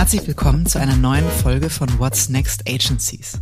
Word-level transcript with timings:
Herzlich 0.00 0.26
willkommen 0.26 0.64
zu 0.64 0.80
einer 0.80 0.96
neuen 0.96 1.30
Folge 1.30 1.68
von 1.68 1.98
What's 1.98 2.30
Next 2.30 2.66
Agencies. 2.66 3.38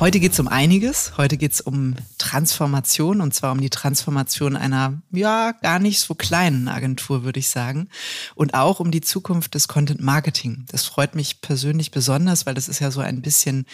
Heute 0.00 0.18
geht 0.18 0.32
es 0.32 0.40
um 0.40 0.48
einiges. 0.48 1.16
Heute 1.16 1.36
geht 1.36 1.52
es 1.52 1.60
um 1.60 1.94
Transformation 2.18 3.20
und 3.20 3.32
zwar 3.32 3.52
um 3.52 3.60
die 3.60 3.70
Transformation 3.70 4.56
einer, 4.56 5.00
ja, 5.12 5.52
gar 5.52 5.78
nicht 5.78 6.00
so 6.00 6.16
kleinen 6.16 6.66
Agentur, 6.66 7.22
würde 7.22 7.38
ich 7.38 7.50
sagen. 7.50 7.88
Und 8.34 8.54
auch 8.54 8.80
um 8.80 8.90
die 8.90 9.00
Zukunft 9.00 9.54
des 9.54 9.68
Content 9.68 10.02
Marketing. 10.02 10.64
Das 10.72 10.86
freut 10.86 11.14
mich 11.14 11.40
persönlich 11.40 11.92
besonders, 11.92 12.46
weil 12.46 12.54
das 12.54 12.66
ist 12.66 12.80
ja 12.80 12.90
so 12.90 13.00
ein 13.00 13.22
bisschen 13.22 13.64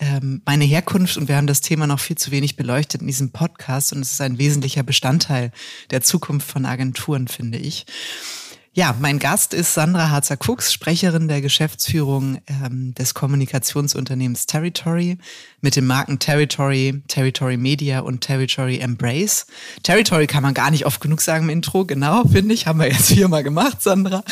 ähm, 0.00 0.42
meine 0.44 0.64
Herkunft 0.64 1.16
und 1.16 1.28
wir 1.28 1.36
haben 1.36 1.46
das 1.46 1.60
Thema 1.60 1.86
noch 1.86 2.00
viel 2.00 2.18
zu 2.18 2.32
wenig 2.32 2.56
beleuchtet 2.56 3.00
in 3.00 3.06
diesem 3.06 3.30
Podcast 3.30 3.92
und 3.92 4.00
es 4.00 4.10
ist 4.10 4.20
ein 4.20 4.38
wesentlicher 4.38 4.82
Bestandteil 4.82 5.52
der 5.92 6.02
Zukunft 6.02 6.50
von 6.50 6.66
Agenturen, 6.66 7.28
finde 7.28 7.58
ich. 7.58 7.86
Ja, 8.76 8.94
mein 9.00 9.18
Gast 9.18 9.54
ist 9.54 9.72
Sandra 9.72 10.10
Harzer-Fuchs, 10.10 10.70
Sprecherin 10.70 11.28
der 11.28 11.40
Geschäftsführung 11.40 12.42
ähm, 12.46 12.92
des 12.92 13.14
Kommunikationsunternehmens 13.14 14.44
Territory 14.44 15.16
mit 15.62 15.76
den 15.76 15.86
Marken 15.86 16.18
Territory, 16.18 17.02
Territory 17.08 17.56
Media 17.56 18.00
und 18.00 18.20
Territory 18.20 18.80
Embrace. 18.80 19.46
Territory 19.82 20.26
kann 20.26 20.42
man 20.42 20.52
gar 20.52 20.70
nicht 20.70 20.84
oft 20.84 21.00
genug 21.00 21.22
sagen 21.22 21.44
im 21.44 21.48
Intro, 21.48 21.86
genau, 21.86 22.24
finde 22.24 22.52
ich. 22.52 22.66
Haben 22.66 22.80
wir 22.80 22.88
jetzt 22.92 23.14
viermal 23.14 23.42
gemacht, 23.42 23.80
Sandra. 23.80 24.22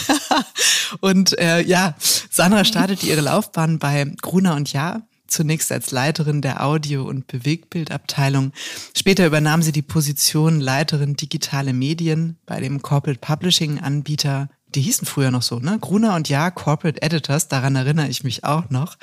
und 1.00 1.38
äh, 1.38 1.62
ja, 1.62 1.94
Sandra 2.30 2.66
startet 2.66 3.02
ihre 3.02 3.22
Laufbahn 3.22 3.78
bei 3.78 4.04
Gruner 4.20 4.56
und 4.56 4.70
Jahr 4.74 5.00
zunächst 5.34 5.70
als 5.70 5.90
Leiterin 5.90 6.40
der 6.40 6.64
Audio- 6.64 7.04
und 7.04 7.26
Bewegtbildabteilung. 7.26 8.52
Später 8.96 9.26
übernahm 9.26 9.62
sie 9.62 9.72
die 9.72 9.82
Position 9.82 10.60
Leiterin 10.60 11.16
digitale 11.16 11.72
Medien 11.72 12.38
bei 12.46 12.60
dem 12.60 12.80
Corporate 12.80 13.20
Publishing 13.20 13.80
Anbieter 13.80 14.48
die 14.74 14.82
hießen 14.82 15.06
früher 15.06 15.30
noch 15.30 15.42
so, 15.42 15.60
ne? 15.60 15.78
Gruner 15.80 16.14
und 16.16 16.28
Ja, 16.28 16.50
Corporate 16.50 17.00
Editors, 17.00 17.48
daran 17.48 17.76
erinnere 17.76 18.08
ich 18.08 18.24
mich 18.24 18.44
auch 18.44 18.70
noch. 18.70 18.96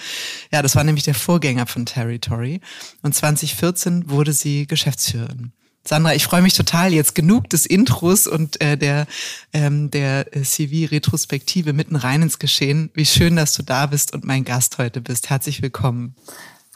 Ja, 0.52 0.62
das 0.62 0.76
war 0.76 0.84
nämlich 0.84 1.06
der 1.06 1.16
Vorgänger 1.16 1.66
von 1.66 1.86
Territory. 1.86 2.60
Und 3.02 3.16
2014 3.16 4.10
wurde 4.10 4.34
sie 4.34 4.68
Geschäftsführerin. 4.68 5.54
Sandra, 5.84 6.14
ich 6.14 6.24
freue 6.24 6.42
mich 6.42 6.54
total. 6.54 6.94
Jetzt 6.94 7.16
genug 7.16 7.50
des 7.50 7.66
Intros 7.66 8.28
und 8.28 8.62
äh, 8.62 8.78
der, 8.78 9.08
ähm, 9.52 9.90
der 9.90 10.36
äh, 10.36 10.44
CV-Retrospektive 10.44 11.74
mitten 11.74 11.96
rein 11.96 12.22
ins 12.22 12.38
Geschehen. 12.38 12.92
Wie 12.94 13.06
schön, 13.06 13.36
dass 13.36 13.54
du 13.54 13.64
da 13.64 13.88
bist 13.88 14.14
und 14.14 14.24
mein 14.24 14.44
Gast 14.44 14.78
heute 14.78 15.02
bist. 15.02 15.30
Herzlich 15.30 15.62
willkommen. 15.62 16.16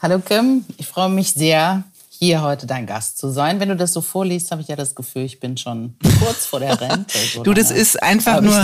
Hallo 0.02 0.18
Kim, 0.18 0.64
ich 0.76 0.86
freue 0.86 1.08
mich 1.08 1.32
sehr, 1.32 1.84
hier 2.18 2.42
heute 2.42 2.66
dein 2.66 2.86
Gast 2.86 3.18
zu 3.18 3.30
sein. 3.30 3.60
Wenn 3.60 3.68
du 3.68 3.76
das 3.76 3.92
so 3.92 4.00
vorliest, 4.00 4.50
habe 4.50 4.60
ich 4.60 4.68
ja 4.68 4.76
das 4.76 4.94
Gefühl, 4.94 5.22
ich 5.22 5.38
bin 5.38 5.56
schon 5.56 5.94
kurz 6.18 6.46
vor 6.46 6.60
der 6.60 6.80
Rente. 6.80 7.18
So 7.32 7.42
du, 7.44 7.54
das 7.54 7.70
ist 7.70 8.02
einfach 8.02 8.40
nur 8.40 8.58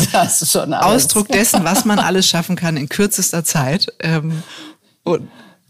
Ausdruck 0.82 1.28
dessen, 1.28 1.64
was 1.64 1.84
man 1.84 1.98
alles 1.98 2.28
schaffen 2.28 2.56
kann 2.56 2.76
in 2.76 2.88
kürzester 2.88 3.44
Zeit. 3.44 3.92
Ähm, 4.00 4.42
und 5.04 5.28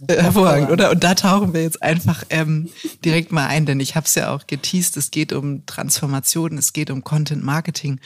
Hervorragend, 0.08 0.70
oder? 0.70 0.90
Und 0.90 1.04
da 1.04 1.14
tauchen 1.14 1.54
wir 1.54 1.62
jetzt 1.62 1.82
einfach 1.82 2.24
ähm, 2.30 2.68
direkt 3.04 3.30
mal 3.30 3.46
ein, 3.46 3.66
denn 3.66 3.78
ich 3.78 3.94
habe 3.94 4.06
es 4.06 4.14
ja 4.14 4.34
auch 4.34 4.46
geteased, 4.46 4.96
es 4.96 5.10
geht 5.10 5.32
um 5.32 5.64
Transformation, 5.66 6.58
es 6.58 6.72
geht 6.72 6.90
um 6.90 7.04
Content 7.04 7.44
Marketing. 7.44 8.00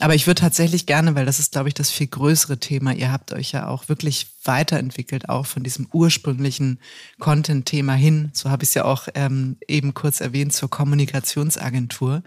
Aber 0.00 0.14
ich 0.14 0.26
würde 0.26 0.40
tatsächlich 0.40 0.86
gerne, 0.86 1.14
weil 1.14 1.24
das 1.24 1.38
ist, 1.38 1.52
glaube 1.52 1.68
ich, 1.68 1.74
das 1.74 1.90
viel 1.90 2.08
größere 2.08 2.58
Thema, 2.58 2.92
ihr 2.92 3.12
habt 3.12 3.32
euch 3.32 3.52
ja 3.52 3.68
auch 3.68 3.88
wirklich 3.88 4.26
weiterentwickelt, 4.44 5.28
auch 5.28 5.46
von 5.46 5.62
diesem 5.62 5.88
ursprünglichen 5.92 6.80
Content-Thema 7.20 7.94
hin, 7.94 8.30
so 8.32 8.50
habe 8.50 8.64
ich 8.64 8.70
es 8.70 8.74
ja 8.74 8.84
auch 8.84 9.08
ähm, 9.14 9.56
eben 9.68 9.94
kurz 9.94 10.20
erwähnt, 10.20 10.52
zur 10.52 10.70
Kommunikationsagentur. 10.70 12.22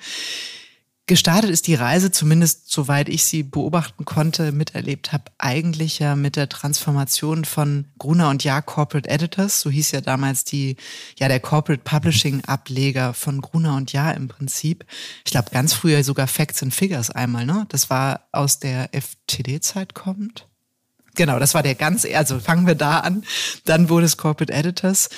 Gestartet 1.09 1.50
ist 1.50 1.66
die 1.66 1.73
Reise, 1.73 2.11
zumindest 2.11 2.72
soweit 2.72 3.09
ich 3.09 3.25
sie 3.25 3.41
beobachten 3.41 4.06
konnte, 4.06 4.51
miterlebt 4.51 5.11
habe, 5.11 5.23
eigentlich 5.39 5.97
ja 5.97 6.16
mit 6.16 6.35
der 6.35 6.50
Transformation 6.50 7.45
von 7.45 7.85
Gruner 7.97 8.29
und 8.29 8.44
Jahr 8.44 8.61
Corporate 8.61 9.09
Editors. 9.09 9.59
So 9.59 9.72
hieß 9.72 9.89
ja 9.89 10.01
damals 10.01 10.44
die, 10.44 10.78
ja, 11.17 11.28
der 11.28 11.39
Corporate 11.39 11.81
Publishing 11.84 12.44
Ableger 12.45 13.16
von 13.16 13.41
Gruner 13.41 13.75
und 13.75 13.91
Jahr 13.91 14.13
im 14.13 14.28
Prinzip. 14.28 14.85
Ich 15.25 15.31
glaube, 15.31 15.50
ganz 15.50 15.73
früher 15.73 16.03
sogar 16.03 16.28
Facts 16.28 16.61
and 16.61 16.75
Figures 16.75 17.09
einmal, 17.09 17.44
ne? 17.44 17.66
Das 17.69 17.89
war 17.89 18.28
aus 18.31 18.59
der 18.59 18.91
FTD-Zeit 18.94 19.95
kommt. 19.95 20.45
Genau, 21.16 21.39
das 21.39 21.55
war 21.55 21.63
der 21.63 21.73
ganz, 21.73 22.05
also 22.05 22.39
fangen 22.39 22.67
wir 22.67 22.75
da 22.75 23.00
an. 23.00 23.23
Dann 23.66 23.89
wurde 23.89 24.05
es 24.05 24.17
Corporate 24.17 24.53
Editors. 24.53 25.09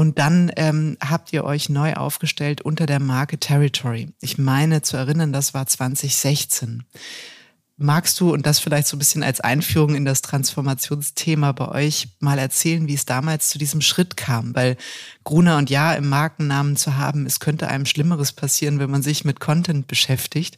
Und 0.00 0.18
dann 0.18 0.50
ähm, 0.56 0.96
habt 0.98 1.30
ihr 1.34 1.44
euch 1.44 1.68
neu 1.68 1.92
aufgestellt 1.92 2.62
unter 2.62 2.86
der 2.86 3.00
Marke 3.00 3.36
Territory. 3.36 4.08
Ich 4.22 4.38
meine 4.38 4.80
zu 4.80 4.96
erinnern, 4.96 5.30
das 5.30 5.52
war 5.52 5.66
2016. 5.66 6.84
Magst 7.76 8.18
du, 8.18 8.32
und 8.32 8.46
das 8.46 8.60
vielleicht 8.60 8.88
so 8.88 8.96
ein 8.96 8.98
bisschen 8.98 9.22
als 9.22 9.42
Einführung 9.42 9.94
in 9.94 10.06
das 10.06 10.22
Transformationsthema 10.22 11.52
bei 11.52 11.68
euch, 11.68 12.08
mal 12.18 12.38
erzählen, 12.38 12.88
wie 12.88 12.94
es 12.94 13.04
damals 13.04 13.50
zu 13.50 13.58
diesem 13.58 13.82
Schritt 13.82 14.16
kam? 14.16 14.54
Weil 14.54 14.78
Gruner 15.22 15.58
und 15.58 15.68
Ja 15.68 15.92
im 15.92 16.08
Markennamen 16.08 16.76
zu 16.76 16.96
haben, 16.96 17.26
es 17.26 17.38
könnte 17.38 17.68
einem 17.68 17.84
Schlimmeres 17.84 18.32
passieren, 18.32 18.78
wenn 18.78 18.90
man 18.90 19.02
sich 19.02 19.26
mit 19.26 19.38
Content 19.38 19.86
beschäftigt. 19.86 20.56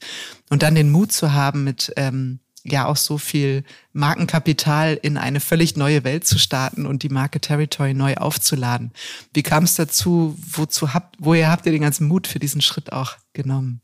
Und 0.51 0.63
dann 0.63 0.77
den 0.77 0.93
Mut 0.93 1.11
zu 1.11 1.33
haben, 1.33 1.65
mit 1.65 1.93
ähm, 1.97 2.39
ja 2.65 2.87
auch 2.87 2.97
so 2.97 3.19
viel 3.19 3.65
Markenkapital 3.93 4.99
in 5.01 5.17
eine 5.17 5.41
völlig 5.41 5.77
neue 5.77 6.05
Welt 6.05 6.27
zu 6.27 6.39
starten 6.39 6.87
und 6.87 7.03
die 7.03 7.09
Marke 7.09 7.41
Territory 7.41 7.95
neu 7.95 8.15
aufzuladen. 8.15 8.93
Wie 9.35 9.43
kam 9.43 9.65
es 9.65 9.75
dazu? 9.75 10.37
Wozu 10.53 10.95
habt, 10.95 11.17
woher 11.19 11.51
habt 11.51 11.67
ihr 11.67 11.73
den 11.73 11.83
ganzen 11.83 12.07
Mut 12.07 12.27
für 12.27 12.39
diesen 12.39 12.61
Schritt 12.61 12.93
auch 12.93 13.13
genommen? 13.33 13.81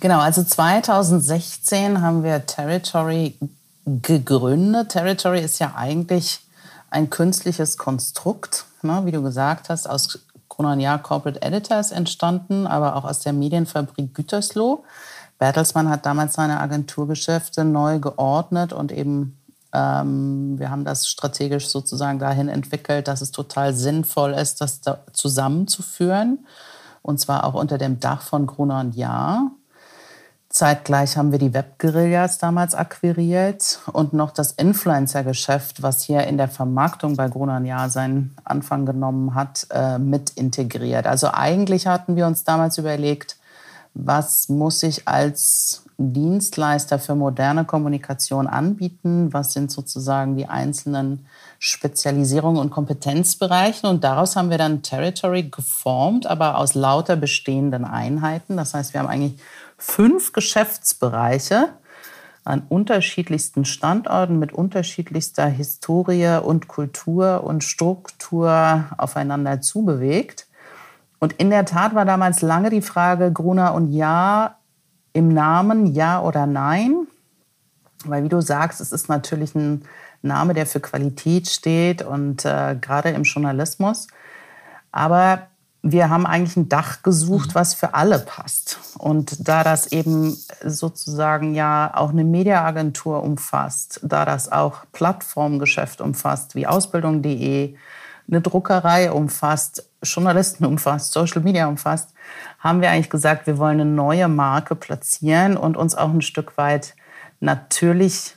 Genau, 0.00 0.18
also 0.18 0.42
2016 0.42 2.00
haben 2.02 2.22
wir 2.24 2.44
Territory 2.44 3.38
gegründet. 3.86 4.90
Territory 4.90 5.40
ist 5.40 5.60
ja 5.60 5.74
eigentlich 5.76 6.40
ein 6.90 7.10
künstliches 7.10 7.78
Konstrukt, 7.78 8.66
ne, 8.82 9.02
wie 9.04 9.12
du 9.12 9.22
gesagt 9.22 9.68
hast, 9.68 9.88
aus 9.88 10.18
Jahr 10.78 11.02
Corporate 11.02 11.42
Editors 11.42 11.90
entstanden, 11.90 12.66
aber 12.66 12.96
auch 12.96 13.04
aus 13.04 13.20
der 13.20 13.32
Medienfabrik 13.32 14.14
Gütersloh. 14.14 14.84
Bertelsmann 15.44 15.90
hat 15.90 16.06
damals 16.06 16.32
seine 16.32 16.58
Agenturgeschäfte 16.58 17.66
neu 17.66 17.98
geordnet 17.98 18.72
und 18.72 18.90
eben 18.90 19.36
ähm, 19.74 20.58
wir 20.58 20.70
haben 20.70 20.86
das 20.86 21.06
strategisch 21.06 21.68
sozusagen 21.68 22.18
dahin 22.18 22.48
entwickelt, 22.48 23.08
dass 23.08 23.20
es 23.20 23.30
total 23.30 23.74
sinnvoll 23.74 24.32
ist, 24.32 24.62
das 24.62 24.80
da 24.80 25.00
zusammenzuführen. 25.12 26.46
Und 27.02 27.20
zwar 27.20 27.44
auch 27.44 27.52
unter 27.52 27.76
dem 27.76 28.00
Dach 28.00 28.22
von 28.22 28.46
Gruner 28.46 28.80
und 28.80 28.96
Jahr. 28.96 29.50
Zeitgleich 30.48 31.18
haben 31.18 31.30
wir 31.30 31.38
die 31.38 31.52
Webguerillas 31.52 32.38
damals 32.38 32.74
akquiriert 32.74 33.80
und 33.92 34.14
noch 34.14 34.30
das 34.30 34.52
Influencer-Geschäft, 34.52 35.82
was 35.82 36.04
hier 36.04 36.26
in 36.26 36.38
der 36.38 36.48
Vermarktung 36.48 37.16
bei 37.16 37.28
Gruner 37.28 37.58
und 37.58 37.66
Jahr 37.66 37.90
seinen 37.90 38.34
Anfang 38.44 38.86
genommen 38.86 39.34
hat, 39.34 39.66
äh, 39.68 39.98
mit 39.98 40.30
integriert. 40.30 41.06
Also 41.06 41.28
eigentlich 41.34 41.86
hatten 41.86 42.16
wir 42.16 42.26
uns 42.26 42.44
damals 42.44 42.78
überlegt, 42.78 43.36
was 43.94 44.48
muss 44.48 44.82
ich 44.82 45.06
als 45.06 45.84
Dienstleister 45.96 46.98
für 46.98 47.14
moderne 47.14 47.64
Kommunikation 47.64 48.48
anbieten, 48.48 49.32
was 49.32 49.52
sind 49.52 49.70
sozusagen 49.70 50.36
die 50.36 50.46
einzelnen 50.46 51.26
Spezialisierungen 51.60 52.60
und 52.60 52.70
Kompetenzbereiche. 52.70 53.86
Und 53.86 54.02
daraus 54.02 54.34
haben 54.34 54.50
wir 54.50 54.58
dann 54.58 54.82
Territory 54.82 55.44
geformt, 55.44 56.26
aber 56.26 56.58
aus 56.58 56.74
lauter 56.74 57.14
bestehenden 57.14 57.84
Einheiten. 57.84 58.56
Das 58.56 58.74
heißt, 58.74 58.92
wir 58.92 59.00
haben 59.00 59.08
eigentlich 59.08 59.40
fünf 59.78 60.32
Geschäftsbereiche 60.32 61.68
an 62.42 62.64
unterschiedlichsten 62.68 63.64
Standorten 63.64 64.38
mit 64.38 64.52
unterschiedlichster 64.52 65.46
Historie 65.46 66.40
und 66.42 66.66
Kultur 66.68 67.44
und 67.44 67.62
Struktur 67.62 68.84
aufeinander 68.98 69.60
zubewegt. 69.60 70.46
Und 71.24 71.32
in 71.32 71.48
der 71.48 71.64
Tat 71.64 71.94
war 71.94 72.04
damals 72.04 72.42
lange 72.42 72.68
die 72.68 72.82
Frage 72.82 73.32
Gruner 73.32 73.72
und 73.72 73.90
Ja 73.90 74.58
im 75.14 75.32
Namen, 75.32 75.86
ja 75.86 76.20
oder 76.20 76.44
nein. 76.44 77.06
Weil 78.04 78.24
wie 78.24 78.28
du 78.28 78.42
sagst, 78.42 78.78
es 78.82 78.92
ist 78.92 79.08
natürlich 79.08 79.54
ein 79.54 79.86
Name, 80.20 80.52
der 80.52 80.66
für 80.66 80.80
Qualität 80.80 81.48
steht 81.48 82.02
und 82.02 82.44
äh, 82.44 82.76
gerade 82.78 83.08
im 83.08 83.22
Journalismus. 83.22 84.06
Aber 84.92 85.46
wir 85.80 86.10
haben 86.10 86.26
eigentlich 86.26 86.58
ein 86.58 86.68
Dach 86.68 87.02
gesucht, 87.02 87.54
was 87.54 87.72
für 87.72 87.94
alle 87.94 88.18
passt. 88.18 88.78
Und 88.98 89.48
da 89.48 89.64
das 89.64 89.92
eben 89.92 90.36
sozusagen 90.62 91.54
ja 91.54 91.90
auch 91.94 92.10
eine 92.10 92.24
Mediaagentur 92.24 93.22
umfasst, 93.22 93.98
da 94.02 94.26
das 94.26 94.52
auch 94.52 94.84
Plattformgeschäft 94.92 96.02
umfasst, 96.02 96.54
wie 96.54 96.66
Ausbildung.de, 96.66 97.76
eine 98.28 98.40
Druckerei 98.40 99.12
umfasst, 99.12 99.88
Journalisten 100.02 100.64
umfasst, 100.64 101.12
Social 101.12 101.42
Media 101.42 101.66
umfasst, 101.66 102.14
haben 102.58 102.80
wir 102.80 102.90
eigentlich 102.90 103.10
gesagt, 103.10 103.46
wir 103.46 103.58
wollen 103.58 103.80
eine 103.80 103.90
neue 103.90 104.28
Marke 104.28 104.74
platzieren 104.74 105.56
und 105.56 105.76
uns 105.76 105.94
auch 105.94 106.10
ein 106.10 106.22
Stück 106.22 106.56
weit 106.56 106.94
natürlich 107.40 108.36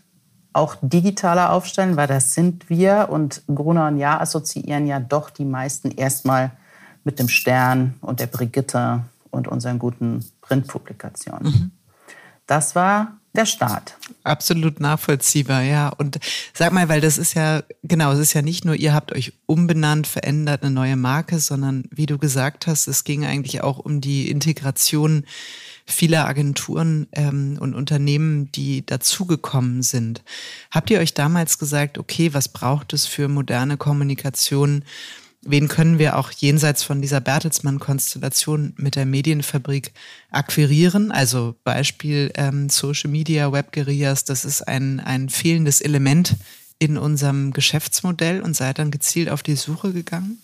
auch 0.54 0.76
digitaler 0.82 1.52
aufstellen, 1.52 1.98
weil 1.98 2.08
das 2.08 2.34
sind 2.34 2.70
wir 2.70 3.08
und 3.10 3.44
Gruner 3.48 3.88
und 3.88 3.98
Ja 3.98 4.20
assoziieren 4.20 4.88
ja 4.88 5.00
doch 5.00 5.30
die 5.30 5.46
meisten 5.46 5.92
erstmal 5.92 6.52
mit 7.04 7.20
dem 7.20 7.30
Stern 7.30 7.96
und 8.02 8.20
der 8.20 8.28
Brigitte 8.28 9.02
und 9.30 9.48
unseren 9.48 9.80
guten 9.80 10.26
Printpublikationen. 10.42 11.52
Mhm. 11.52 11.72
Das 12.48 12.76
war 12.76 13.18
der 13.38 13.46
Start. 13.46 13.96
Absolut 14.24 14.80
nachvollziehbar, 14.80 15.62
ja. 15.62 15.90
Und 15.90 16.20
sag 16.54 16.74
mal, 16.74 16.90
weil 16.90 17.02
das 17.02 17.18
ist 17.18 17.36
ja, 17.36 17.64
genau, 17.84 18.12
es 18.12 18.20
ist 18.20 18.34
ja 18.34 18.42
nicht 18.42 18.66
nur, 18.66 18.76
ihr 18.76 18.94
habt 18.94 19.14
euch 19.14 19.34
umbenannt, 19.46 20.08
verändert, 20.08 20.64
eine 20.64 20.72
neue 20.72 20.96
Marke, 20.96 21.40
sondern 21.40 21.86
wie 21.92 22.08
du 22.08 22.18
gesagt 22.18 22.68
hast, 22.68 22.88
es 22.88 23.04
ging 23.04 23.26
eigentlich 23.26 23.62
auch 23.62 23.80
um 23.80 24.02
die 24.02 24.30
Integration 24.30 25.24
vieler 25.86 26.28
Agenturen 26.28 27.08
ähm, 27.14 27.58
und 27.62 27.74
Unternehmen, 27.74 28.52
die 28.52 28.86
dazugekommen 28.86 29.84
sind. 29.84 30.22
Habt 30.70 30.90
ihr 30.90 31.00
euch 31.00 31.14
damals 31.14 31.60
gesagt, 31.60 31.98
okay, 31.98 32.34
was 32.34 32.50
braucht 32.50 32.92
es 32.92 33.06
für 33.06 33.30
moderne 33.30 33.78
Kommunikation? 33.78 34.84
Wen 35.42 35.68
können 35.68 36.00
wir 36.00 36.18
auch 36.18 36.32
jenseits 36.32 36.84
von 36.84 37.02
dieser 37.02 37.22
Bertelsmann-Konstellation 37.22 38.74
mit 38.78 38.96
der 38.96 39.06
Medienfabrik 39.06 39.94
akquirieren? 40.32 41.12
Also 41.12 41.56
Beispiel 41.64 42.32
ähm, 42.36 42.70
Social 42.70 43.10
Media, 43.10 43.52
Web-Guerillas, 43.52 44.26
das 44.26 44.46
ist 44.46 44.68
ein, 44.68 45.00
ein 45.00 45.30
fehlendes 45.30 45.82
Element 45.82 46.36
in 46.80 46.98
unserem 46.98 47.54
Geschäftsmodell 47.54 48.42
und 48.42 48.56
seid 48.56 48.80
dann 48.80 48.92
gezielt 48.92 49.30
auf 49.30 49.44
die 49.44 49.56
Suche 49.56 49.94
gegangen? 49.94 50.40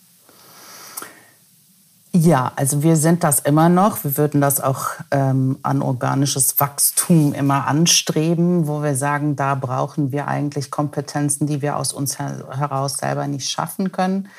Ja, 2.15 2.51
also 2.55 2.83
wir 2.83 2.95
sind 2.95 3.23
das 3.23 3.39
immer 3.39 3.69
noch. 3.69 4.03
Wir 4.03 4.17
würden 4.17 4.39
das 4.39 4.61
auch 4.61 4.89
ähm, 5.09 5.57
an 5.63 5.81
organisches 5.81 6.59
Wachstum 6.59 7.33
immer 7.33 7.65
anstreben, 7.65 8.67
wo 8.67 8.83
wir 8.83 8.95
sagen, 8.95 9.35
da 9.35 9.55
brauchen 9.55 10.11
wir 10.11 10.27
eigentlich 10.27 10.69
Kompetenzen, 10.69 11.47
die 11.47 11.63
wir 11.63 11.75
aus 11.75 11.91
uns 11.91 12.19
heraus 12.19 12.97
selber 12.97 13.25
nicht 13.25 13.49
schaffen 13.49 13.91
können. 13.91 14.29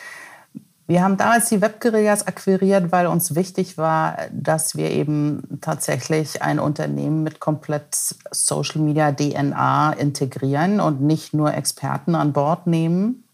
Wir 0.87 1.03
haben 1.03 1.17
damals 1.17 1.49
die 1.49 1.63
Webguerillas 1.63 2.27
akquiriert, 2.27 2.93
weil 2.93 3.07
uns 3.07 3.35
wichtig 3.35 3.79
war, 3.79 4.19
dass 4.31 4.77
wir 4.77 4.91
eben 4.91 5.59
tatsächlich 5.63 6.43
ein 6.43 6.59
Unternehmen 6.59 7.23
mit 7.23 7.41
komplett 7.41 7.95
Social 8.31 8.83
Media 8.83 9.11
DNA 9.11 9.95
integrieren 9.95 10.81
und 10.81 11.01
nicht 11.01 11.33
nur 11.33 11.55
Experten 11.55 12.15
an 12.15 12.35
Bord 12.35 12.67
nehmen. 12.67 13.25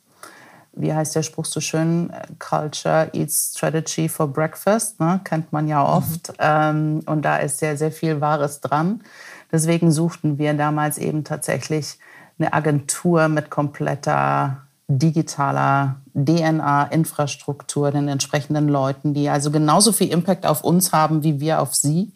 Wie 0.73 0.95
heißt 0.95 1.17
der 1.17 1.25
Spruch 1.25 1.45
so 1.45 1.61
schön? 1.61 2.13
Culture 2.39 3.11
eats 3.13 3.53
strategy 3.57 4.09
for 4.09 4.29
breakfast, 4.29 5.01
ne? 5.01 5.21
kennt 5.25 5.53
man 5.53 5.67
ja 5.67 5.85
oft. 5.85 6.29
Mhm. 6.29 6.35
Ähm, 6.39 7.01
und 7.07 7.23
da 7.23 7.39
ist 7.39 7.59
sehr, 7.59 7.77
sehr 7.77 7.91
viel 7.91 8.21
Wahres 8.21 8.61
dran. 8.61 9.03
Deswegen 9.51 9.91
suchten 9.91 10.39
wir 10.39 10.55
damals 10.55 10.99
eben 10.99 11.25
tatsächlich 11.25 11.99
eine 12.39 12.53
Agentur 12.53 13.27
mit 13.27 13.51
kompletter 13.51 14.63
digitaler 14.91 15.97
DNA-Infrastruktur, 16.15 17.93
den 17.93 18.09
entsprechenden 18.09 18.69
Leuten, 18.69 19.15
die 19.15 19.29
also 19.29 19.51
genauso 19.51 19.93
viel 19.93 20.09
Impact 20.11 20.45
auf 20.45 20.65
uns 20.65 20.93
haben 20.93 21.23
wie 21.23 21.39
wir 21.41 21.63
auf 21.63 21.75
sie. 21.75 22.13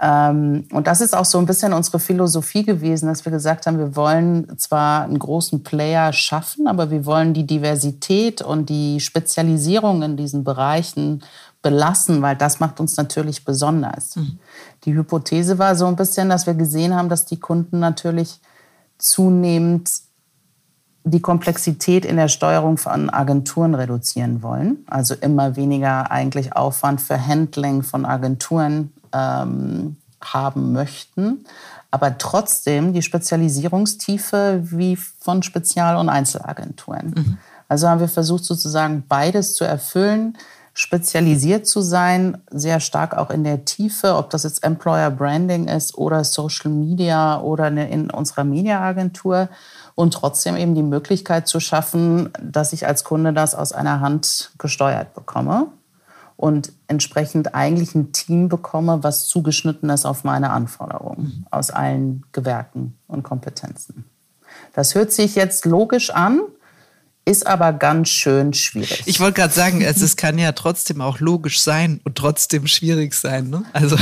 Ähm, 0.00 0.66
und 0.72 0.86
das 0.86 1.00
ist 1.00 1.16
auch 1.16 1.24
so 1.24 1.38
ein 1.38 1.46
bisschen 1.46 1.72
unsere 1.72 1.98
Philosophie 1.98 2.64
gewesen, 2.64 3.06
dass 3.06 3.24
wir 3.24 3.32
gesagt 3.32 3.66
haben, 3.66 3.78
wir 3.78 3.96
wollen 3.96 4.58
zwar 4.58 5.04
einen 5.04 5.18
großen 5.18 5.62
Player 5.62 6.12
schaffen, 6.12 6.66
aber 6.66 6.90
wir 6.90 7.06
wollen 7.06 7.32
die 7.32 7.46
Diversität 7.46 8.42
und 8.42 8.68
die 8.68 9.00
Spezialisierung 9.00 10.02
in 10.02 10.16
diesen 10.16 10.44
Bereichen 10.44 11.22
belassen, 11.62 12.20
weil 12.20 12.36
das 12.36 12.60
macht 12.60 12.80
uns 12.80 12.98
natürlich 12.98 13.46
besonders. 13.46 14.16
Mhm. 14.16 14.38
Die 14.84 14.94
Hypothese 14.94 15.58
war 15.58 15.74
so 15.74 15.86
ein 15.86 15.96
bisschen, 15.96 16.28
dass 16.28 16.46
wir 16.46 16.54
gesehen 16.54 16.94
haben, 16.94 17.08
dass 17.08 17.24
die 17.24 17.40
Kunden 17.40 17.78
natürlich 17.78 18.40
zunehmend 18.98 19.90
die 21.04 21.20
Komplexität 21.20 22.06
in 22.06 22.16
der 22.16 22.28
Steuerung 22.28 22.78
von 22.78 23.10
Agenturen 23.10 23.74
reduzieren 23.74 24.42
wollen. 24.42 24.78
Also 24.86 25.14
immer 25.14 25.54
weniger 25.54 26.10
eigentlich 26.10 26.56
Aufwand 26.56 27.00
für 27.00 27.26
Handling 27.26 27.82
von 27.82 28.06
Agenturen 28.06 28.92
ähm, 29.12 29.96
haben 30.22 30.72
möchten, 30.72 31.44
aber 31.90 32.16
trotzdem 32.16 32.94
die 32.94 33.02
Spezialisierungstiefe 33.02 34.60
wie 34.62 34.96
von 34.96 35.42
Spezial- 35.42 35.96
und 35.96 36.08
Einzelagenturen. 36.08 37.14
Mhm. 37.14 37.38
Also 37.68 37.88
haben 37.88 38.00
wir 38.00 38.08
versucht 38.08 38.44
sozusagen 38.44 39.04
beides 39.06 39.54
zu 39.54 39.64
erfüllen, 39.64 40.36
spezialisiert 40.74 41.66
zu 41.66 41.82
sein, 41.82 42.38
sehr 42.50 42.80
stark 42.80 43.16
auch 43.16 43.30
in 43.30 43.44
der 43.44 43.64
Tiefe, 43.64 44.16
ob 44.16 44.30
das 44.30 44.42
jetzt 44.42 44.64
Employer 44.64 45.10
Branding 45.10 45.68
ist 45.68 45.96
oder 45.96 46.24
Social 46.24 46.70
Media 46.70 47.40
oder 47.40 47.68
in 47.68 48.10
unserer 48.10 48.44
Mediaagentur 48.44 49.48
und 49.94 50.14
trotzdem 50.14 50.56
eben 50.56 50.74
die 50.74 50.82
Möglichkeit 50.82 51.46
zu 51.46 51.60
schaffen, 51.60 52.30
dass 52.42 52.72
ich 52.72 52.86
als 52.86 53.04
Kunde 53.04 53.32
das 53.32 53.54
aus 53.54 53.72
einer 53.72 54.00
Hand 54.00 54.52
gesteuert 54.58 55.14
bekomme 55.14 55.68
und 56.36 56.72
entsprechend 56.88 57.54
eigentlich 57.54 57.94
ein 57.94 58.12
Team 58.12 58.48
bekomme, 58.48 59.02
was 59.02 59.28
zugeschnitten 59.28 59.88
ist 59.90 60.04
auf 60.04 60.24
meine 60.24 60.50
Anforderungen 60.50 61.46
aus 61.50 61.70
allen 61.70 62.24
Gewerken 62.32 62.98
und 63.06 63.22
Kompetenzen. 63.22 64.04
Das 64.72 64.94
hört 64.94 65.12
sich 65.12 65.36
jetzt 65.36 65.64
logisch 65.64 66.10
an, 66.10 66.40
ist 67.24 67.46
aber 67.46 67.72
ganz 67.72 68.08
schön 68.08 68.52
schwierig. 68.52 69.02
Ich 69.06 69.20
wollte 69.20 69.40
gerade 69.40 69.54
sagen, 69.54 69.80
es, 69.80 70.02
es 70.02 70.16
kann 70.16 70.38
ja 70.38 70.52
trotzdem 70.52 71.00
auch 71.00 71.20
logisch 71.20 71.62
sein 71.62 72.00
und 72.04 72.16
trotzdem 72.16 72.66
schwierig 72.66 73.14
sein. 73.14 73.48
Ne? 73.48 73.62
Also 73.72 73.96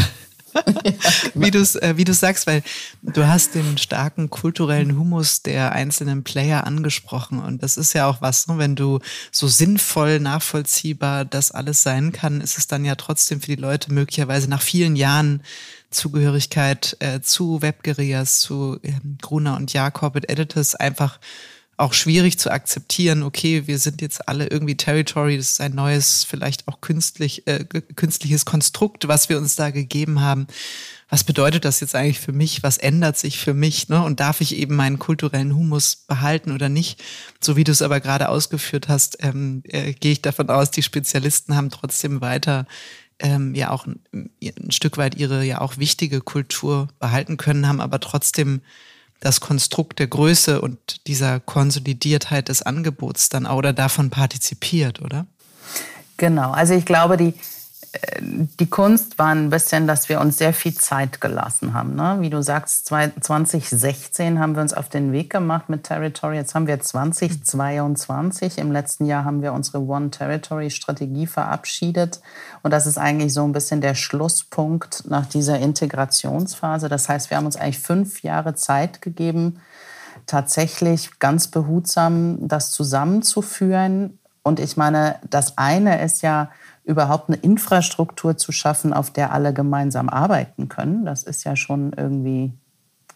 wie 1.34 1.50
du 1.50 1.60
es 1.60 1.76
äh, 1.76 1.94
wie 1.96 2.04
du 2.04 2.14
sagst, 2.14 2.46
weil 2.46 2.62
du 3.02 3.26
hast 3.26 3.54
den 3.54 3.78
starken 3.78 4.30
kulturellen 4.30 4.96
Humus 4.96 5.42
der 5.42 5.72
einzelnen 5.72 6.24
Player 6.24 6.66
angesprochen 6.66 7.40
und 7.40 7.62
das 7.62 7.76
ist 7.76 7.92
ja 7.92 8.06
auch 8.06 8.20
was, 8.20 8.48
ne? 8.48 8.58
wenn 8.58 8.76
du 8.76 9.00
so 9.30 9.48
sinnvoll 9.48 10.20
nachvollziehbar 10.20 11.24
das 11.24 11.50
alles 11.50 11.82
sein 11.82 12.12
kann, 12.12 12.40
ist 12.40 12.58
es 12.58 12.66
dann 12.66 12.84
ja 12.84 12.94
trotzdem 12.94 13.40
für 13.40 13.54
die 13.54 13.62
Leute 13.62 13.92
möglicherweise 13.92 14.48
nach 14.48 14.62
vielen 14.62 14.96
Jahren 14.96 15.42
Zugehörigkeit 15.90 16.96
äh, 17.00 17.20
zu 17.20 17.62
Webguerillas, 17.62 18.40
zu 18.40 18.78
ähm, 18.82 19.18
Gruner 19.20 19.56
und 19.56 19.72
Jakob 19.72 20.16
Editors 20.16 20.74
einfach 20.74 21.18
auch 21.76 21.94
schwierig 21.94 22.38
zu 22.38 22.50
akzeptieren, 22.50 23.22
okay, 23.22 23.66
wir 23.66 23.78
sind 23.78 24.02
jetzt 24.02 24.28
alle 24.28 24.46
irgendwie 24.46 24.76
Territory, 24.76 25.36
das 25.36 25.52
ist 25.52 25.60
ein 25.60 25.74
neues, 25.74 26.24
vielleicht 26.24 26.68
auch 26.68 26.80
künstlich, 26.80 27.46
äh, 27.46 27.64
künstliches 27.64 28.44
Konstrukt, 28.44 29.08
was 29.08 29.28
wir 29.28 29.38
uns 29.38 29.56
da 29.56 29.70
gegeben 29.70 30.20
haben. 30.20 30.46
Was 31.08 31.24
bedeutet 31.24 31.64
das 31.64 31.80
jetzt 31.80 31.94
eigentlich 31.94 32.20
für 32.20 32.32
mich? 32.32 32.62
Was 32.62 32.78
ändert 32.78 33.18
sich 33.18 33.38
für 33.38 33.52
mich? 33.52 33.88
Ne? 33.88 34.02
Und 34.02 34.20
darf 34.20 34.40
ich 34.40 34.56
eben 34.56 34.76
meinen 34.76 34.98
kulturellen 34.98 35.54
Humus 35.54 35.96
behalten 35.96 36.52
oder 36.52 36.68
nicht? 36.68 37.02
So 37.40 37.56
wie 37.56 37.64
du 37.64 37.72
es 37.72 37.82
aber 37.82 38.00
gerade 38.00 38.28
ausgeführt 38.28 38.88
hast, 38.88 39.18
ähm, 39.20 39.62
äh, 39.64 39.92
gehe 39.92 40.12
ich 40.12 40.22
davon 40.22 40.48
aus, 40.48 40.70
die 40.70 40.82
Spezialisten 40.82 41.54
haben 41.56 41.70
trotzdem 41.70 42.20
weiter 42.20 42.66
ähm, 43.18 43.54
ja 43.54 43.70
auch 43.70 43.86
ein, 43.86 44.00
ein 44.12 44.70
Stück 44.70 44.98
weit 44.98 45.14
ihre 45.16 45.44
ja 45.44 45.60
auch 45.60 45.78
wichtige 45.78 46.20
Kultur 46.20 46.88
behalten 46.98 47.36
können, 47.36 47.68
haben 47.68 47.80
aber 47.80 48.00
trotzdem 48.00 48.62
das 49.22 49.40
Konstrukt 49.40 50.00
der 50.00 50.08
Größe 50.08 50.60
und 50.60 51.06
dieser 51.06 51.38
Konsolidiertheit 51.38 52.48
des 52.48 52.62
Angebots 52.62 53.28
dann 53.28 53.46
auch 53.46 53.58
oder 53.58 53.72
davon 53.72 54.10
partizipiert, 54.10 55.00
oder? 55.00 55.26
Genau, 56.16 56.50
also 56.50 56.74
ich 56.74 56.84
glaube, 56.84 57.16
die, 57.16 57.32
die 58.20 58.70
Kunst 58.70 59.18
war 59.18 59.34
ein 59.34 59.50
bisschen, 59.50 59.86
dass 59.86 60.08
wir 60.08 60.20
uns 60.20 60.38
sehr 60.38 60.54
viel 60.54 60.74
Zeit 60.74 61.20
gelassen 61.20 61.74
haben. 61.74 61.94
Ne? 61.94 62.16
Wie 62.20 62.30
du 62.30 62.42
sagst, 62.42 62.86
2016 62.86 64.38
haben 64.38 64.54
wir 64.54 64.62
uns 64.62 64.72
auf 64.72 64.88
den 64.88 65.12
Weg 65.12 65.28
gemacht 65.28 65.68
mit 65.68 65.84
Territory. 65.84 66.36
Jetzt 66.36 66.54
haben 66.54 66.66
wir 66.66 66.80
2022. 66.80 68.56
Im 68.56 68.72
letzten 68.72 69.04
Jahr 69.04 69.26
haben 69.26 69.42
wir 69.42 69.52
unsere 69.52 69.80
One 69.80 70.10
Territory 70.10 70.70
Strategie 70.70 71.26
verabschiedet. 71.26 72.20
Und 72.62 72.70
das 72.70 72.86
ist 72.86 72.96
eigentlich 72.96 73.34
so 73.34 73.44
ein 73.44 73.52
bisschen 73.52 73.82
der 73.82 73.94
Schlusspunkt 73.94 75.04
nach 75.08 75.26
dieser 75.26 75.58
Integrationsphase. 75.58 76.88
Das 76.88 77.10
heißt, 77.10 77.28
wir 77.28 77.36
haben 77.36 77.46
uns 77.46 77.56
eigentlich 77.56 77.80
fünf 77.80 78.22
Jahre 78.22 78.54
Zeit 78.54 79.02
gegeben, 79.02 79.60
tatsächlich 80.26 81.18
ganz 81.18 81.48
behutsam 81.48 82.48
das 82.48 82.70
zusammenzuführen. 82.70 84.18
Und 84.42 84.60
ich 84.60 84.78
meine, 84.78 85.16
das 85.28 85.58
eine 85.58 86.02
ist 86.02 86.22
ja, 86.22 86.50
überhaupt 86.84 87.28
eine 87.28 87.38
Infrastruktur 87.38 88.36
zu 88.36 88.52
schaffen, 88.52 88.92
auf 88.92 89.10
der 89.10 89.32
alle 89.32 89.52
gemeinsam 89.52 90.08
arbeiten 90.08 90.68
können. 90.68 91.04
Das 91.04 91.22
ist 91.22 91.44
ja 91.44 91.56
schon 91.56 91.92
irgendwie 91.92 92.52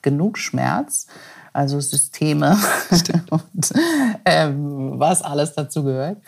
genug 0.03 0.39
Schmerz 0.39 1.07
also 1.57 1.81
Systeme 1.81 2.57
und 3.31 3.73
ähm, 4.25 4.95
was 4.99 5.23
alles 5.23 5.55
dazu 5.55 5.83
gehört. 5.85 6.19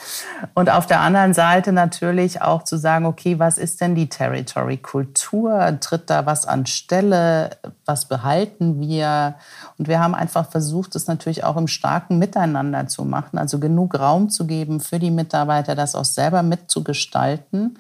Und 0.55 0.71
auf 0.71 0.87
der 0.87 1.01
anderen 1.01 1.35
Seite 1.35 1.73
natürlich 1.73 2.43
auch 2.43 2.65
zu 2.65 2.77
sagen, 2.77 3.07
okay, 3.07 3.39
was 3.39 3.59
ist 3.59 3.81
denn 3.81 3.95
die 3.95 4.09
Territory-Kultur? 4.09 5.79
Tritt 5.81 6.11
da 6.11 6.27
was 6.27 6.47
an 6.47 6.67
Stelle? 6.67 7.51
Was 7.85 8.07
behalten 8.07 8.81
wir? 8.81 9.35
Und 9.77 9.89
wir 9.89 10.01
haben 10.01 10.15
einfach 10.15 10.51
versucht, 10.51 10.97
es 10.97 11.07
natürlich 11.07 11.45
auch 11.45 11.57
im 11.57 11.69
starken 11.69 12.19
Miteinander 12.19 12.87
zu 12.89 13.05
machen, 13.05 13.39
also 13.39 13.59
genug 13.59 13.99
Raum 13.99 14.31
zu 14.31 14.47
geben 14.47 14.81
für 14.81 14.99
die 14.99 15.11
Mitarbeiter, 15.11 15.75
das 15.75 15.95
auch 15.95 16.05
selber 16.05 16.43
mitzugestalten 16.43 17.79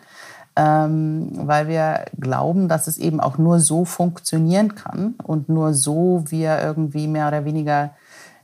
ähm, 0.58 1.30
weil 1.34 1.68
wir 1.68 2.06
glauben, 2.18 2.68
dass 2.68 2.88
es 2.88 2.98
eben 2.98 3.20
auch 3.20 3.38
nur 3.38 3.60
so 3.60 3.84
funktionieren 3.84 4.74
kann 4.74 5.14
und 5.22 5.48
nur 5.48 5.72
so 5.72 6.24
wir 6.26 6.60
irgendwie 6.60 7.06
mehr 7.06 7.28
oder 7.28 7.44
weniger 7.44 7.92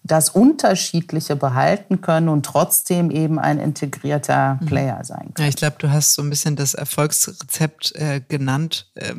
das 0.07 0.29
Unterschiedliche 0.29 1.35
behalten 1.35 2.03
können 2.03 2.29
und 2.29 2.45
trotzdem 2.45 3.11
eben 3.11 3.39
ein 3.39 3.59
integrierter 3.59 4.59
mhm. 4.61 4.67
Player 4.67 5.03
sein 5.03 5.33
können. 5.33 5.47
Ja, 5.47 5.49
ich 5.49 5.57
glaube, 5.57 5.77
du 5.79 5.91
hast 5.91 6.13
so 6.13 6.23
ein 6.23 6.29
bisschen 6.29 6.57
das 6.57 6.75
Erfolgsrezept 6.75 7.95
äh, 7.97 8.21
genannt, 8.29 8.91
äh, 8.97 9.15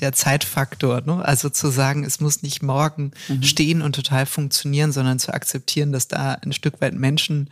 der 0.00 0.14
Zeitfaktor. 0.14 1.02
Ne? 1.02 1.22
Also 1.22 1.50
zu 1.50 1.68
sagen, 1.68 2.02
es 2.04 2.18
muss 2.18 2.42
nicht 2.42 2.62
morgen 2.62 3.10
mhm. 3.28 3.42
stehen 3.42 3.82
und 3.82 3.94
total 3.94 4.24
funktionieren, 4.24 4.90
sondern 4.90 5.18
zu 5.18 5.34
akzeptieren, 5.34 5.92
dass 5.92 6.08
da 6.08 6.32
ein 6.42 6.54
Stück 6.54 6.80
weit 6.80 6.94
Menschen, 6.94 7.50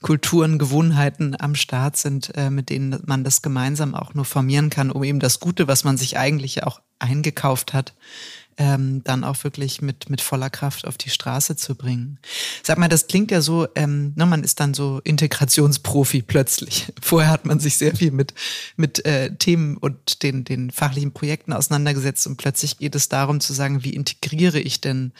Kulturen, 0.00 0.58
Gewohnheiten 0.58 1.36
am 1.38 1.54
Start 1.54 1.98
sind, 1.98 2.34
äh, 2.36 2.48
mit 2.48 2.70
denen 2.70 3.02
man 3.04 3.22
das 3.22 3.42
gemeinsam 3.42 3.94
auch 3.94 4.14
nur 4.14 4.24
formieren 4.24 4.70
kann, 4.70 4.90
um 4.90 5.04
eben 5.04 5.20
das 5.20 5.40
Gute, 5.40 5.68
was 5.68 5.84
man 5.84 5.98
sich 5.98 6.16
eigentlich 6.16 6.62
auch 6.62 6.80
eingekauft 6.98 7.74
hat, 7.74 7.92
ähm, 8.58 9.02
dann 9.04 9.24
auch 9.24 9.42
wirklich 9.44 9.82
mit, 9.82 10.10
mit 10.10 10.20
voller 10.20 10.50
Kraft 10.50 10.86
auf 10.86 10.96
die 10.96 11.10
Straße 11.10 11.56
zu 11.56 11.74
bringen. 11.74 12.18
Sag 12.62 12.78
mal, 12.78 12.88
das 12.88 13.06
klingt 13.06 13.30
ja 13.30 13.40
so, 13.40 13.66
ähm, 13.74 14.12
ne, 14.16 14.26
man 14.26 14.44
ist 14.44 14.60
dann 14.60 14.74
so 14.74 15.00
Integrationsprofi 15.04 16.22
plötzlich. 16.22 16.92
Vorher 17.02 17.30
hat 17.30 17.46
man 17.46 17.60
sich 17.60 17.76
sehr 17.76 17.94
viel 17.94 18.10
mit, 18.10 18.34
mit 18.76 19.04
äh, 19.04 19.34
Themen 19.36 19.76
und 19.76 20.22
den, 20.22 20.44
den 20.44 20.70
fachlichen 20.70 21.12
Projekten 21.12 21.52
auseinandergesetzt 21.52 22.26
und 22.26 22.36
plötzlich 22.36 22.78
geht 22.78 22.94
es 22.94 23.08
darum 23.08 23.40
zu 23.40 23.52
sagen, 23.52 23.84
wie 23.84 23.94
integriere 23.94 24.60
ich 24.60 24.80
denn 24.80 25.12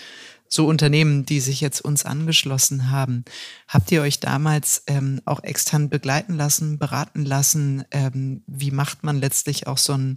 so 0.55 0.67
Unternehmen, 0.69 1.27
die 1.27 1.41
sich 1.41 1.61
jetzt 1.61 1.81
uns 1.81 2.05
angeschlossen 2.05 2.91
haben. 2.91 3.25
Habt 3.67 3.91
ihr 3.91 4.03
euch 4.03 4.21
damals 4.21 4.85
ähm, 4.87 5.21
auch 5.25 5.43
extern 5.43 5.89
begleiten 5.89 6.35
lassen, 6.35 6.79
beraten 6.79 7.25
lassen? 7.25 7.85
Ähm, 7.91 8.43
wie 8.47 8.71
macht 8.71 9.03
man 9.03 9.19
letztlich 9.19 9.67
auch 9.67 9.79
so 9.79 9.95
ein 9.95 10.17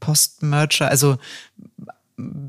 Post-Merger? 0.00 0.88
Also 0.88 1.18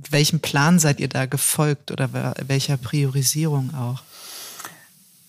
welchem 0.09 0.39
Plan 0.39 0.79
seid 0.79 0.99
ihr 0.99 1.09
da 1.09 1.25
gefolgt 1.25 1.91
oder 1.91 2.09
welcher 2.47 2.77
Priorisierung 2.77 3.73
auch? 3.75 4.01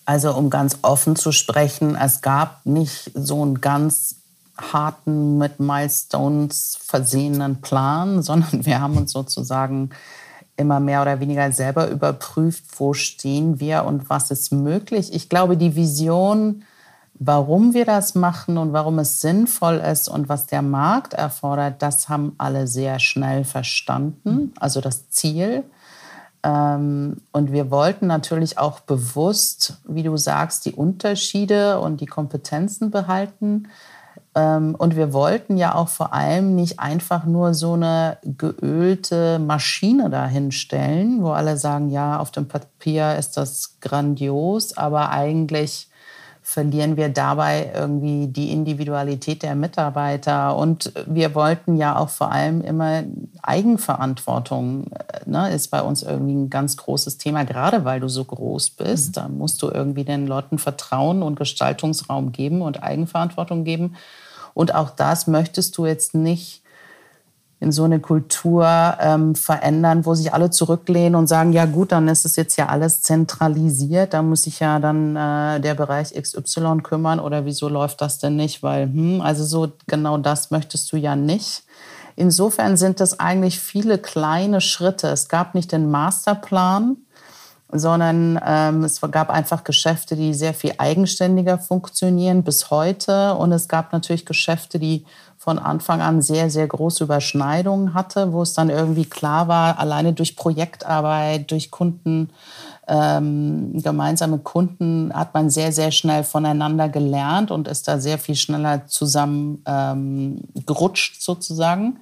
Also 0.04 0.34
um 0.34 0.50
ganz 0.50 0.78
offen 0.82 1.16
zu 1.16 1.32
sprechen, 1.32 1.96
es 1.96 2.22
gab 2.22 2.66
nicht 2.66 3.10
so 3.14 3.42
einen 3.42 3.60
ganz 3.60 4.16
harten, 4.58 5.38
mit 5.38 5.60
Milestones 5.60 6.78
versehenen 6.84 7.60
Plan, 7.60 8.22
sondern 8.22 8.66
wir 8.66 8.80
haben 8.80 8.96
uns 8.96 9.12
sozusagen 9.12 9.90
immer 10.56 10.80
mehr 10.80 11.02
oder 11.02 11.18
weniger 11.20 11.50
selber 11.52 11.88
überprüft, 11.88 12.64
wo 12.76 12.92
stehen 12.92 13.58
wir 13.58 13.84
und 13.84 14.10
was 14.10 14.30
ist 14.30 14.52
möglich. 14.52 15.12
Ich 15.12 15.28
glaube, 15.28 15.56
die 15.56 15.76
Vision 15.76 16.64
Warum 17.14 17.74
wir 17.74 17.84
das 17.84 18.14
machen 18.14 18.58
und 18.58 18.72
warum 18.72 18.98
es 18.98 19.20
sinnvoll 19.20 19.76
ist 19.76 20.08
und 20.08 20.28
was 20.28 20.46
der 20.46 20.62
Markt 20.62 21.14
erfordert, 21.14 21.80
das 21.80 22.08
haben 22.08 22.34
alle 22.38 22.66
sehr 22.66 22.98
schnell 22.98 23.44
verstanden, 23.44 24.52
also 24.58 24.80
das 24.80 25.08
Ziel. 25.10 25.64
Ähm, 26.42 27.18
und 27.30 27.52
wir 27.52 27.70
wollten 27.70 28.06
natürlich 28.06 28.58
auch 28.58 28.80
bewusst, 28.80 29.78
wie 29.86 30.02
du 30.02 30.16
sagst, 30.16 30.64
die 30.64 30.72
Unterschiede 30.72 31.80
und 31.80 32.00
die 32.00 32.06
Kompetenzen 32.06 32.90
behalten. 32.90 33.68
Ähm, 34.34 34.74
und 34.76 34.96
wir 34.96 35.12
wollten 35.12 35.56
ja 35.56 35.74
auch 35.74 35.88
vor 35.88 36.12
allem 36.12 36.54
nicht 36.56 36.80
einfach 36.80 37.24
nur 37.24 37.54
so 37.54 37.74
eine 37.74 38.18
geölte 38.24 39.38
Maschine 39.38 40.10
dahinstellen, 40.10 41.22
wo 41.22 41.30
alle 41.30 41.56
sagen, 41.56 41.90
ja, 41.90 42.18
auf 42.18 42.30
dem 42.30 42.48
Papier 42.48 43.16
ist 43.16 43.36
das 43.36 43.78
grandios, 43.80 44.76
aber 44.76 45.10
eigentlich 45.10 45.88
verlieren 46.52 46.98
wir 46.98 47.08
dabei 47.08 47.72
irgendwie 47.74 48.26
die 48.26 48.52
Individualität 48.52 49.42
der 49.42 49.54
Mitarbeiter. 49.54 50.54
Und 50.54 50.92
wir 51.06 51.34
wollten 51.34 51.76
ja 51.76 51.96
auch 51.96 52.10
vor 52.10 52.30
allem 52.30 52.60
immer 52.60 53.04
Eigenverantwortung, 53.42 54.88
äh, 54.92 55.20
ne, 55.24 55.50
ist 55.54 55.68
bei 55.70 55.80
uns 55.80 56.02
irgendwie 56.02 56.34
ein 56.34 56.50
ganz 56.50 56.76
großes 56.76 57.16
Thema, 57.16 57.44
gerade 57.44 57.86
weil 57.86 58.00
du 58.00 58.08
so 58.08 58.24
groß 58.24 58.70
bist. 58.70 59.08
Mhm. 59.08 59.12
Da 59.14 59.28
musst 59.28 59.62
du 59.62 59.70
irgendwie 59.70 60.04
den 60.04 60.26
Leuten 60.26 60.58
Vertrauen 60.58 61.22
und 61.22 61.38
Gestaltungsraum 61.38 62.32
geben 62.32 62.60
und 62.60 62.82
Eigenverantwortung 62.82 63.64
geben. 63.64 63.96
Und 64.52 64.74
auch 64.74 64.90
das 64.90 65.26
möchtest 65.26 65.78
du 65.78 65.86
jetzt 65.86 66.14
nicht 66.14 66.61
in 67.62 67.70
so 67.70 67.84
eine 67.84 68.00
Kultur 68.00 68.66
ähm, 68.98 69.36
verändern, 69.36 70.04
wo 70.04 70.16
sich 70.16 70.34
alle 70.34 70.50
zurücklehnen 70.50 71.14
und 71.14 71.28
sagen, 71.28 71.52
ja 71.52 71.64
gut, 71.64 71.92
dann 71.92 72.08
ist 72.08 72.24
es 72.24 72.34
jetzt 72.34 72.56
ja 72.56 72.66
alles 72.66 73.02
zentralisiert, 73.02 74.14
da 74.14 74.22
muss 74.22 74.42
sich 74.42 74.58
ja 74.58 74.80
dann 74.80 75.14
äh, 75.14 75.60
der 75.60 75.74
Bereich 75.74 76.12
XY 76.12 76.78
kümmern 76.82 77.20
oder 77.20 77.44
wieso 77.44 77.68
läuft 77.68 78.00
das 78.00 78.18
denn 78.18 78.34
nicht? 78.34 78.64
Weil, 78.64 78.86
hm, 78.86 79.20
also 79.20 79.44
so 79.44 79.70
genau 79.86 80.18
das 80.18 80.50
möchtest 80.50 80.92
du 80.92 80.96
ja 80.96 81.14
nicht. 81.14 81.62
Insofern 82.16 82.76
sind 82.76 82.98
das 82.98 83.20
eigentlich 83.20 83.60
viele 83.60 83.98
kleine 83.98 84.60
Schritte. 84.60 85.06
Es 85.06 85.28
gab 85.28 85.54
nicht 85.54 85.70
den 85.70 85.88
Masterplan, 85.88 86.96
sondern 87.70 88.40
ähm, 88.44 88.82
es 88.82 89.00
gab 89.00 89.30
einfach 89.30 89.62
Geschäfte, 89.62 90.16
die 90.16 90.34
sehr 90.34 90.52
viel 90.52 90.74
eigenständiger 90.78 91.58
funktionieren 91.58 92.42
bis 92.42 92.70
heute. 92.70 93.34
Und 93.34 93.52
es 93.52 93.68
gab 93.68 93.92
natürlich 93.92 94.26
Geschäfte, 94.26 94.80
die 94.80 95.04
von 95.42 95.58
Anfang 95.58 96.00
an 96.00 96.22
sehr, 96.22 96.50
sehr 96.50 96.68
große 96.68 97.02
Überschneidungen 97.02 97.94
hatte, 97.94 98.32
wo 98.32 98.42
es 98.42 98.52
dann 98.52 98.70
irgendwie 98.70 99.06
klar 99.06 99.48
war, 99.48 99.76
alleine 99.80 100.12
durch 100.12 100.36
Projektarbeit, 100.36 101.50
durch 101.50 101.72
Kunden, 101.72 102.30
ähm, 102.86 103.72
gemeinsame 103.82 104.38
Kunden 104.38 105.12
hat 105.12 105.34
man 105.34 105.50
sehr, 105.50 105.72
sehr 105.72 105.90
schnell 105.90 106.22
voneinander 106.22 106.88
gelernt 106.88 107.50
und 107.50 107.66
ist 107.66 107.88
da 107.88 107.98
sehr 107.98 108.18
viel 108.18 108.36
schneller 108.36 108.86
zusammen 108.86 109.64
ähm, 109.66 110.42
gerutscht 110.64 111.20
sozusagen. 111.20 111.98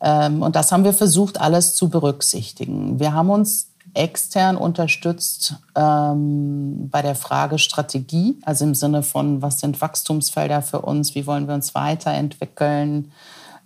Ähm, 0.00 0.40
und 0.40 0.56
das 0.56 0.72
haben 0.72 0.84
wir 0.84 0.94
versucht, 0.94 1.38
alles 1.42 1.74
zu 1.74 1.90
berücksichtigen. 1.90 2.98
Wir 2.98 3.12
haben 3.12 3.28
uns 3.28 3.71
extern 3.94 4.56
unterstützt 4.56 5.56
ähm, 5.74 6.88
bei 6.90 7.02
der 7.02 7.14
Frage 7.14 7.58
Strategie, 7.58 8.36
also 8.42 8.64
im 8.64 8.74
Sinne 8.74 9.02
von, 9.02 9.42
was 9.42 9.60
sind 9.60 9.80
Wachstumsfelder 9.80 10.62
für 10.62 10.80
uns, 10.80 11.14
wie 11.14 11.26
wollen 11.26 11.46
wir 11.46 11.54
uns 11.54 11.74
weiterentwickeln. 11.74 13.12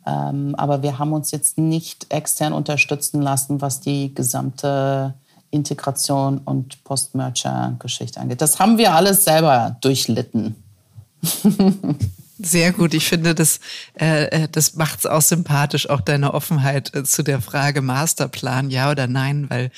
Ähm, 0.04 0.54
aber 0.56 0.82
wir 0.82 0.98
haben 0.98 1.12
uns 1.12 1.30
jetzt 1.30 1.58
nicht 1.58 2.12
extern 2.12 2.52
unterstützen 2.52 3.22
lassen, 3.22 3.60
was 3.60 3.80
die 3.80 4.14
gesamte 4.14 5.14
Integration 5.50 6.38
und 6.38 6.82
Post-Merger-Geschichte 6.84 8.20
angeht. 8.20 8.40
Das 8.40 8.58
haben 8.58 8.78
wir 8.78 8.94
alles 8.94 9.24
selber 9.24 9.76
durchlitten. 9.80 10.56
Sehr 12.38 12.72
gut. 12.72 12.92
Ich 12.92 13.06
finde, 13.06 13.34
das, 13.34 13.60
äh, 13.98 14.24
äh 14.24 14.48
das 14.50 14.74
macht 14.74 15.00
es 15.00 15.06
auch 15.06 15.22
sympathisch, 15.22 15.88
auch 15.88 16.02
deine 16.02 16.34
Offenheit 16.34 16.94
äh, 16.94 17.02
zu 17.04 17.22
der 17.22 17.40
Frage 17.40 17.80
Masterplan, 17.80 18.70
ja 18.70 18.90
oder 18.90 19.06
nein, 19.06 19.48
weil 19.48 19.70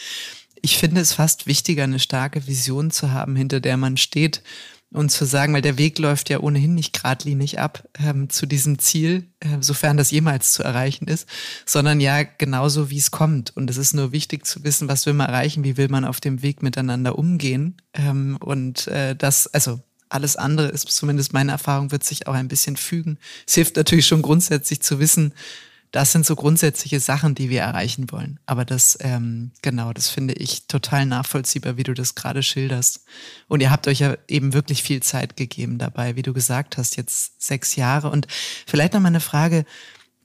ich 0.63 0.79
finde 0.79 1.01
es 1.01 1.13
fast 1.13 1.47
wichtiger, 1.47 1.85
eine 1.85 1.99
starke 1.99 2.47
Vision 2.47 2.91
zu 2.91 3.13
haben, 3.13 3.37
hinter 3.37 3.61
der 3.61 3.77
man 3.77 3.97
steht 3.97 4.43
und 4.91 5.11
zu 5.11 5.27
sagen, 5.27 5.53
weil 5.53 5.63
der 5.63 5.77
Weg 5.77 5.99
läuft 5.99 6.31
ja 6.31 6.41
ohnehin 6.41 6.75
nicht 6.75 6.95
geradlinig 6.95 7.59
ab 7.59 7.87
ähm, 8.03 8.31
zu 8.31 8.47
diesem 8.47 8.79
Ziel, 8.79 9.25
äh, 9.41 9.59
sofern 9.61 9.99
das 9.99 10.11
jemals 10.11 10.53
zu 10.53 10.63
erreichen 10.63 11.07
ist, 11.09 11.29
sondern 11.67 12.01
ja 12.01 12.23
genauso, 12.23 12.89
wie 12.89 12.97
es 12.97 13.11
kommt. 13.11 13.55
Und 13.55 13.69
es 13.69 13.77
ist 13.77 13.93
nur 13.93 14.13
wichtig 14.13 14.47
zu 14.47 14.65
wissen, 14.65 14.89
was 14.89 15.05
will 15.05 15.13
man 15.13 15.29
erreichen, 15.29 15.65
wie 15.65 15.77
will 15.77 15.89
man 15.89 16.05
auf 16.05 16.21
dem 16.21 16.43
Weg 16.43 16.63
miteinander 16.63 17.19
umgehen. 17.19 17.77
Ähm, 17.93 18.39
und 18.41 18.87
äh, 18.89 19.15
das, 19.15 19.47
also 19.49 19.81
alles 20.09 20.37
andere 20.37 20.69
ist 20.69 20.89
zumindest 20.91 21.35
meine 21.35 21.53
Erfahrung, 21.53 21.91
wird 21.93 22.05
sich 22.05 22.27
auch 22.27 22.35
ein 22.35 22.49
bisschen 22.49 22.77
fügen. 22.77 23.19
Es 23.47 23.55
hilft 23.55 23.77
natürlich 23.77 24.07
schon 24.07 24.23
grundsätzlich 24.23 24.81
zu 24.81 24.99
wissen, 24.99 25.35
das 25.91 26.13
sind 26.13 26.27
so 26.27 26.37
grundsätzliche 26.37 27.01
Sachen, 27.01 27.35
die 27.35 27.49
wir 27.49 27.63
erreichen 27.63 28.11
wollen. 28.11 28.39
Aber 28.45 28.65
das, 28.65 28.99
ähm, 29.01 29.53
genau, 29.63 29.93
das 29.93 30.09
finde 30.09 30.35
ich 30.35 30.67
total 30.67 31.07
nachvollziehbar, 31.07 31.77
wie 31.77 31.83
du 31.83 31.95
das 31.95 32.15
gerade 32.15 32.43
schilderst. 32.43 33.05
Und 33.47 33.61
ihr 33.61 33.71
habt 33.71 33.89
euch 33.89 34.01
ja 34.01 34.17
eben 34.29 34.53
wirklich 34.53 34.83
viel 34.83 35.03
Zeit 35.03 35.37
gegeben 35.37 35.79
dabei, 35.79 36.17
wie 36.17 36.23
du 36.23 36.35
gesagt 36.35 36.77
hast, 36.77 36.97
jetzt 36.97 37.41
sechs 37.41 37.77
Jahre. 37.77 38.11
Und 38.11 38.27
vielleicht 38.67 38.93
noch 38.93 39.01
mal 39.01 39.09
eine 39.09 39.21
Frage. 39.21 39.65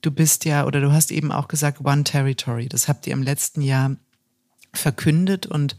Du 0.02 0.10
bist 0.10 0.44
ja, 0.44 0.66
oder 0.66 0.80
du 0.80 0.92
hast 0.92 1.10
eben 1.10 1.32
auch 1.32 1.48
gesagt, 1.48 1.80
One 1.82 2.04
Territory. 2.04 2.68
Das 2.68 2.88
habt 2.88 3.06
ihr 3.06 3.14
im 3.14 3.22
letzten 3.22 3.62
Jahr 3.62 3.96
verkündet 4.74 5.46
und 5.46 5.76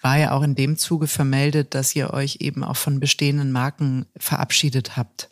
war 0.00 0.18
ja 0.18 0.32
auch 0.32 0.42
in 0.42 0.54
dem 0.54 0.76
Zuge 0.76 1.08
vermeldet, 1.08 1.74
dass 1.74 1.96
ihr 1.96 2.12
euch 2.12 2.36
eben 2.40 2.62
auch 2.62 2.76
von 2.76 3.00
bestehenden 3.00 3.50
Marken 3.50 4.06
verabschiedet 4.16 4.96
habt. 4.96 5.30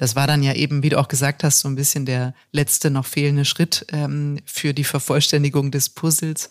Das 0.00 0.16
war 0.16 0.26
dann 0.26 0.42
ja 0.42 0.54
eben, 0.54 0.82
wie 0.82 0.88
du 0.88 0.98
auch 0.98 1.08
gesagt 1.08 1.44
hast, 1.44 1.60
so 1.60 1.68
ein 1.68 1.74
bisschen 1.74 2.06
der 2.06 2.32
letzte 2.52 2.90
noch 2.90 3.04
fehlende 3.04 3.44
Schritt 3.44 3.84
ähm, 3.92 4.38
für 4.46 4.72
die 4.72 4.84
Vervollständigung 4.84 5.70
des 5.70 5.90
Puzzles. 5.90 6.48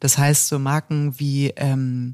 Das 0.00 0.18
heißt, 0.18 0.48
so 0.48 0.58
Marken 0.58 1.18
wie 1.18 1.48
ähm, 1.56 2.12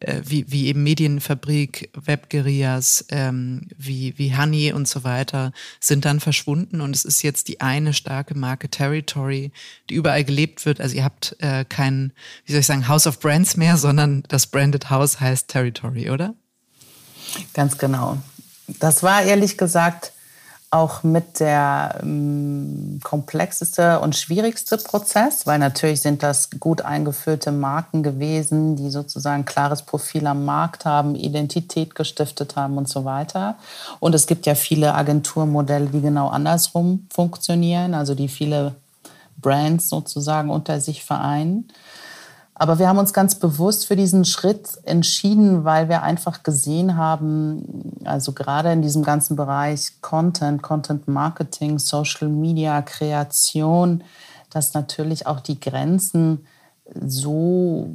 äh, 0.00 0.20
wie, 0.26 0.44
wie 0.52 0.66
eben 0.66 0.82
Medienfabrik, 0.82 1.88
Webgerias, 1.94 3.06
ähm, 3.08 3.62
wie, 3.78 4.12
wie 4.18 4.36
Honey 4.36 4.74
und 4.74 4.86
so 4.86 5.04
weiter, 5.04 5.52
sind 5.80 6.04
dann 6.04 6.20
verschwunden 6.20 6.82
und 6.82 6.94
es 6.94 7.06
ist 7.06 7.22
jetzt 7.22 7.48
die 7.48 7.62
eine 7.62 7.94
starke 7.94 8.36
Marke 8.36 8.68
Territory, 8.68 9.52
die 9.88 9.94
überall 9.94 10.22
gelebt 10.22 10.66
wird. 10.66 10.82
Also 10.82 10.96
ihr 10.96 11.04
habt 11.04 11.34
äh, 11.38 11.64
kein, 11.64 12.12
wie 12.44 12.52
soll 12.52 12.60
ich 12.60 12.66
sagen, 12.66 12.88
House 12.88 13.06
of 13.06 13.20
Brands 13.20 13.56
mehr, 13.56 13.78
sondern 13.78 14.22
das 14.28 14.48
Branded 14.48 14.90
House 14.90 15.18
heißt 15.18 15.48
Territory, 15.48 16.10
oder? 16.10 16.34
Ganz 17.54 17.78
genau. 17.78 18.18
Das 18.66 19.02
war 19.02 19.22
ehrlich 19.22 19.56
gesagt 19.56 20.12
auch 20.70 21.04
mit 21.04 21.38
der 21.40 22.00
ähm, 22.02 23.00
komplexeste 23.02 24.00
und 24.00 24.16
schwierigste 24.16 24.76
Prozess, 24.76 25.46
weil 25.46 25.58
natürlich 25.58 26.00
sind 26.00 26.22
das 26.22 26.50
gut 26.58 26.82
eingeführte 26.82 27.52
Marken 27.52 28.02
gewesen, 28.02 28.76
die 28.76 28.90
sozusagen 28.90 29.44
klares 29.44 29.82
Profil 29.82 30.26
am 30.26 30.44
Markt 30.44 30.84
haben, 30.84 31.14
Identität 31.14 31.94
gestiftet 31.94 32.56
haben 32.56 32.78
und 32.78 32.88
so 32.88 33.04
weiter. 33.04 33.56
Und 34.00 34.14
es 34.14 34.26
gibt 34.26 34.44
ja 34.46 34.54
viele 34.54 34.94
Agenturmodelle, 34.94 35.86
die 35.86 36.00
genau 36.00 36.28
andersrum 36.28 37.06
funktionieren, 37.10 37.94
also 37.94 38.14
die 38.14 38.28
viele 38.28 38.74
Brands 39.40 39.88
sozusagen 39.88 40.50
unter 40.50 40.80
sich 40.80 41.04
vereinen. 41.04 41.68
Aber 42.58 42.78
wir 42.78 42.88
haben 42.88 42.98
uns 42.98 43.12
ganz 43.12 43.34
bewusst 43.34 43.86
für 43.86 43.96
diesen 43.96 44.24
Schritt 44.24 44.78
entschieden, 44.84 45.64
weil 45.64 45.90
wir 45.90 46.02
einfach 46.02 46.42
gesehen 46.42 46.96
haben, 46.96 47.92
also 48.04 48.32
gerade 48.32 48.72
in 48.72 48.80
diesem 48.80 49.02
ganzen 49.02 49.36
Bereich 49.36 50.00
Content, 50.00 50.62
Content 50.62 51.06
Marketing, 51.06 51.78
Social 51.78 52.30
Media, 52.30 52.80
Kreation, 52.80 54.02
dass 54.48 54.72
natürlich 54.72 55.26
auch 55.26 55.40
die 55.40 55.60
Grenzen 55.60 56.46
so 57.04 57.90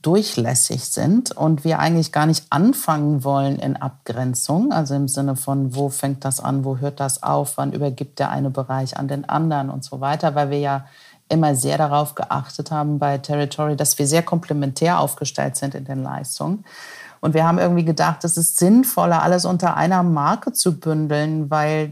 durchlässig 0.00 0.84
sind 0.84 1.32
und 1.32 1.64
wir 1.64 1.78
eigentlich 1.78 2.10
gar 2.10 2.24
nicht 2.24 2.46
anfangen 2.48 3.22
wollen 3.22 3.58
in 3.58 3.76
Abgrenzung, 3.76 4.72
also 4.72 4.94
im 4.94 5.08
Sinne 5.08 5.36
von, 5.36 5.74
wo 5.74 5.90
fängt 5.90 6.24
das 6.24 6.40
an, 6.40 6.64
wo 6.64 6.78
hört 6.78 7.00
das 7.00 7.22
auf, 7.22 7.58
wann 7.58 7.72
übergibt 7.72 8.18
der 8.18 8.30
eine 8.30 8.50
Bereich 8.50 8.96
an 8.96 9.08
den 9.08 9.28
anderen 9.28 9.68
und 9.68 9.84
so 9.84 10.00
weiter, 10.00 10.34
weil 10.34 10.50
wir 10.50 10.60
ja 10.60 10.86
immer 11.28 11.54
sehr 11.54 11.78
darauf 11.78 12.14
geachtet 12.14 12.70
haben 12.70 12.98
bei 12.98 13.18
Territory, 13.18 13.76
dass 13.76 13.98
wir 13.98 14.06
sehr 14.06 14.22
komplementär 14.22 15.00
aufgestellt 15.00 15.56
sind 15.56 15.74
in 15.74 15.84
den 15.84 16.02
Leistungen. 16.02 16.64
Und 17.20 17.34
wir 17.34 17.46
haben 17.46 17.58
irgendwie 17.58 17.84
gedacht, 17.84 18.24
es 18.24 18.36
ist 18.36 18.58
sinnvoller, 18.58 19.22
alles 19.22 19.44
unter 19.44 19.76
einer 19.76 20.02
Marke 20.02 20.52
zu 20.52 20.78
bündeln, 20.78 21.50
weil 21.50 21.90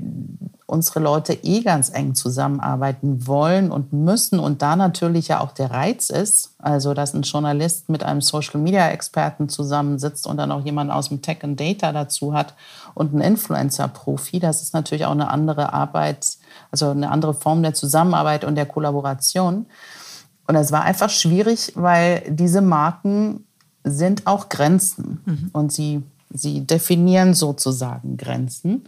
unsere 0.66 1.00
Leute 1.00 1.34
eh 1.42 1.60
ganz 1.60 1.90
eng 1.90 2.14
zusammenarbeiten 2.14 3.26
wollen 3.26 3.70
und 3.70 3.92
müssen 3.92 4.38
und 4.38 4.62
da 4.62 4.76
natürlich 4.76 5.28
ja 5.28 5.40
auch 5.40 5.52
der 5.52 5.70
Reiz 5.70 6.08
ist, 6.08 6.54
also 6.58 6.94
dass 6.94 7.14
ein 7.14 7.22
Journalist 7.22 7.88
mit 7.90 8.02
einem 8.02 8.20
Social-Media-Experten 8.20 9.48
zusammensitzt 9.48 10.26
und 10.26 10.36
dann 10.36 10.52
auch 10.52 10.64
jemand 10.64 10.90
aus 10.90 11.08
dem 11.08 11.20
Tech 11.20 11.38
and 11.42 11.60
Data 11.60 11.92
dazu 11.92 12.32
hat 12.32 12.54
und 12.94 13.14
ein 13.14 13.20
Influencer-Profi, 13.20 14.40
das 14.40 14.62
ist 14.62 14.72
natürlich 14.72 15.04
auch 15.04 15.12
eine 15.12 15.28
andere 15.28 15.72
Arbeit, 15.72 16.38
also 16.70 16.90
eine 16.90 17.10
andere 17.10 17.34
Form 17.34 17.62
der 17.62 17.74
Zusammenarbeit 17.74 18.44
und 18.44 18.54
der 18.54 18.66
Kollaboration. 18.66 19.66
Und 20.46 20.56
es 20.56 20.72
war 20.72 20.82
einfach 20.82 21.10
schwierig, 21.10 21.72
weil 21.74 22.22
diese 22.28 22.60
Marken 22.60 23.46
sind 23.84 24.26
auch 24.26 24.48
Grenzen 24.48 25.22
mhm. 25.24 25.50
und 25.52 25.72
sie, 25.72 26.02
sie 26.30 26.66
definieren 26.66 27.34
sozusagen 27.34 28.16
Grenzen 28.16 28.84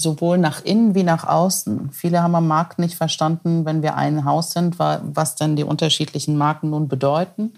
sowohl 0.00 0.38
nach 0.38 0.64
innen 0.64 0.94
wie 0.94 1.02
nach 1.02 1.24
außen. 1.24 1.90
Viele 1.92 2.22
haben 2.22 2.34
am 2.34 2.48
Markt 2.48 2.78
nicht 2.78 2.94
verstanden, 2.94 3.66
wenn 3.66 3.82
wir 3.82 3.96
ein 3.96 4.24
Haus 4.24 4.52
sind, 4.52 4.78
was 4.78 5.34
denn 5.34 5.56
die 5.56 5.64
unterschiedlichen 5.64 6.38
Marken 6.38 6.70
nun 6.70 6.88
bedeuten. 6.88 7.52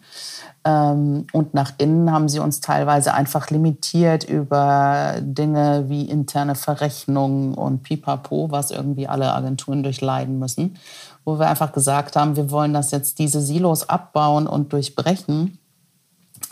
Ähm, 0.65 1.27
und 1.33 1.55
nach 1.55 1.73
innen 1.79 2.11
haben 2.11 2.29
sie 2.29 2.41
uns 2.41 2.61
teilweise 2.61 3.15
einfach 3.15 3.51
limitiert 3.51 4.25
über 4.25 5.15
Dinge 5.21 5.85
wie 5.89 6.03
interne 6.03 6.57
Verrechnungen 6.57 7.55
und 7.55 7.85
Pipapo, 7.85 8.51
was 8.51 8.73
irgendwie 8.73 9.07
alle 9.07 9.33
Agenturen 9.33 9.85
durchleiden 9.85 10.41
müssen, 10.41 10.79
wo 11.25 11.39
wir 11.39 11.49
einfach 11.49 11.73
gesagt 11.73 12.17
haben, 12.17 12.35
wir 12.35 12.51
wollen 12.51 12.75
das 12.75 12.91
jetzt 12.91 13.21
diese 13.21 13.41
Silos 13.41 13.89
abbauen 13.89 14.49
und 14.49 14.73
durchbrechen, 14.73 15.59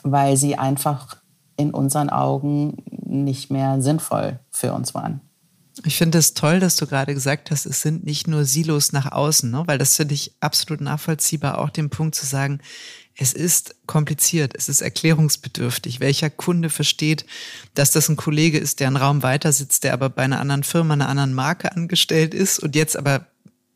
weil 0.05 0.37
sie 0.37 0.57
einfach 0.57 1.17
in 1.57 1.73
unseren 1.73 2.11
Augen 2.11 2.85
nicht 3.05 3.51
mehr 3.51 3.83
sinnvoll 3.83 4.39
für 4.51 4.73
uns 4.73 4.95
waren. 4.95 5.21
Ich 5.85 5.97
finde 5.97 6.19
es 6.19 6.35
toll, 6.35 6.61
dass 6.61 6.77
du 6.77 6.87
gerade 6.87 7.15
gesagt 7.15 7.51
hast, 7.51 7.65
es 7.65 7.81
sind 7.81 8.05
nicht 8.05 8.27
nur 8.27 8.45
Silos 8.45 8.93
nach 8.93 9.13
außen, 9.13 9.51
ne? 9.51 9.63
weil 9.67 9.79
das 9.79 9.97
finde 9.97 10.15
ich 10.15 10.35
absolut 10.41 10.81
nachvollziehbar, 10.81 11.59
auch 11.59 11.71
den 11.71 11.91
Punkt 11.91 12.15
zu 12.15 12.27
sagen, 12.27 12.61
es 13.17 13.33
ist 13.33 13.75
kompliziert, 13.87 14.55
es 14.57 14.69
ist 14.69 14.81
erklärungsbedürftig. 14.81 16.01
Welcher 16.01 16.31
Kunde 16.31 16.71
versteht, 16.71 17.27
dass 17.75 17.91
das 17.91 18.09
ein 18.09 18.17
Kollege 18.17 18.59
ist, 18.59 18.81
der 18.81 18.87
einen 18.87 18.97
Raum 18.97 19.23
weiter 19.23 19.53
sitzt, 19.53 19.85
der 19.85 19.93
aber 19.93 20.09
bei 20.09 20.23
einer 20.23 20.41
anderen 20.41 20.65
Firma, 20.65 20.95
einer 20.95 21.09
anderen 21.09 21.35
Marke 21.35 21.73
angestellt 21.73 22.33
ist 22.33 22.59
und 22.61 22.75
jetzt 22.75 22.97
aber 22.97 23.27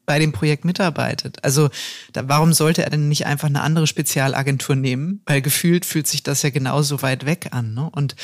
bei 0.06 0.18
dem 0.18 0.32
Projekt 0.32 0.64
mitarbeitet. 0.64 1.38
Also 1.42 1.70
da, 2.12 2.28
warum 2.28 2.52
sollte 2.52 2.84
er 2.84 2.90
denn 2.90 3.08
nicht 3.08 3.26
einfach 3.26 3.48
eine 3.48 3.62
andere 3.62 3.86
Spezialagentur 3.86 4.76
nehmen? 4.76 5.22
Weil 5.26 5.42
gefühlt 5.42 5.84
fühlt 5.84 6.06
sich 6.06 6.22
das 6.22 6.42
ja 6.42 6.50
genauso 6.50 7.02
weit 7.02 7.26
weg 7.26 7.48
an. 7.52 7.74
Ne? 7.74 7.88
Und 7.90 8.14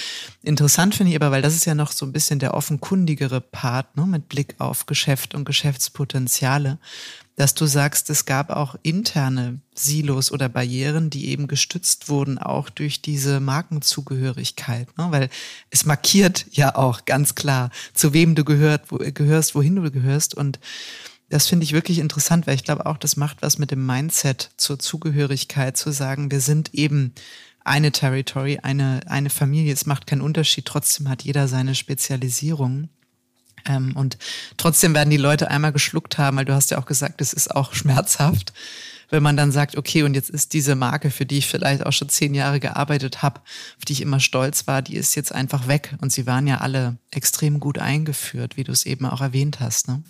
interessant 0.43 0.95
finde 0.95 1.11
ich 1.11 1.17
aber, 1.17 1.31
weil 1.31 1.43
das 1.43 1.55
ist 1.55 1.65
ja 1.65 1.75
noch 1.75 1.93
so 1.93 2.05
ein 2.05 2.13
bisschen 2.13 2.39
der 2.39 2.55
offenkundigere 2.55 3.41
Part 3.41 3.97
ne? 3.97 4.07
mit 4.07 4.29
Blick 4.29 4.55
auf 4.59 4.87
Geschäft 4.87 5.35
und 5.35 5.45
Geschäftspotenziale, 5.45 6.79
dass 7.37 7.55
du 7.55 7.65
sagst, 7.65 8.11
es 8.11 8.27
gab 8.27 8.51
auch 8.51 8.77
interne 8.83 9.61
Silos 9.75 10.31
oder 10.31 10.51
Barrieren, 10.51 11.09
die 11.09 11.29
eben 11.29 11.49
gestützt 11.49 12.11
wurden, 12.11 12.37
auch 12.37 12.69
durch 12.69 13.01
diese 13.01 13.41
Markenzugehörigkeit. 13.41 14.99
Ne? 14.99 15.07
Weil 15.11 15.31
es 15.71 15.87
markiert 15.87 16.45
ja 16.51 16.77
auch 16.77 17.07
ganz 17.07 17.35
klar, 17.35 17.71
zu 17.95 18.13
wem 18.13 18.35
du 18.35 18.45
gehört, 18.45 18.93
wo, 18.93 18.99
gehörst, 18.99 19.55
wohin 19.55 19.77
du 19.77 19.91
gehörst. 19.91 20.35
Und 20.35 20.61
das 21.31 21.47
finde 21.47 21.65
ich 21.65 21.73
wirklich 21.73 22.01
interessant, 22.01 22.47
weil 22.47 22.57
ich 22.57 22.65
glaube 22.65 22.87
auch, 22.87 22.99
das 22.99 23.17
macht 23.17 23.41
was 23.41 23.57
mit 23.57 23.71
dem 23.71 23.87
Mindset 23.87 24.51
zur 24.57 24.79
Zugehörigkeit, 24.79 25.77
zu 25.77 25.93
sagen, 25.93 26.31
wir 26.31 26.41
sind 26.41 26.75
eben 26.75 27.15
eine 27.65 27.93
Territory, 27.93 28.59
eine, 28.63 29.01
eine 29.07 29.31
Familie. 29.31 29.73
Es 29.73 29.87
macht 29.87 30.07
keinen 30.07 30.23
Unterschied. 30.23 30.67
Trotzdem 30.67 31.09
hat 31.09 31.23
jeder 31.23 31.47
seine 31.47 31.75
Spezialisierung. 31.75 32.89
Ähm, 33.65 33.95
und 33.95 34.19
trotzdem 34.57 34.93
werden 34.95 35.11
die 35.11 35.19
Leute 35.19 35.51
einmal 35.51 35.73
geschluckt 35.73 36.19
haben, 36.19 36.37
weil 36.37 36.47
du 36.47 36.55
hast 36.55 36.73
ja 36.73 36.79
auch 36.79 36.87
gesagt, 36.87 37.21
es 37.21 37.33
ist 37.33 37.55
auch 37.55 37.75
schmerzhaft, 37.75 38.53
wenn 39.11 39.23
man 39.23 39.37
dann 39.37 39.53
sagt, 39.53 39.77
okay, 39.77 40.03
und 40.03 40.15
jetzt 40.15 40.31
ist 40.31 40.53
diese 40.53 40.75
Marke, 40.75 41.11
für 41.11 41.27
die 41.27 41.39
ich 41.39 41.47
vielleicht 41.47 41.87
auch 41.87 41.93
schon 41.93 42.09
zehn 42.09 42.35
Jahre 42.35 42.59
gearbeitet 42.59 43.23
habe, 43.23 43.41
auf 43.79 43.85
die 43.87 43.93
ich 43.93 44.01
immer 44.01 44.21
stolz 44.21 44.67
war, 44.67 44.83
die 44.83 44.97
ist 44.97 45.15
jetzt 45.15 45.33
einfach 45.33 45.69
weg. 45.69 45.95
Und 46.01 46.13
sie 46.13 46.27
waren 46.27 46.47
ja 46.47 46.59
alle 46.59 46.97
extrem 47.11 47.61
gut 47.61 47.79
eingeführt, 47.79 48.57
wie 48.57 48.65
du 48.65 48.73
es 48.73 48.87
eben 48.87 49.07
auch 49.07 49.21
erwähnt 49.21 49.61
hast. 49.61 49.87
Ne? 49.87 50.03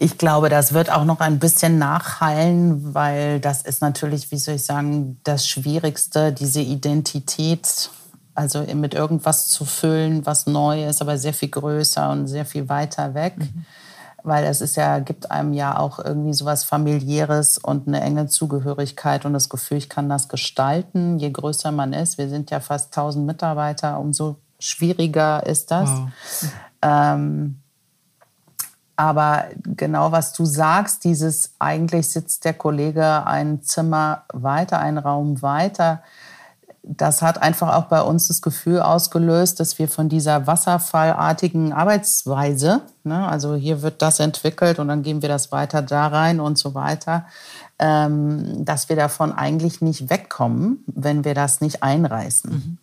Ich 0.00 0.16
glaube, 0.16 0.48
das 0.48 0.72
wird 0.74 0.92
auch 0.92 1.04
noch 1.04 1.18
ein 1.18 1.40
bisschen 1.40 1.76
nachhallen, 1.76 2.94
weil 2.94 3.40
das 3.40 3.62
ist 3.62 3.82
natürlich, 3.82 4.30
wie 4.30 4.36
soll 4.36 4.54
ich 4.54 4.62
sagen, 4.62 5.18
das 5.24 5.48
Schwierigste, 5.48 6.32
diese 6.32 6.60
Identität, 6.60 7.90
also 8.32 8.62
mit 8.74 8.94
irgendwas 8.94 9.48
zu 9.48 9.64
füllen, 9.64 10.24
was 10.24 10.46
neu 10.46 10.86
ist, 10.86 11.02
aber 11.02 11.18
sehr 11.18 11.34
viel 11.34 11.48
größer 11.48 12.10
und 12.10 12.28
sehr 12.28 12.44
viel 12.44 12.68
weiter 12.68 13.14
weg. 13.14 13.38
Mhm. 13.38 13.66
Weil 14.22 14.44
es 14.44 14.60
ist 14.60 14.76
ja, 14.76 15.00
gibt 15.00 15.32
einem 15.32 15.52
ja 15.52 15.76
auch 15.76 15.98
irgendwie 15.98 16.32
sowas 16.32 16.62
familiäres 16.62 17.58
und 17.58 17.88
eine 17.88 18.00
enge 18.00 18.28
Zugehörigkeit 18.28 19.24
und 19.24 19.32
das 19.32 19.48
Gefühl, 19.48 19.78
ich 19.78 19.88
kann 19.88 20.08
das 20.08 20.28
gestalten, 20.28 21.18
je 21.18 21.30
größer 21.30 21.72
man 21.72 21.92
ist. 21.92 22.18
Wir 22.18 22.28
sind 22.28 22.52
ja 22.52 22.60
fast 22.60 22.96
1000 22.96 23.26
Mitarbeiter, 23.26 23.98
umso 23.98 24.36
schwieriger 24.60 25.44
ist 25.44 25.72
das. 25.72 25.88
Wow. 25.88 26.08
Ähm, 26.82 27.62
aber 28.98 29.44
genau 29.76 30.10
was 30.10 30.32
du 30.32 30.44
sagst, 30.44 31.04
dieses 31.04 31.52
eigentlich 31.60 32.08
sitzt 32.08 32.44
der 32.44 32.52
Kollege 32.52 33.24
ein 33.26 33.62
Zimmer 33.62 34.24
weiter, 34.32 34.80
einen 34.80 34.98
Raum 34.98 35.40
weiter, 35.40 36.02
das 36.82 37.22
hat 37.22 37.40
einfach 37.40 37.76
auch 37.76 37.84
bei 37.84 38.02
uns 38.02 38.26
das 38.26 38.42
Gefühl 38.42 38.80
ausgelöst, 38.80 39.60
dass 39.60 39.78
wir 39.78 39.88
von 39.88 40.08
dieser 40.08 40.48
wasserfallartigen 40.48 41.72
Arbeitsweise, 41.72 42.80
ne, 43.04 43.28
also 43.28 43.54
hier 43.54 43.82
wird 43.82 44.02
das 44.02 44.18
entwickelt 44.18 44.80
und 44.80 44.88
dann 44.88 45.02
geben 45.02 45.22
wir 45.22 45.28
das 45.28 45.52
weiter 45.52 45.80
da 45.80 46.08
rein 46.08 46.40
und 46.40 46.58
so 46.58 46.74
weiter, 46.74 47.26
ähm, 47.78 48.64
dass 48.64 48.88
wir 48.88 48.96
davon 48.96 49.30
eigentlich 49.30 49.80
nicht 49.80 50.10
wegkommen, 50.10 50.82
wenn 50.86 51.24
wir 51.24 51.34
das 51.34 51.60
nicht 51.60 51.84
einreißen. 51.84 52.50
Mhm 52.50 52.78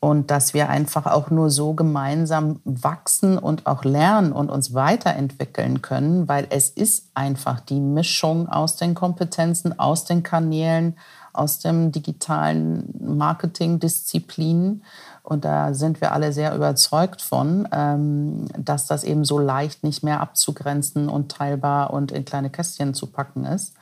und 0.00 0.30
dass 0.30 0.54
wir 0.54 0.68
einfach 0.68 1.06
auch 1.06 1.30
nur 1.30 1.50
so 1.50 1.72
gemeinsam 1.72 2.60
wachsen 2.64 3.38
und 3.38 3.66
auch 3.66 3.84
lernen 3.84 4.32
und 4.32 4.50
uns 4.50 4.74
weiterentwickeln 4.74 5.82
können, 5.82 6.28
weil 6.28 6.46
es 6.50 6.68
ist 6.68 7.10
einfach 7.14 7.60
die 7.60 7.80
Mischung 7.80 8.48
aus 8.48 8.76
den 8.76 8.94
Kompetenzen, 8.94 9.78
aus 9.78 10.04
den 10.04 10.22
Kanälen, 10.22 10.96
aus 11.32 11.58
dem 11.58 11.92
digitalen 11.92 12.94
Marketing-Disziplinen. 13.00 14.82
Und 15.22 15.44
da 15.44 15.74
sind 15.74 16.00
wir 16.00 16.12
alle 16.12 16.32
sehr 16.32 16.54
überzeugt 16.54 17.20
von, 17.20 17.68
ähm, 17.72 18.46
dass 18.56 18.86
das 18.86 19.02
eben 19.02 19.24
so 19.24 19.38
leicht 19.38 19.82
nicht 19.82 20.02
mehr 20.02 20.20
abzugrenzen 20.20 21.08
und 21.08 21.32
teilbar 21.32 21.92
und 21.92 22.12
in 22.12 22.24
kleine 22.24 22.50
Kästchen 22.50 22.94
zu 22.94 23.08
packen 23.08 23.44
ist. 23.44 23.74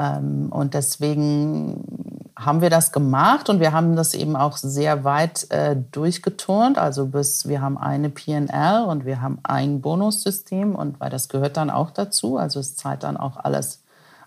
Ähm, 0.00 0.48
und 0.50 0.72
deswegen 0.74 1.84
haben 2.44 2.62
wir 2.62 2.70
das 2.70 2.90
gemacht 2.90 3.50
und 3.50 3.60
wir 3.60 3.72
haben 3.72 3.96
das 3.96 4.14
eben 4.14 4.34
auch 4.34 4.56
sehr 4.56 5.04
weit 5.04 5.50
äh, 5.50 5.76
durchgeturnt. 5.92 6.78
Also 6.78 7.06
bis 7.06 7.46
wir 7.46 7.60
haben 7.60 7.76
eine 7.76 8.08
PNL 8.08 8.84
und 8.86 9.04
wir 9.04 9.20
haben 9.20 9.38
ein 9.42 9.82
Bonussystem 9.82 10.74
und 10.74 11.00
weil 11.00 11.10
das 11.10 11.28
gehört 11.28 11.56
dann 11.58 11.70
auch 11.70 11.90
dazu. 11.90 12.38
Also 12.38 12.60
es 12.60 12.76
zahlt 12.76 13.02
dann 13.02 13.16
auch 13.16 13.36
alles 13.36 13.82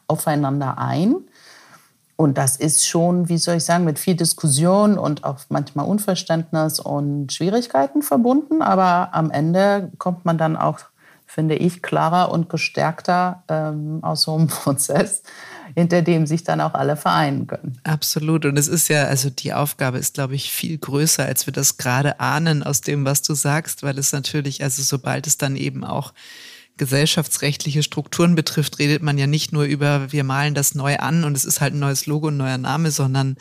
aufeinander 0.07 0.77
ein. 0.77 1.15
und 2.15 2.37
das 2.37 2.57
ist 2.57 2.85
schon, 2.87 3.27
wie 3.29 3.37
soll 3.39 3.55
ich 3.55 3.65
sagen, 3.65 3.83
mit 3.85 3.97
viel 3.97 4.15
Diskussion 4.15 4.99
und 4.99 5.23
auch 5.23 5.39
manchmal 5.49 5.87
Unverständnis 5.87 6.79
und 6.79 7.33
Schwierigkeiten 7.33 8.01
verbunden. 8.03 8.61
Aber 8.61 9.09
am 9.13 9.31
Ende 9.31 9.91
kommt 9.97 10.23
man 10.23 10.37
dann 10.37 10.55
auch, 10.55 10.79
finde 11.25 11.55
ich, 11.55 11.81
klarer 11.81 12.31
und 12.31 12.49
gestärkter 12.49 13.43
ähm, 13.47 13.99
aus 14.03 14.21
so 14.23 14.35
einem 14.35 14.47
Prozess, 14.63 15.23
hinter 15.75 16.01
dem 16.01 16.25
sich 16.25 16.43
dann 16.43 16.61
auch 16.61 16.73
alle 16.73 16.95
vereinen 16.95 17.47
können. 17.47 17.77
Absolut. 17.83 18.45
Und 18.45 18.57
es 18.57 18.67
ist 18.67 18.87
ja, 18.89 19.05
also 19.05 19.29
die 19.29 19.53
Aufgabe 19.53 19.97
ist, 19.97 20.15
glaube 20.15 20.35
ich, 20.35 20.51
viel 20.51 20.77
größer, 20.77 21.25
als 21.25 21.45
wir 21.45 21.53
das 21.53 21.77
gerade 21.77 22.19
ahnen 22.19 22.63
aus 22.63 22.81
dem, 22.81 23.05
was 23.05 23.21
du 23.21 23.33
sagst, 23.33 23.83
weil 23.83 23.97
es 23.97 24.11
natürlich, 24.11 24.63
also 24.63 24.81
sobald 24.83 25.27
es 25.27 25.37
dann 25.37 25.55
eben 25.55 25.83
auch 25.83 26.13
gesellschaftsrechtliche 26.77 27.83
Strukturen 27.83 28.35
betrifft, 28.35 28.79
redet 28.79 29.03
man 29.03 29.17
ja 29.17 29.27
nicht 29.27 29.53
nur 29.53 29.63
über, 29.63 30.11
wir 30.11 30.23
malen 30.23 30.55
das 30.55 30.73
neu 30.73 30.97
an 30.97 31.23
und 31.23 31.37
es 31.37 31.45
ist 31.45 31.61
halt 31.61 31.73
ein 31.73 31.79
neues 31.79 32.07
Logo, 32.07 32.29
ein 32.29 32.37
neuer 32.37 32.57
Name, 32.57 32.89
sondern 32.89 33.37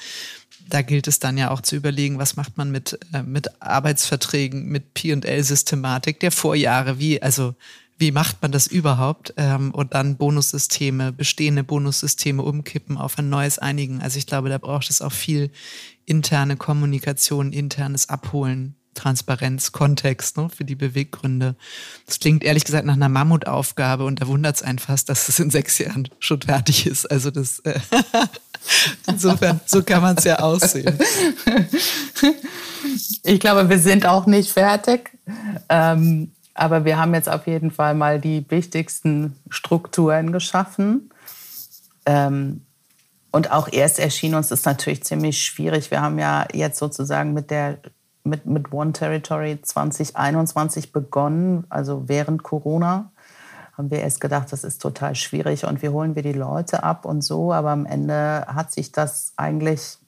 da 0.69 0.83
gilt 0.83 1.09
es 1.09 1.19
dann 1.19 1.39
ja 1.39 1.51
auch 1.51 1.61
zu 1.61 1.77
überlegen, 1.77 2.19
was 2.19 2.37
macht 2.37 2.57
man 2.57 2.71
mit, 2.71 2.99
äh, 3.13 3.23
mit 3.23 3.63
Arbeitsverträgen, 3.63 4.67
mit 4.67 4.95
P&L-Systematik 4.95 6.21
der 6.21 6.31
Vorjahre, 6.31 6.99
wie, 6.99 7.23
also 7.23 7.55
wie 8.03 8.11
macht 8.11 8.43
man 8.43 8.51
das 8.51 8.67
überhaupt? 8.67 9.33
Ähm, 9.37 9.71
und 9.71 9.95
dann 9.95 10.17
Bonussysteme, 10.17 11.13
bestehende 11.13 11.63
Bonussysteme 11.63 12.43
umkippen 12.43 12.99
auf 12.99 13.17
ein 13.17 13.29
neues 13.29 13.61
einigen. 13.61 14.03
Also 14.03 14.19
ich 14.19 14.27
glaube, 14.27 14.49
da 14.49 14.59
braucht 14.59 14.91
es 14.91 15.01
auch 15.01 15.13
viel 15.13 15.53
interne 16.05 16.57
Kommunikation, 16.57 17.53
internes 17.53 18.09
Abholen 18.09 18.75
Transparenz, 18.95 19.71
Kontext 19.71 20.37
ne, 20.37 20.49
für 20.51 20.65
die 20.65 20.75
Beweggründe. 20.75 21.55
Das 22.05 22.19
klingt 22.19 22.43
ehrlich 22.43 22.65
gesagt 22.65 22.85
nach 22.85 22.95
einer 22.95 23.09
Mammutaufgabe 23.09 24.05
und 24.05 24.21
da 24.21 24.27
wundert 24.27 24.57
es 24.57 24.63
einen 24.63 24.81
fast, 24.81 25.09
dass 25.09 25.29
es 25.29 25.39
in 25.39 25.51
sechs 25.51 25.79
Jahren 25.79 26.09
schon 26.19 26.43
fertig 26.43 26.87
ist. 26.87 27.09
Also 27.09 27.31
das 27.31 27.61
äh, 27.61 27.79
insofern, 29.07 29.61
so 29.65 29.85
kann 29.85 30.03
man 30.03 30.17
es 30.17 30.25
ja 30.25 30.41
aussehen. 30.41 30.99
Ich 33.23 33.39
glaube, 33.39 33.69
wir 33.69 33.79
sind 33.79 34.07
auch 34.07 34.27
nicht 34.27 34.51
fertig. 34.51 35.17
Ähm, 35.69 36.33
aber 36.55 36.85
wir 36.85 36.99
haben 36.99 37.15
jetzt 37.15 37.29
auf 37.29 37.47
jeden 37.47 37.71
Fall 37.71 37.95
mal 37.95 38.21
die 38.21 38.45
wichtigsten 38.51 39.37
Strukturen 39.49 40.33
geschaffen. 40.33 41.11
Ähm, 42.07 42.67
und 43.31 43.51
auch 43.51 43.69
erst 43.73 43.99
erschien 43.99 44.35
uns 44.35 44.51
ist 44.51 44.67
natürlich 44.67 45.05
ziemlich 45.05 45.43
schwierig. 45.43 45.91
Wir 45.91 46.03
haben 46.03 46.19
ja 46.19 46.47
jetzt 46.53 46.79
sozusagen 46.79 47.33
mit 47.33 47.51
der 47.51 47.79
mit, 48.25 48.47
mit 48.47 48.73
One 48.73 48.93
Territory 48.93 49.61
2021 49.61 50.93
begonnen, 50.93 51.65
also 51.69 52.09
während 52.09 52.43
Corona. 52.43 53.11
Haben 53.77 53.91
wir 53.91 54.01
erst 54.01 54.21
gedacht, 54.21 54.53
das 54.53 54.65
ist 54.65 54.83
total 54.83 55.15
schwierig 55.15 55.65
und 55.65 55.83
wie 55.83 55.89
holen 55.89 56.15
wir 56.15 56.23
die 56.23 56.33
Leute 56.33 56.83
ab 56.83 57.05
und 57.05 57.23
so. 57.23 57.53
Aber 57.53 57.71
am 57.71 57.87
Ende 57.87 58.47
hat 58.47 58.71
sich 58.71 58.93
das 58.93 59.33
eigentlich 59.37 59.99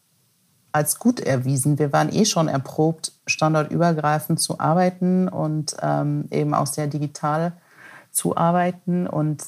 als 0.75 0.99
gut 0.99 1.21
erwiesen. 1.21 1.79
Wir 1.79 1.93
waren 1.93 2.13
eh 2.13 2.25
schon 2.25 2.49
erprobt, 2.49 3.13
standortübergreifend 3.27 4.41
zu 4.41 4.59
arbeiten 4.59 5.29
und 5.29 5.77
ähm, 5.81 6.27
eben 6.33 6.53
auch 6.53 6.67
sehr 6.67 6.89
digital 6.89 7.53
zu 8.11 8.37
arbeiten. 8.37 9.07
Und 9.07 9.45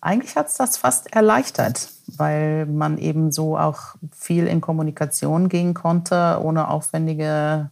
eigentlich 0.00 0.34
hat 0.34 0.48
es 0.48 0.54
das 0.54 0.76
fast 0.76 1.14
erleichtert, 1.14 1.90
weil 2.16 2.66
man 2.66 2.98
eben 2.98 3.30
so 3.30 3.56
auch 3.56 3.94
viel 4.10 4.48
in 4.48 4.60
Kommunikation 4.60 5.48
gehen 5.48 5.74
konnte, 5.74 6.40
ohne 6.42 6.68
aufwendige 6.68 7.70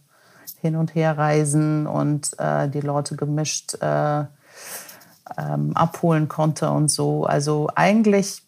hin 0.61 0.77
und 0.77 0.95
her 0.95 1.17
reisen 1.17 1.87
und 1.87 2.39
äh, 2.39 2.69
die 2.69 2.79
Leute 2.79 3.17
gemischt 3.17 3.73
äh, 3.81 4.19
ähm, 5.37 5.75
abholen 5.75 6.29
konnte 6.29 6.69
und 6.69 6.89
so. 6.89 7.25
Also 7.25 7.69
eigentlich 7.75 8.43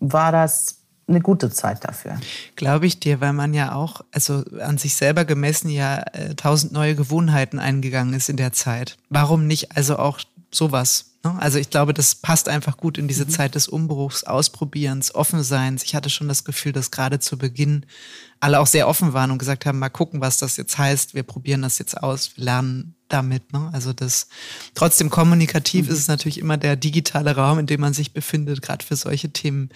war 0.00 0.32
das 0.32 0.79
eine 1.10 1.20
gute 1.20 1.50
Zeit 1.50 1.84
dafür. 1.84 2.18
Glaube 2.56 2.86
ich 2.86 3.00
dir, 3.00 3.20
weil 3.20 3.32
man 3.32 3.52
ja 3.54 3.74
auch, 3.74 4.00
also 4.12 4.44
an 4.60 4.78
sich 4.78 4.94
selber 4.94 5.24
gemessen, 5.24 5.68
ja 5.68 5.98
äh, 6.12 6.34
tausend 6.34 6.72
neue 6.72 6.94
Gewohnheiten 6.94 7.58
eingegangen 7.58 8.14
ist 8.14 8.28
in 8.28 8.36
der 8.36 8.52
Zeit. 8.52 8.96
Warum 9.08 9.46
nicht 9.46 9.76
also 9.76 9.98
auch 9.98 10.20
sowas? 10.50 11.10
Ne? 11.24 11.36
Also 11.38 11.58
ich 11.58 11.70
glaube, 11.70 11.92
das 11.92 12.14
passt 12.14 12.48
einfach 12.48 12.76
gut 12.76 12.96
in 12.98 13.08
diese 13.08 13.26
mhm. 13.26 13.30
Zeit 13.30 13.54
des 13.54 13.68
Umbruchs, 13.68 14.24
Ausprobierens, 14.24 15.14
Offenseins. 15.14 15.82
Ich 15.82 15.94
hatte 15.94 16.10
schon 16.10 16.28
das 16.28 16.44
Gefühl, 16.44 16.72
dass 16.72 16.90
gerade 16.90 17.18
zu 17.18 17.36
Beginn 17.36 17.86
alle 18.40 18.58
auch 18.60 18.66
sehr 18.66 18.88
offen 18.88 19.12
waren 19.12 19.30
und 19.30 19.38
gesagt 19.38 19.66
haben, 19.66 19.78
mal 19.78 19.90
gucken, 19.90 20.20
was 20.20 20.38
das 20.38 20.56
jetzt 20.56 20.78
heißt. 20.78 21.14
Wir 21.14 21.22
probieren 21.22 21.62
das 21.62 21.78
jetzt 21.78 22.02
aus, 22.02 22.36
wir 22.36 22.44
lernen 22.44 22.94
damit. 23.08 23.52
Ne? 23.52 23.68
Also 23.72 23.92
das 23.92 24.28
trotzdem 24.74 25.10
kommunikativ 25.10 25.86
mhm. 25.86 25.92
ist 25.92 25.98
es 25.98 26.08
natürlich 26.08 26.38
immer 26.38 26.56
der 26.56 26.76
digitale 26.76 27.36
Raum, 27.36 27.58
in 27.58 27.66
dem 27.66 27.80
man 27.80 27.92
sich 27.92 28.12
befindet, 28.12 28.62
gerade 28.62 28.84
für 28.84 28.96
solche 28.96 29.30
Themen. 29.30 29.70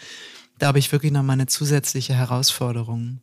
Da 0.58 0.68
habe 0.68 0.78
ich 0.78 0.92
wirklich 0.92 1.12
noch 1.12 1.22
mal 1.22 1.34
eine 1.34 1.46
zusätzliche 1.46 2.14
Herausforderung. 2.14 3.20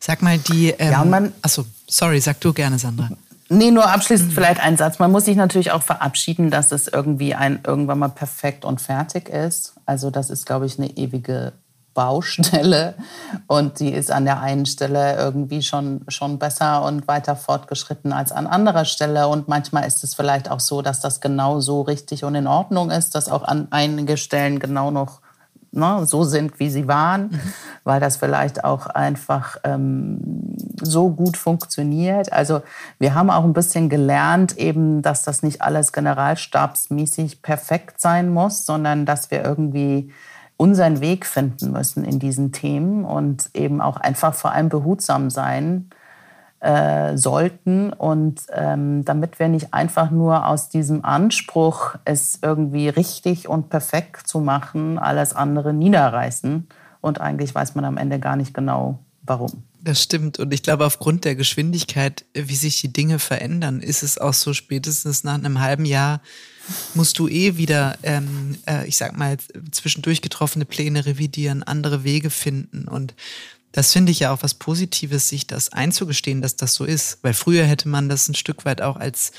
Sag 0.00 0.22
mal, 0.22 0.38
die. 0.38 0.70
Ähm, 0.70 0.92
ja, 0.92 1.04
man. 1.04 1.32
Achso, 1.42 1.64
sorry, 1.88 2.20
sag 2.20 2.40
du 2.40 2.52
gerne, 2.52 2.78
Sandra. 2.78 3.10
Nee, 3.48 3.70
nur 3.70 3.90
abschließend 3.90 4.30
mhm. 4.30 4.34
vielleicht 4.34 4.60
ein 4.60 4.76
Satz. 4.76 4.98
Man 4.98 5.12
muss 5.12 5.26
sich 5.26 5.36
natürlich 5.36 5.72
auch 5.72 5.82
verabschieden, 5.82 6.50
dass 6.50 6.72
es 6.72 6.88
irgendwie 6.88 7.34
ein, 7.34 7.60
irgendwann 7.66 7.98
mal 7.98 8.08
perfekt 8.08 8.64
und 8.64 8.80
fertig 8.80 9.28
ist. 9.28 9.74
Also 9.84 10.10
das 10.10 10.30
ist, 10.30 10.46
glaube 10.46 10.66
ich, 10.66 10.78
eine 10.78 10.96
ewige 10.96 11.52
Baustelle 11.94 12.94
und 13.46 13.80
die 13.80 13.92
ist 13.92 14.10
an 14.10 14.24
der 14.24 14.40
einen 14.40 14.64
Stelle 14.64 15.16
irgendwie 15.16 15.62
schon, 15.62 16.02
schon 16.08 16.38
besser 16.38 16.82
und 16.84 17.06
weiter 17.06 17.36
fortgeschritten 17.36 18.12
als 18.12 18.32
an 18.32 18.46
anderer 18.46 18.86
Stelle. 18.86 19.28
Und 19.28 19.48
manchmal 19.48 19.86
ist 19.86 20.02
es 20.02 20.14
vielleicht 20.14 20.50
auch 20.50 20.60
so, 20.60 20.80
dass 20.80 21.00
das 21.00 21.20
genau 21.20 21.60
so 21.60 21.82
richtig 21.82 22.24
und 22.24 22.34
in 22.34 22.46
Ordnung 22.46 22.90
ist, 22.90 23.14
dass 23.14 23.28
auch 23.28 23.42
an 23.42 23.68
einigen 23.70 24.16
Stellen 24.16 24.58
genau 24.58 24.90
noch 24.90 25.20
ne, 25.72 26.06
so 26.06 26.22
sind, 26.22 26.60
wie 26.60 26.70
sie 26.70 26.86
waren, 26.86 27.22
mhm. 27.22 27.40
weil 27.84 28.00
das 28.00 28.16
vielleicht 28.16 28.64
auch 28.64 28.86
einfach 28.86 29.56
ähm, 29.64 30.56
so 30.80 31.10
gut 31.10 31.36
funktioniert. 31.36 32.32
Also 32.32 32.62
wir 32.98 33.14
haben 33.14 33.30
auch 33.30 33.44
ein 33.44 33.52
bisschen 33.52 33.88
gelernt, 33.88 34.56
eben, 34.58 35.02
dass 35.02 35.24
das 35.24 35.42
nicht 35.42 35.62
alles 35.62 35.92
generalstabsmäßig 35.92 37.42
perfekt 37.42 38.00
sein 38.00 38.30
muss, 38.30 38.66
sondern 38.66 39.06
dass 39.06 39.30
wir 39.30 39.42
irgendwie 39.44 40.12
unseren 40.56 41.00
Weg 41.00 41.26
finden 41.26 41.72
müssen 41.72 42.04
in 42.04 42.20
diesen 42.20 42.52
Themen 42.52 43.04
und 43.04 43.50
eben 43.54 43.80
auch 43.80 43.96
einfach 43.96 44.34
vor 44.34 44.52
allem 44.52 44.68
behutsam 44.68 45.28
sein 45.28 45.90
äh, 46.62 47.16
sollten. 47.16 47.92
Und 47.92 48.42
ähm, 48.52 49.04
damit 49.04 49.38
wir 49.38 49.48
nicht 49.48 49.74
einfach 49.74 50.10
nur 50.10 50.46
aus 50.46 50.68
diesem 50.68 51.04
Anspruch, 51.04 51.96
es 52.04 52.38
irgendwie 52.40 52.88
richtig 52.88 53.48
und 53.48 53.68
perfekt 53.68 54.28
zu 54.28 54.40
machen, 54.40 54.98
alles 54.98 55.34
andere 55.34 55.72
niederreißen. 55.72 56.68
Und 57.00 57.20
eigentlich 57.20 57.52
weiß 57.54 57.74
man 57.74 57.84
am 57.84 57.96
Ende 57.96 58.20
gar 58.20 58.36
nicht 58.36 58.54
genau, 58.54 59.00
warum. 59.22 59.64
Das 59.80 60.00
stimmt. 60.00 60.38
Und 60.38 60.54
ich 60.54 60.62
glaube, 60.62 60.86
aufgrund 60.86 61.24
der 61.24 61.34
Geschwindigkeit, 61.34 62.24
wie 62.32 62.54
sich 62.54 62.80
die 62.80 62.92
Dinge 62.92 63.18
verändern, 63.18 63.80
ist 63.80 64.04
es 64.04 64.18
auch 64.18 64.34
so 64.34 64.54
spätestens 64.54 65.24
nach 65.24 65.34
einem 65.34 65.60
halben 65.60 65.84
Jahr 65.84 66.20
musst 66.94 67.18
du 67.18 67.26
eh 67.26 67.56
wieder, 67.56 67.98
ähm, 68.04 68.56
äh, 68.68 68.86
ich 68.86 68.96
sag 68.96 69.18
mal, 69.18 69.36
zwischendurch 69.72 70.22
getroffene 70.22 70.64
Pläne 70.64 71.06
revidieren, 71.06 71.64
andere 71.64 72.04
Wege 72.04 72.30
finden. 72.30 72.86
Und 72.86 73.14
das 73.72 73.92
finde 73.92 74.12
ich 74.12 74.20
ja 74.20 74.32
auch 74.32 74.42
was 74.42 74.54
Positives, 74.54 75.28
sich 75.28 75.46
das 75.46 75.72
einzugestehen, 75.72 76.42
dass 76.42 76.56
das 76.56 76.74
so 76.74 76.84
ist. 76.84 77.18
Weil 77.22 77.34
früher 77.34 77.64
hätte 77.64 77.88
man 77.88 78.08
das 78.08 78.28
ein 78.28 78.34
Stück 78.34 78.64
weit 78.64 78.82
auch 78.82 78.96
als 78.96 79.32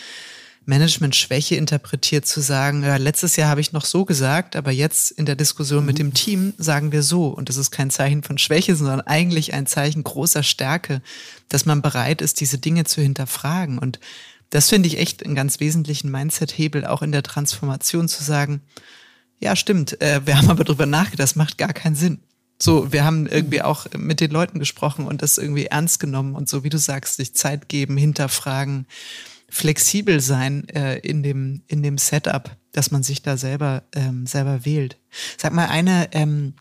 Management-Schwäche 0.66 1.56
interpretiert, 1.56 2.26
zu 2.26 2.42
sagen, 2.42 2.84
ja, 2.84 2.96
letztes 2.96 3.36
Jahr 3.36 3.50
habe 3.50 3.62
ich 3.62 3.74
noch 3.74 3.86
so 3.86 4.06
gesagt, 4.06 4.56
aber 4.56 4.72
jetzt 4.72 5.12
in 5.12 5.26
der 5.26 5.36
Diskussion 5.36 5.82
mhm. 5.82 5.86
mit 5.86 6.00
dem 6.00 6.14
Team 6.14 6.54
sagen 6.58 6.92
wir 6.92 7.04
so. 7.04 7.28
Und 7.28 7.50
das 7.50 7.58
ist 7.58 7.72
kein 7.72 7.92
Zeichen 7.92 8.24
von 8.24 8.38
Schwäche, 8.38 8.76
sondern 8.76 9.02
eigentlich 9.02 9.54
ein 9.54 9.68
Zeichen 9.68 10.04
großer 10.04 10.44
Stärke, 10.44 11.02
dass 11.50 11.66
man 11.66 11.82
bereit 11.82 12.22
ist, 12.22 12.40
diese 12.40 12.58
Dinge 12.58 12.86
zu 12.86 13.02
hinterfragen. 13.02 13.78
Und 13.78 14.00
das 14.50 14.70
finde 14.70 14.88
ich 14.88 14.98
echt 14.98 15.24
einen 15.24 15.36
ganz 15.36 15.60
wesentlichen 15.60 16.10
Mindset-Hebel, 16.12 16.86
auch 16.86 17.02
in 17.02 17.12
der 17.12 17.24
Transformation 17.24 18.08
zu 18.08 18.24
sagen, 18.24 18.62
ja, 19.40 19.56
stimmt, 19.56 20.02
äh, 20.02 20.22
wir 20.26 20.38
haben 20.38 20.50
aber 20.50 20.64
drüber 20.64 20.86
nachgedacht, 20.86 21.20
das 21.20 21.36
macht 21.36 21.58
gar 21.58 21.74
keinen 21.74 21.96
Sinn. 21.96 22.20
So, 22.64 22.94
wir 22.94 23.04
haben 23.04 23.28
irgendwie 23.28 23.62
auch 23.62 23.88
mit 23.98 24.22
den 24.22 24.32
Leuten 24.32 24.58
gesprochen 24.58 25.06
und 25.06 25.22
das 25.22 25.38
irgendwie 25.38 25.66
ernst 25.66 26.00
genommen 26.00 26.34
und 26.34 26.48
so, 26.48 26.64
wie 26.64 26.70
du 26.70 26.78
sagst, 26.78 27.18
sich 27.18 27.36
Zeit 27.36 27.68
geben, 27.68 27.98
hinterfragen, 27.98 28.88
flexibel 29.50 30.22
sein 30.22 30.70
äh, 30.70 30.98
in 31.00 31.24
dem 31.24 31.64
in 31.68 31.84
dem 31.84 31.98
Setup, 31.98 32.56
dass 32.72 32.90
man 32.90 33.04
sich 33.04 33.22
da 33.22 33.36
selber 33.36 33.84
ähm, 33.94 34.26
selber 34.26 34.64
wählt. 34.64 34.96
Sag 35.38 35.52
mal 35.52 35.66
eine 35.66 36.08
ähm, 36.14 36.54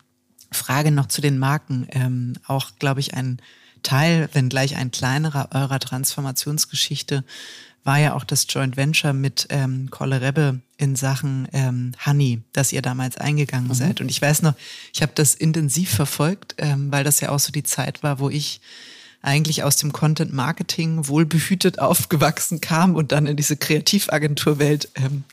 Frage 0.51 0.91
noch 0.91 1.05
zu 1.05 1.21
den 1.21 1.39
Marken, 1.39 1.87
ähm, 1.91 2.33
auch 2.47 2.71
glaube 2.79 2.99
ich 2.99 3.13
ein 3.13 3.41
Teil, 3.81 4.27
wenn 4.33 4.49
gleich 4.49 4.75
ein 4.75 4.91
kleinerer 4.91 5.51
eurer 5.53 5.79
Transformationsgeschichte 5.79 7.23
war 7.85 7.99
ja 7.99 8.13
auch 8.13 8.23
das 8.23 8.45
Joint 8.49 8.77
Venture 8.77 9.13
mit 9.13 9.47
ähm, 9.49 9.89
Kolle 9.89 10.21
Rebbe 10.21 10.59
in 10.83 10.95
Sachen 10.97 11.47
ähm, 11.53 11.93
Honey, 12.05 12.41
dass 12.51 12.73
ihr 12.73 12.81
damals 12.81 13.17
eingegangen 13.17 13.69
mhm. 13.69 13.73
seid. 13.73 14.01
Und 14.01 14.09
ich 14.09 14.21
weiß 14.21 14.41
noch, 14.41 14.53
ich 14.93 15.01
habe 15.01 15.13
das 15.15 15.33
intensiv 15.33 15.89
verfolgt, 15.89 16.55
ähm, 16.57 16.91
weil 16.91 17.03
das 17.03 17.21
ja 17.21 17.29
auch 17.29 17.39
so 17.39 17.51
die 17.51 17.63
Zeit 17.63 18.03
war, 18.03 18.19
wo 18.19 18.29
ich 18.29 18.59
eigentlich 19.21 19.63
aus 19.63 19.77
dem 19.77 19.93
Content 19.93 20.33
Marketing 20.33 21.07
wohlbehütet 21.07 21.79
aufgewachsen 21.79 22.59
kam 22.59 22.95
und 22.95 23.13
dann 23.13 23.25
in 23.25 23.37
diese 23.37 23.55
Kreativagenturwelt 23.55 24.89
ähm, 24.95 25.23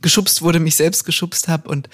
geschubst 0.00 0.40
wurde, 0.40 0.58
mich 0.58 0.76
selbst 0.76 1.04
geschubst 1.04 1.48
habe 1.48 1.68
und 1.68 1.90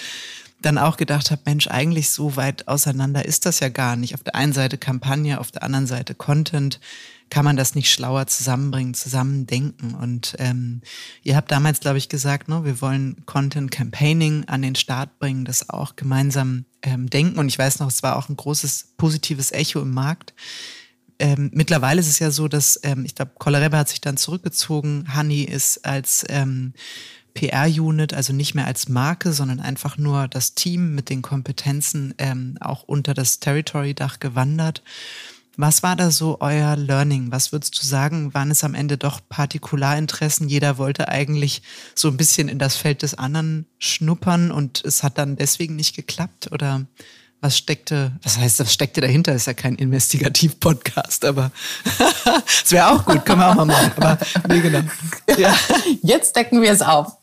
dann 0.62 0.78
auch 0.78 0.96
gedacht 0.96 1.32
habe, 1.32 1.42
Mensch, 1.46 1.66
eigentlich 1.66 2.10
so 2.10 2.36
weit 2.36 2.68
auseinander 2.68 3.24
ist 3.24 3.46
das 3.46 3.60
ja 3.60 3.68
gar 3.68 3.96
nicht. 3.96 4.14
Auf 4.14 4.22
der 4.22 4.36
einen 4.36 4.52
Seite 4.52 4.78
Kampagne, 4.78 5.40
auf 5.40 5.50
der 5.50 5.64
anderen 5.64 5.86
Seite 5.86 6.14
Content. 6.14 6.78
Kann 7.30 7.44
man 7.44 7.56
das 7.56 7.74
nicht 7.74 7.90
schlauer 7.90 8.26
zusammenbringen, 8.26 8.94
zusammendenken? 8.94 9.94
Und 9.94 10.34
ähm, 10.38 10.82
ihr 11.22 11.36
habt 11.36 11.50
damals, 11.50 11.80
glaube 11.80 11.98
ich, 11.98 12.08
gesagt, 12.08 12.48
ne, 12.48 12.64
wir 12.64 12.80
wollen 12.80 13.24
Content 13.24 13.70
Campaigning 13.70 14.44
an 14.46 14.62
den 14.62 14.74
Start 14.74 15.18
bringen, 15.18 15.44
das 15.44 15.70
auch 15.70 15.96
gemeinsam 15.96 16.64
ähm, 16.82 17.08
denken. 17.08 17.38
Und 17.38 17.48
ich 17.48 17.58
weiß 17.58 17.78
noch, 17.78 17.88
es 17.88 18.02
war 18.02 18.16
auch 18.16 18.28
ein 18.28 18.36
großes 18.36 18.94
positives 18.96 19.52
Echo 19.52 19.80
im 19.80 19.92
Markt. 19.92 20.34
Ähm, 21.20 21.50
mittlerweile 21.52 22.00
ist 22.00 22.08
es 22.08 22.18
ja 22.18 22.30
so, 22.30 22.48
dass 22.48 22.80
ähm, 22.82 23.04
ich 23.04 23.14
glaube, 23.14 23.32
Kollerebe 23.38 23.76
hat 23.76 23.88
sich 23.88 24.00
dann 24.00 24.16
zurückgezogen. 24.16 25.14
Honey 25.14 25.44
ist 25.44 25.84
als 25.84 26.24
ähm, 26.28 26.72
PR-Unit, 27.34 28.14
also 28.14 28.32
nicht 28.32 28.54
mehr 28.54 28.66
als 28.66 28.88
Marke, 28.88 29.32
sondern 29.32 29.60
einfach 29.60 29.98
nur 29.98 30.28
das 30.28 30.54
Team 30.54 30.94
mit 30.94 31.10
den 31.10 31.22
Kompetenzen 31.22 32.14
ähm, 32.18 32.56
auch 32.60 32.82
unter 32.82 33.14
das 33.14 33.38
Territory-Dach 33.38 34.18
gewandert. 34.18 34.82
Was 35.56 35.82
war 35.82 35.96
da 35.96 36.10
so 36.10 36.38
euer 36.40 36.76
Learning? 36.76 37.32
Was 37.32 37.52
würdest 37.52 37.80
du 37.80 37.86
sagen, 37.86 38.32
waren 38.34 38.50
es 38.50 38.64
am 38.64 38.74
Ende 38.74 38.96
doch 38.96 39.20
Partikularinteressen? 39.28 40.48
Jeder 40.48 40.78
wollte 40.78 41.08
eigentlich 41.08 41.62
so 41.94 42.08
ein 42.08 42.16
bisschen 42.16 42.48
in 42.48 42.58
das 42.58 42.76
Feld 42.76 43.02
des 43.02 43.14
anderen 43.14 43.66
schnuppern 43.78 44.52
und 44.52 44.82
es 44.84 45.02
hat 45.02 45.18
dann 45.18 45.36
deswegen 45.36 45.76
nicht 45.76 45.94
geklappt? 45.96 46.50
Oder 46.52 46.86
was 47.40 47.56
steckte, 47.56 48.12
was 48.22 48.38
heißt, 48.38 48.60
was 48.60 48.72
steckte 48.72 49.00
dahinter? 49.00 49.34
Ist 49.34 49.46
ja 49.46 49.54
kein 49.54 49.74
Investigativ-Podcast, 49.74 51.24
aber 51.24 51.50
es 52.64 52.70
wäre 52.70 52.88
auch 52.88 53.04
gut, 53.04 53.24
können 53.24 53.40
wir 53.40 53.50
auch 53.50 53.54
mal 53.54 53.64
machen. 53.64 53.92
Aber 53.96 54.18
nee, 54.48 54.60
genau. 54.60 54.80
Ja. 55.38 55.54
Jetzt 56.02 56.36
decken 56.36 56.60
wir 56.60 56.70
es 56.70 56.82
auf. 56.82 57.16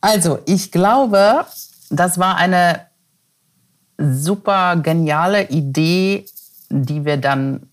Also, 0.00 0.40
ich 0.46 0.70
glaube, 0.70 1.46
das 1.90 2.18
war 2.18 2.36
eine 2.36 2.86
super 3.98 4.76
geniale 4.76 5.48
Idee, 5.48 6.26
die 6.70 7.04
wir 7.04 7.16
dann 7.16 7.68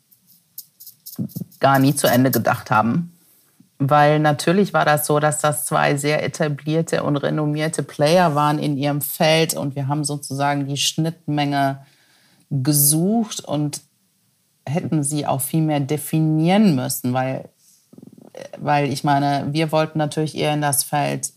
gar 1.59 1.79
nie 1.79 1.95
zu 1.95 2.07
Ende 2.07 2.31
gedacht 2.31 2.71
haben. 2.71 3.11
Weil 3.77 4.19
natürlich 4.19 4.73
war 4.73 4.85
das 4.85 5.05
so, 5.05 5.19
dass 5.19 5.39
das 5.39 5.65
zwei 5.65 5.97
sehr 5.97 6.23
etablierte 6.23 7.03
und 7.03 7.17
renommierte 7.17 7.83
Player 7.83 8.33
waren 8.33 8.57
in 8.57 8.77
ihrem 8.77 9.01
Feld 9.01 9.53
und 9.53 9.75
wir 9.75 9.87
haben 9.87 10.05
sozusagen 10.05 10.65
die 10.67 10.77
Schnittmenge 10.77 11.85
gesucht 12.49 13.41
und 13.41 13.81
hätten 14.65 15.03
sie 15.03 15.27
auch 15.27 15.41
viel 15.41 15.61
mehr 15.61 15.81
definieren 15.81 16.75
müssen, 16.75 17.13
weil, 17.13 17.49
weil 18.57 18.91
ich 18.91 19.03
meine, 19.03 19.47
wir 19.51 19.71
wollten 19.71 19.97
natürlich 19.97 20.35
eher 20.37 20.53
in 20.53 20.61
das 20.61 20.83
Feld 20.83 21.33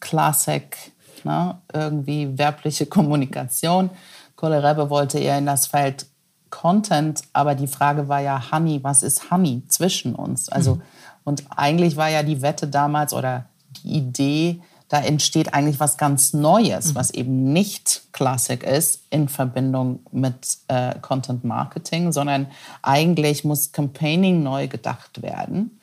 Classic, 0.00 0.76
ne, 1.24 1.58
irgendwie 1.72 2.36
werbliche 2.36 2.86
Kommunikation. 2.96 3.90
Kolle 4.36 4.62
Rebbe 4.62 4.90
wollte 4.90 5.18
eher 5.18 5.38
in 5.38 5.46
das 5.46 5.68
Feld 5.68 6.06
Content, 6.52 7.22
aber 7.32 7.56
die 7.56 7.66
Frage 7.66 8.08
war 8.08 8.20
ja, 8.20 8.52
Honey, 8.52 8.84
was 8.84 9.02
ist 9.02 9.32
Honey 9.32 9.64
zwischen 9.66 10.14
uns? 10.14 10.48
Also 10.48 10.76
mhm 10.76 10.82
und 11.24 11.44
eigentlich 11.50 11.96
war 11.96 12.08
ja 12.08 12.22
die 12.22 12.42
Wette 12.42 12.66
damals 12.66 13.12
oder 13.12 13.46
die 13.82 13.96
Idee, 13.96 14.60
da 14.88 15.00
entsteht 15.00 15.54
eigentlich 15.54 15.80
was 15.80 15.96
ganz 15.96 16.34
Neues, 16.34 16.90
mhm. 16.90 16.94
was 16.96 17.10
eben 17.12 17.52
nicht 17.52 18.02
Classic 18.12 18.62
ist 18.62 19.02
in 19.08 19.28
Verbindung 19.28 20.00
mit 20.10 20.58
äh, 20.68 20.94
Content 21.00 21.44
Marketing, 21.44 22.12
sondern 22.12 22.48
eigentlich 22.82 23.44
muss 23.44 23.72
Campaigning 23.72 24.42
neu 24.42 24.68
gedacht 24.68 25.22
werden. 25.22 25.78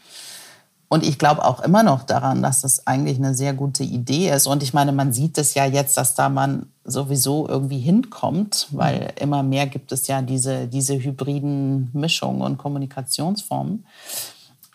Und 0.92 1.06
ich 1.06 1.20
glaube 1.20 1.46
auch 1.46 1.62
immer 1.62 1.84
noch 1.84 2.02
daran, 2.02 2.42
dass 2.42 2.62
das 2.62 2.88
eigentlich 2.88 3.20
eine 3.20 3.36
sehr 3.36 3.54
gute 3.54 3.84
Idee 3.84 4.32
ist. 4.32 4.48
Und 4.48 4.64
ich 4.64 4.74
meine, 4.74 4.92
man 4.92 5.14
sieht 5.14 5.38
es 5.38 5.54
ja 5.54 5.66
jetzt, 5.66 5.98
dass 5.98 6.16
da 6.16 6.30
man 6.30 6.66
sowieso 6.84 7.48
irgendwie 7.48 7.78
hinkommt, 7.78 8.68
weil 8.72 9.02
mhm. 9.02 9.08
immer 9.18 9.44
mehr 9.44 9.68
gibt 9.68 9.92
es 9.92 10.08
ja 10.08 10.24
diese, 10.24 10.68
diese 10.68 10.96
hybriden 10.96 11.92
Mischungen 11.94 12.42
und 12.42 12.58
Kommunikationsformen. 12.58 13.86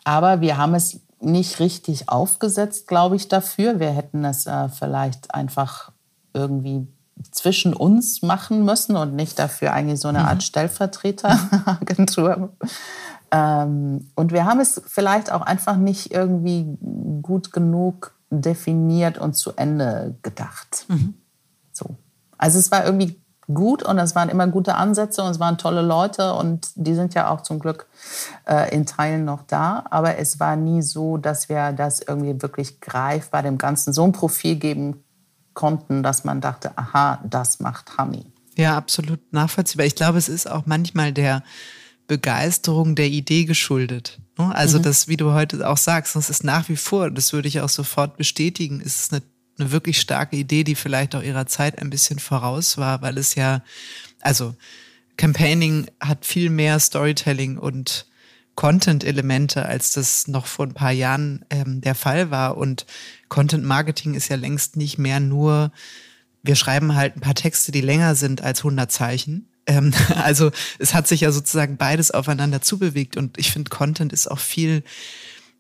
Aber 0.04 0.40
wir 0.40 0.56
haben 0.56 0.76
es 0.76 1.00
nicht 1.20 1.58
richtig 1.58 2.08
aufgesetzt, 2.08 2.86
glaube 2.86 3.16
ich, 3.16 3.28
dafür. 3.28 3.80
Wir 3.80 3.90
hätten 3.90 4.24
es 4.24 4.46
äh, 4.46 4.68
vielleicht 4.68 5.34
einfach 5.34 5.90
irgendwie 6.32 6.86
zwischen 7.30 7.74
uns 7.74 8.22
machen 8.22 8.64
müssen 8.64 8.96
und 8.96 9.14
nicht 9.14 9.38
dafür 9.38 9.72
eigentlich 9.72 10.00
so 10.00 10.08
eine 10.08 10.20
mhm. 10.20 10.26
Art 10.26 10.42
Stellvertreteragentur. 10.42 12.50
Ähm, 13.34 14.06
und 14.14 14.32
wir 14.32 14.44
haben 14.44 14.60
es 14.60 14.80
vielleicht 14.86 15.32
auch 15.32 15.40
einfach 15.40 15.76
nicht 15.76 16.12
irgendwie 16.12 16.78
gut 17.20 17.52
genug 17.52 18.14
definiert 18.30 19.18
und 19.18 19.34
zu 19.34 19.52
Ende 19.56 20.14
gedacht. 20.22 20.86
Mhm. 20.86 21.14
So. 21.72 21.96
Also 22.38 22.60
es 22.60 22.70
war 22.70 22.84
irgendwie 22.84 23.20
gut 23.52 23.82
und 23.82 23.98
es 23.98 24.14
waren 24.14 24.28
immer 24.28 24.46
gute 24.46 24.76
Ansätze 24.76 25.22
und 25.22 25.30
es 25.30 25.40
waren 25.40 25.58
tolle 25.58 25.82
Leute 25.82 26.34
und 26.34 26.68
die 26.76 26.94
sind 26.94 27.14
ja 27.14 27.28
auch 27.28 27.40
zum 27.40 27.58
Glück 27.58 27.88
äh, 28.48 28.72
in 28.72 28.86
Teilen 28.86 29.24
noch 29.24 29.42
da. 29.42 29.84
Aber 29.90 30.16
es 30.18 30.38
war 30.38 30.54
nie 30.54 30.82
so, 30.82 31.16
dass 31.16 31.48
wir 31.48 31.72
das 31.72 32.00
irgendwie 32.00 32.40
wirklich 32.40 32.80
greifbar 32.80 33.42
dem 33.42 33.58
Ganzen 33.58 33.92
so 33.92 34.04
ein 34.04 34.12
Profil 34.12 34.56
geben 34.56 35.02
konnten, 35.54 36.04
dass 36.04 36.22
man 36.22 36.40
dachte, 36.40 36.70
aha, 36.76 37.18
das 37.24 37.58
macht 37.58 37.98
Hami. 37.98 38.32
Ja, 38.56 38.76
absolut 38.76 39.32
nachvollziehbar. 39.32 39.86
Ich 39.86 39.96
glaube, 39.96 40.18
es 40.18 40.28
ist 40.28 40.48
auch 40.48 40.66
manchmal 40.66 41.12
der 41.12 41.42
Begeisterung 42.06 42.94
der 42.94 43.08
Idee 43.08 43.44
geschuldet. 43.44 44.18
Ne? 44.38 44.54
Also 44.54 44.78
mhm. 44.78 44.82
das, 44.82 45.08
wie 45.08 45.16
du 45.16 45.32
heute 45.32 45.68
auch 45.68 45.76
sagst, 45.76 46.16
es 46.16 46.30
ist 46.30 46.44
nach 46.44 46.68
wie 46.68 46.76
vor, 46.76 47.10
das 47.10 47.32
würde 47.32 47.48
ich 47.48 47.60
auch 47.60 47.68
sofort 47.68 48.16
bestätigen, 48.16 48.80
ist 48.80 49.00
es 49.00 49.12
eine 49.12 49.22
eine 49.58 49.70
wirklich 49.70 50.00
starke 50.00 50.36
Idee, 50.36 50.64
die 50.64 50.74
vielleicht 50.74 51.14
auch 51.14 51.22
ihrer 51.22 51.46
Zeit 51.46 51.78
ein 51.80 51.90
bisschen 51.90 52.18
voraus 52.18 52.78
war, 52.78 53.02
weil 53.02 53.18
es 53.18 53.34
ja, 53.34 53.62
also 54.20 54.54
Campaigning 55.16 55.86
hat 56.00 56.26
viel 56.26 56.50
mehr 56.50 56.80
Storytelling 56.80 57.58
und 57.58 58.06
Content-Elemente, 58.56 59.64
als 59.66 59.92
das 59.92 60.28
noch 60.28 60.46
vor 60.46 60.66
ein 60.66 60.74
paar 60.74 60.92
Jahren 60.92 61.44
ähm, 61.50 61.80
der 61.80 61.94
Fall 61.94 62.30
war. 62.30 62.56
Und 62.56 62.86
Content-Marketing 63.28 64.14
ist 64.14 64.28
ja 64.28 64.36
längst 64.36 64.76
nicht 64.76 64.98
mehr 64.98 65.20
nur, 65.20 65.72
wir 66.42 66.56
schreiben 66.56 66.94
halt 66.94 67.16
ein 67.16 67.20
paar 67.20 67.34
Texte, 67.34 67.72
die 67.72 67.80
länger 67.80 68.14
sind 68.14 68.42
als 68.42 68.60
100 68.60 68.90
Zeichen. 68.90 69.48
Ähm, 69.66 69.92
also 70.16 70.50
es 70.78 70.94
hat 70.94 71.08
sich 71.08 71.22
ja 71.22 71.32
sozusagen 71.32 71.76
beides 71.76 72.10
aufeinander 72.10 72.62
zubewegt 72.62 73.16
und 73.16 73.38
ich 73.38 73.50
finde, 73.50 73.70
Content 73.70 74.12
ist 74.12 74.30
auch 74.30 74.38
viel, 74.38 74.82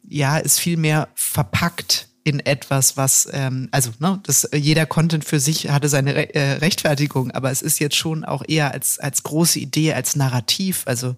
ja, 0.08 0.38
ist 0.38 0.60
viel 0.60 0.76
mehr 0.76 1.08
verpackt 1.14 2.08
in 2.24 2.40
etwas, 2.40 2.96
was, 2.96 3.28
ähm, 3.32 3.68
also 3.70 3.90
ne, 3.98 4.18
das, 4.22 4.48
jeder 4.54 4.86
Content 4.86 5.26
für 5.26 5.38
sich 5.38 5.68
hatte 5.68 5.90
seine 5.90 6.14
Re 6.14 6.34
äh, 6.34 6.52
Rechtfertigung, 6.54 7.30
aber 7.32 7.50
es 7.50 7.60
ist 7.60 7.78
jetzt 7.78 7.96
schon 7.96 8.24
auch 8.24 8.42
eher 8.48 8.72
als, 8.72 8.98
als 8.98 9.22
große 9.22 9.58
Idee, 9.58 9.92
als 9.92 10.16
Narrativ. 10.16 10.84
Also 10.86 11.16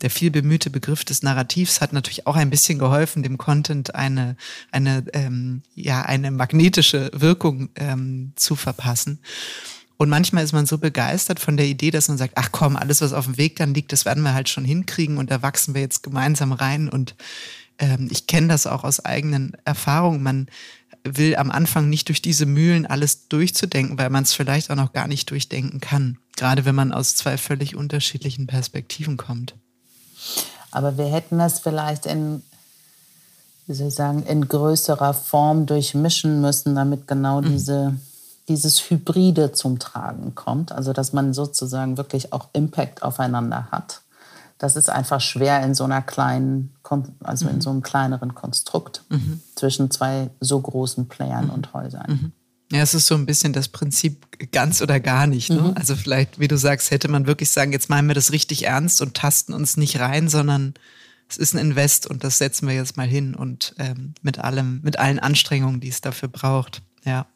der 0.00 0.08
viel 0.08 0.30
bemühte 0.30 0.70
Begriff 0.70 1.04
des 1.04 1.22
Narrativs 1.22 1.82
hat 1.82 1.92
natürlich 1.92 2.26
auch 2.26 2.36
ein 2.36 2.48
bisschen 2.48 2.78
geholfen, 2.78 3.22
dem 3.22 3.36
Content 3.36 3.94
eine, 3.94 4.36
eine, 4.72 5.04
ähm, 5.12 5.62
ja, 5.74 6.02
eine 6.02 6.30
magnetische 6.30 7.10
Wirkung 7.12 7.68
ähm, 7.76 8.32
zu 8.36 8.56
verpassen. 8.56 9.20
Und 9.98 10.08
manchmal 10.08 10.44
ist 10.44 10.52
man 10.52 10.66
so 10.66 10.78
begeistert 10.78 11.40
von 11.40 11.56
der 11.56 11.66
Idee, 11.66 11.90
dass 11.90 12.08
man 12.08 12.18
sagt, 12.18 12.34
ach 12.36 12.50
komm, 12.52 12.76
alles, 12.76 13.00
was 13.00 13.12
auf 13.12 13.24
dem 13.24 13.38
Weg 13.38 13.56
dann 13.56 13.72
liegt, 13.74 13.92
das 13.92 14.04
werden 14.04 14.22
wir 14.22 14.34
halt 14.34 14.48
schon 14.48 14.64
hinkriegen 14.64 15.16
und 15.16 15.30
da 15.30 15.42
wachsen 15.42 15.74
wir 15.74 15.80
jetzt 15.80 16.02
gemeinsam 16.02 16.52
rein 16.52 16.88
und 16.88 17.14
ähm, 17.78 18.08
ich 18.10 18.26
kenne 18.26 18.48
das 18.48 18.66
auch 18.66 18.84
aus 18.84 19.04
eigenen 19.04 19.56
Erfahrungen. 19.64 20.22
Man 20.22 20.48
will 21.04 21.36
am 21.36 21.50
Anfang 21.50 21.88
nicht 21.88 22.08
durch 22.08 22.20
diese 22.20 22.46
Mühlen 22.46 22.86
alles 22.86 23.28
durchzudenken, 23.28 23.98
weil 23.98 24.10
man 24.10 24.24
es 24.24 24.34
vielleicht 24.34 24.70
auch 24.70 24.76
noch 24.76 24.92
gar 24.92 25.08
nicht 25.08 25.30
durchdenken 25.30 25.80
kann. 25.80 26.18
Gerade 26.36 26.64
wenn 26.64 26.74
man 26.74 26.92
aus 26.92 27.14
zwei 27.16 27.38
völlig 27.38 27.76
unterschiedlichen 27.76 28.46
Perspektiven 28.46 29.16
kommt. 29.16 29.54
Aber 30.70 30.98
wir 30.98 31.06
hätten 31.06 31.38
das 31.38 31.60
vielleicht 31.60 32.06
in, 32.06 32.42
wie 33.66 33.74
soll 33.74 33.88
ich 33.88 33.94
sagen, 33.94 34.24
in 34.24 34.46
größerer 34.46 35.14
Form 35.14 35.66
durchmischen 35.66 36.40
müssen, 36.40 36.74
damit 36.74 37.06
genau 37.06 37.40
mhm. 37.40 37.46
diese, 37.46 37.96
dieses 38.48 38.90
Hybride 38.90 39.52
zum 39.52 39.78
Tragen 39.78 40.34
kommt. 40.34 40.72
Also 40.72 40.92
dass 40.92 41.12
man 41.12 41.34
sozusagen 41.34 41.96
wirklich 41.96 42.32
auch 42.32 42.48
Impact 42.52 43.02
aufeinander 43.02 43.68
hat 43.70 44.02
das 44.58 44.76
ist 44.76 44.88
einfach 44.88 45.20
schwer 45.20 45.62
in 45.62 45.74
so 45.74 45.84
einer 45.84 46.02
kleinen, 46.02 46.74
also 47.22 47.48
in 47.48 47.56
mhm. 47.56 47.60
so 47.60 47.70
einem 47.70 47.82
kleineren 47.82 48.34
Konstrukt 48.34 49.04
mhm. 49.10 49.40
zwischen 49.54 49.90
zwei 49.90 50.30
so 50.40 50.60
großen 50.60 51.08
Playern 51.08 51.46
mhm. 51.46 51.50
und 51.50 51.74
Häusern. 51.74 52.06
Mhm. 52.08 52.32
Ja, 52.72 52.80
es 52.80 52.94
ist 52.94 53.06
so 53.06 53.14
ein 53.14 53.26
bisschen 53.26 53.52
das 53.52 53.68
Prinzip 53.68 54.50
ganz 54.50 54.82
oder 54.82 54.98
gar 54.98 55.26
nicht. 55.26 55.50
Ne? 55.50 55.60
Mhm. 55.60 55.72
Also 55.76 55.94
vielleicht, 55.94 56.40
wie 56.40 56.48
du 56.48 56.56
sagst, 56.56 56.90
hätte 56.90 57.08
man 57.08 57.26
wirklich 57.26 57.50
sagen, 57.50 57.72
jetzt 57.72 57.90
meinen 57.90 58.08
wir 58.08 58.14
das 58.14 58.32
richtig 58.32 58.66
ernst 58.66 59.02
und 59.02 59.14
tasten 59.14 59.52
uns 59.52 59.76
nicht 59.76 60.00
rein, 60.00 60.28
sondern 60.28 60.74
es 61.28 61.36
ist 61.36 61.54
ein 61.54 61.58
Invest 61.58 62.06
und 62.06 62.24
das 62.24 62.38
setzen 62.38 62.66
wir 62.66 62.74
jetzt 62.74 62.96
mal 62.96 63.06
hin 63.06 63.34
und 63.34 63.74
ähm, 63.78 64.14
mit 64.22 64.38
allem, 64.38 64.80
mit 64.82 64.98
allen 64.98 65.18
Anstrengungen, 65.18 65.80
die 65.80 65.88
es 65.88 66.00
dafür 66.00 66.28
braucht. 66.28 66.82
Ja. 67.04 67.26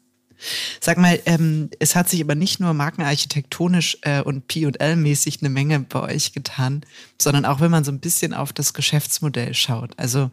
Sag 0.79 0.97
mal, 0.97 1.19
ähm, 1.25 1.69
es 1.79 1.95
hat 1.95 2.09
sich 2.09 2.21
aber 2.21 2.35
nicht 2.35 2.59
nur 2.59 2.73
markenarchitektonisch 2.73 3.97
äh, 4.01 4.21
und 4.21 4.47
P&L-mäßig 4.47 5.39
eine 5.41 5.49
Menge 5.49 5.79
bei 5.81 6.01
euch 6.01 6.33
getan, 6.33 6.81
sondern 7.19 7.45
auch 7.45 7.59
wenn 7.61 7.71
man 7.71 7.83
so 7.83 7.91
ein 7.91 7.99
bisschen 7.99 8.33
auf 8.33 8.53
das 8.53 8.73
Geschäftsmodell 8.73 9.53
schaut. 9.53 9.97
Also 9.97 10.31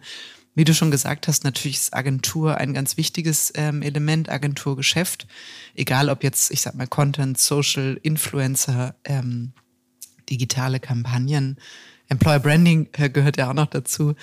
Wie 0.58 0.64
du 0.64 0.74
schon 0.74 0.90
gesagt 0.90 1.28
hast, 1.28 1.44
natürlich 1.44 1.76
ist 1.76 1.94
Agentur 1.94 2.56
ein 2.56 2.74
ganz 2.74 2.96
wichtiges 2.96 3.52
ähm, 3.54 3.80
Element, 3.80 4.28
Agenturgeschäft. 4.28 5.28
Egal 5.76 6.08
ob 6.08 6.24
jetzt, 6.24 6.50
ich 6.50 6.62
sag 6.62 6.74
mal, 6.74 6.88
Content, 6.88 7.38
Social, 7.38 8.00
Influencer, 8.02 8.96
ähm, 9.04 9.52
digitale 10.28 10.80
Kampagnen. 10.80 11.58
Employer 12.08 12.40
Branding 12.40 12.88
äh, 12.94 13.08
gehört 13.08 13.36
ja 13.36 13.50
auch 13.50 13.54
noch 13.54 13.66
dazu. 13.66 14.16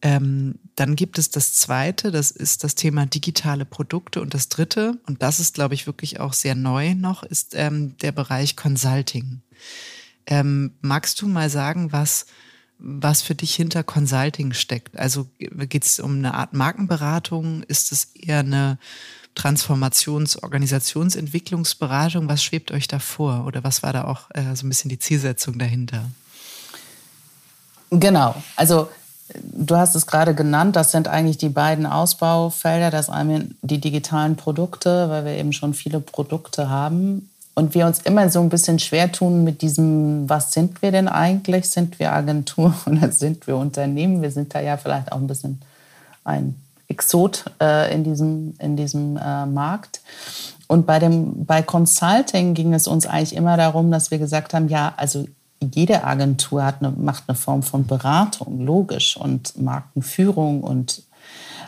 Ähm, 0.00 0.60
dann 0.76 0.96
gibt 0.96 1.18
es 1.18 1.30
das 1.30 1.52
zweite, 1.52 2.10
das 2.10 2.30
ist 2.30 2.64
das 2.64 2.74
Thema 2.74 3.04
digitale 3.06 3.64
Produkte. 3.64 4.22
Und 4.22 4.34
das 4.34 4.48
dritte, 4.48 4.98
und 5.06 5.22
das 5.22 5.38
ist, 5.38 5.54
glaube 5.54 5.74
ich, 5.74 5.86
wirklich 5.86 6.20
auch 6.20 6.32
sehr 6.32 6.54
neu 6.54 6.94
noch, 6.94 7.22
ist 7.22 7.54
ähm, 7.54 7.96
der 7.98 8.12
Bereich 8.12 8.56
Consulting. 8.56 9.42
Ähm, 10.26 10.72
magst 10.80 11.20
du 11.20 11.28
mal 11.28 11.50
sagen, 11.50 11.92
was, 11.92 12.26
was 12.78 13.22
für 13.22 13.34
dich 13.34 13.54
hinter 13.54 13.82
Consulting 13.82 14.54
steckt? 14.54 14.98
Also 14.98 15.28
geht 15.38 15.84
es 15.84 16.00
um 16.00 16.16
eine 16.16 16.34
Art 16.34 16.54
Markenberatung? 16.54 17.64
Ist 17.64 17.92
es 17.92 18.06
eher 18.14 18.38
eine 18.38 18.78
Transformations-, 19.34 20.42
Organisationsentwicklungsberatung? 20.42 22.28
Was 22.28 22.42
schwebt 22.42 22.70
euch 22.70 22.88
da 22.88 22.98
vor? 22.98 23.44
Oder 23.46 23.62
was 23.62 23.82
war 23.82 23.92
da 23.92 24.04
auch 24.04 24.30
äh, 24.30 24.56
so 24.56 24.66
ein 24.66 24.70
bisschen 24.70 24.88
die 24.88 24.98
Zielsetzung 24.98 25.58
dahinter? 25.58 26.10
Genau, 27.90 28.42
also 28.56 28.88
du 29.42 29.76
hast 29.76 29.94
es 29.94 30.06
gerade 30.06 30.34
genannt, 30.34 30.76
das 30.76 30.92
sind 30.92 31.08
eigentlich 31.08 31.38
die 31.38 31.48
beiden 31.48 31.86
Ausbaufelder. 31.86 32.90
Das 32.90 33.10
einmal 33.10 33.46
die 33.62 33.80
digitalen 33.80 34.36
Produkte, 34.36 35.08
weil 35.08 35.24
wir 35.24 35.32
eben 35.32 35.52
schon 35.52 35.74
viele 35.74 36.00
Produkte 36.00 36.68
haben 36.68 37.28
und 37.54 37.74
wir 37.74 37.86
uns 37.86 38.00
immer 38.00 38.28
so 38.30 38.40
ein 38.40 38.48
bisschen 38.48 38.78
schwer 38.78 39.12
tun 39.12 39.44
mit 39.44 39.62
diesem, 39.62 40.28
was 40.28 40.52
sind 40.52 40.80
wir 40.82 40.90
denn 40.90 41.08
eigentlich? 41.08 41.70
Sind 41.70 41.98
wir 41.98 42.12
Agentur 42.12 42.74
oder 42.86 43.12
sind 43.12 43.46
wir 43.46 43.56
Unternehmen? 43.56 44.22
Wir 44.22 44.30
sind 44.30 44.54
da 44.54 44.60
ja 44.60 44.76
vielleicht 44.76 45.12
auch 45.12 45.18
ein 45.18 45.26
bisschen 45.26 45.60
ein 46.24 46.56
Exot 46.88 47.44
äh, 47.60 47.92
in 47.94 48.04
diesem, 48.04 48.54
in 48.58 48.76
diesem 48.76 49.16
äh, 49.16 49.46
Markt. 49.46 50.00
Und 50.68 50.86
bei, 50.86 50.98
dem, 50.98 51.44
bei 51.44 51.60
Consulting 51.62 52.54
ging 52.54 52.72
es 52.72 52.86
uns 52.86 53.06
eigentlich 53.06 53.36
immer 53.36 53.56
darum, 53.56 53.90
dass 53.90 54.10
wir 54.10 54.18
gesagt 54.18 54.54
haben, 54.54 54.68
ja, 54.68 54.94
also 54.96 55.26
jede 55.70 56.04
Agentur 56.04 56.64
hat 56.64 56.76
eine, 56.80 56.90
macht 56.90 57.24
eine 57.28 57.36
Form 57.36 57.62
von 57.62 57.86
Beratung, 57.86 58.64
logisch, 58.64 59.16
und 59.16 59.60
Markenführung 59.60 60.62
und 60.62 61.02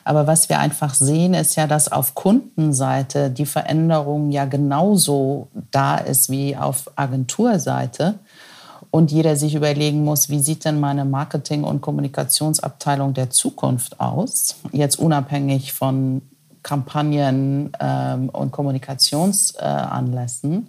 aber 0.05 0.27
was 0.27 0.49
wir 0.51 0.59
einfach 0.59 0.93
sehen, 0.95 1.33
ist 1.33 1.57
ja, 1.57 1.67
dass 1.67 1.91
auf 1.91 2.15
Kundenseite 2.15 3.31
die 3.31 3.47
Veränderung 3.47 4.31
ja 4.31 4.45
genauso 4.45 5.49
da 5.71 5.97
ist 5.97 6.29
wie 6.31 6.55
auf 6.57 6.91
Agenturseite. 6.95 8.19
Und 8.91 9.11
jeder 9.11 9.37
sich 9.37 9.55
überlegen 9.55 10.05
muss, 10.05 10.29
wie 10.29 10.41
sieht 10.41 10.67
denn 10.67 10.79
meine 10.79 11.07
Marketing- 11.07 11.65
und 11.65 11.81
Kommunikationsabteilung 11.81 13.15
der 13.15 13.31
Zukunft 13.31 13.99
aus? 13.99 14.57
Jetzt 14.73 14.99
unabhängig 14.99 15.73
von 15.73 16.21
Kampagnen 16.63 17.73
ähm, 17.81 18.29
und 18.29 18.53
Kommunikationsanlässen. 18.53 20.69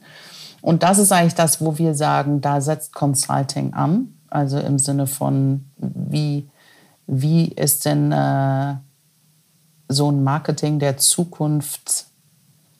Und 0.65 0.81
das 0.81 0.97
ist 0.97 1.11
eigentlich 1.11 1.35
das, 1.35 1.61
wo 1.61 1.77
wir 1.77 1.93
sagen, 1.93 2.41
da 2.41 2.59
setzt 2.59 2.91
Consulting 2.91 3.75
an. 3.75 4.15
Also 4.31 4.57
im 4.57 4.79
Sinne 4.79 5.05
von, 5.05 5.65
wie, 5.77 6.49
wie 7.05 7.49
ist 7.49 7.85
denn 7.85 8.11
äh, 8.11 8.73
so 9.87 10.11
ein 10.11 10.23
Marketing 10.23 10.79
der 10.79 10.97
Zukunft 10.97 12.07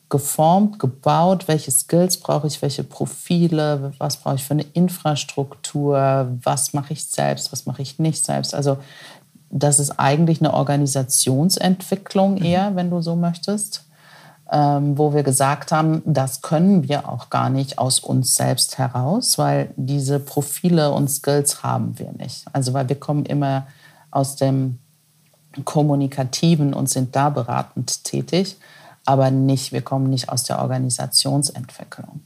geformt, 0.08 0.80
gebaut? 0.80 1.46
Welche 1.46 1.70
Skills 1.70 2.16
brauche 2.16 2.48
ich? 2.48 2.60
Welche 2.60 2.82
Profile? 2.82 3.92
Was 3.98 4.16
brauche 4.16 4.34
ich 4.34 4.42
für 4.42 4.54
eine 4.54 4.66
Infrastruktur? 4.72 6.26
Was 6.42 6.72
mache 6.72 6.92
ich 6.92 7.06
selbst? 7.06 7.52
Was 7.52 7.66
mache 7.66 7.82
ich 7.82 8.00
nicht 8.00 8.24
selbst? 8.24 8.52
Also 8.52 8.78
das 9.48 9.78
ist 9.78 9.92
eigentlich 9.92 10.40
eine 10.40 10.54
Organisationsentwicklung 10.54 12.34
mhm. 12.34 12.44
eher, 12.44 12.74
wenn 12.74 12.90
du 12.90 13.00
so 13.00 13.14
möchtest, 13.14 13.85
ähm, 14.50 14.96
wo 14.96 15.12
wir 15.12 15.22
gesagt 15.22 15.72
haben, 15.72 16.02
das 16.04 16.40
können 16.40 16.88
wir 16.88 17.08
auch 17.08 17.30
gar 17.30 17.50
nicht 17.50 17.78
aus 17.78 17.98
uns 17.98 18.36
selbst 18.36 18.78
heraus, 18.78 19.38
weil 19.38 19.70
diese 19.76 20.20
Profile 20.20 20.92
und 20.92 21.08
Skills 21.08 21.62
haben 21.62 21.98
wir 21.98 22.12
nicht. 22.12 22.44
Also 22.52 22.72
weil 22.72 22.88
wir 22.88 22.98
kommen 22.98 23.26
immer 23.26 23.66
aus 24.10 24.36
dem 24.36 24.78
Kommunikativen 25.64 26.74
und 26.74 26.88
sind 26.88 27.16
da 27.16 27.30
beratend 27.30 28.04
tätig, 28.04 28.56
aber 29.04 29.30
nicht, 29.30 29.72
wir 29.72 29.82
kommen 29.82 30.10
nicht 30.10 30.28
aus 30.28 30.44
der 30.44 30.60
Organisationsentwicklung. 30.60 32.20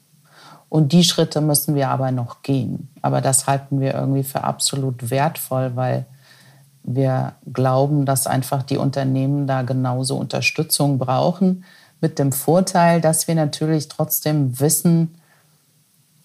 Und 0.69 0.93
die 0.93 1.05
Schritte 1.05 1.41
müssen 1.41 1.75
wir 1.75 1.89
aber 1.89 2.13
noch 2.13 2.43
gehen. 2.43 2.89
Aber 3.03 3.21
das 3.21 3.47
halten 3.47 3.81
wir 3.81 3.95
irgendwie 3.95 4.23
für 4.23 4.45
absolut 4.45 5.11
wertvoll, 5.11 5.73
weil 5.75 6.07
wir 6.83 7.33
glauben, 7.53 8.07
dass 8.07 8.27
einfach 8.27 8.63
die 8.63 8.79
Unternehmen 8.79 9.47
da 9.47 9.63
genauso 9.63 10.17
Unterstützung 10.17 10.99
brauchen, 10.99 11.65
mit 12.01 12.19
dem 12.19 12.33
Vorteil, 12.33 13.01
dass 13.01 13.29
wir 13.29 13.35
natürlich 13.35 13.89
trotzdem 13.89 14.59
wissen, 14.61 15.15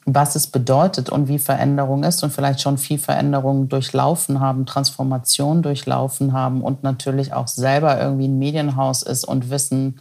was 0.06 0.36
es 0.36 0.48
bedeutet 0.48 1.10
und 1.10 1.28
wie 1.28 1.40
Veränderung 1.40 2.04
ist 2.04 2.24
und 2.24 2.32
vielleicht 2.32 2.62
schon 2.62 2.78
viel 2.78 3.00
Veränderung 3.00 3.70
durchlaufen 3.70 4.40
haben, 4.40 4.68
Transformation 4.68 5.64
durchlaufen 5.64 6.32
haben 6.32 6.62
und 6.62 6.84
natürlich 6.84 7.34
auch 7.34 7.48
selber 7.48 8.00
irgendwie 8.00 8.28
ein 8.28 8.38
Medienhaus 8.38 9.02
ist 9.02 9.26
und 9.26 9.50
wissen, 9.50 10.00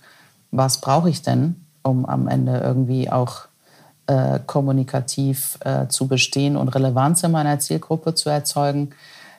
was 0.50 0.80
brauche 0.82 1.08
ich 1.08 1.22
denn, 1.22 1.56
um 1.82 2.04
am 2.04 2.28
Ende 2.28 2.58
irgendwie 2.58 3.10
auch 3.10 3.46
äh, 4.06 4.40
kommunikativ 4.46 5.58
äh, 5.64 5.88
zu 5.88 6.06
bestehen 6.06 6.58
und 6.58 6.68
Relevanz 6.68 7.22
in 7.22 7.30
meiner 7.30 7.58
Zielgruppe 7.58 8.14
zu 8.14 8.28
erzeugen. 8.28 8.90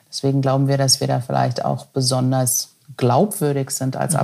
Deswegen 0.08 0.42
glauben 0.42 0.66
wir, 0.66 0.78
dass 0.78 0.98
wir 0.98 1.06
da 1.06 1.20
vielleicht 1.20 1.64
auch 1.64 1.86
besonders 1.86 2.70
glaubwürdig 2.96 3.70
sind 3.70 3.96
als 3.96 4.14
mhm. 4.14 4.20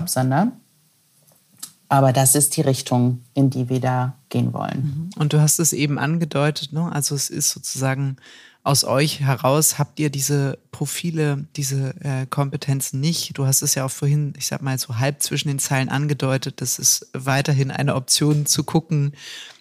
Aber 1.92 2.14
das 2.14 2.35
ist 2.35 2.57
die 2.57 2.62
Richtung, 2.62 3.22
in 3.35 3.50
die 3.50 3.68
wir 3.68 3.78
da 3.78 4.16
gehen 4.31 4.55
wollen. 4.55 5.11
Mhm. 5.14 5.20
Und 5.20 5.35
du 5.35 5.42
hast 5.42 5.59
es 5.59 5.74
eben 5.74 5.98
angedeutet, 5.98 6.72
ne? 6.72 6.90
also 6.90 7.14
es 7.14 7.28
ist 7.28 7.50
sozusagen 7.50 8.16
aus 8.62 8.85
euch 8.85 9.20
heraus 9.20 9.78
habt 9.78 10.00
ihr 10.00 10.09
diese 10.09 10.59
Profile, 10.70 11.44
diese 11.55 11.94
äh, 12.00 12.24
Kompetenzen 12.24 13.00
nicht. 13.00 13.37
Du 13.37 13.44
hast 13.44 13.61
es 13.61 13.74
ja 13.74 13.85
auch 13.85 13.90
vorhin, 13.90 14.33
ich 14.38 14.46
sag 14.46 14.62
mal 14.62 14.78
so 14.78 15.00
halb 15.00 15.22
zwischen 15.22 15.48
den 15.48 15.59
Zeilen 15.59 15.90
angedeutet, 15.90 16.62
das 16.62 16.78
ist 16.78 17.09
weiterhin 17.12 17.70
eine 17.70 17.94
Option 17.94 18.46
zu 18.46 18.64
gucken, 18.64 19.12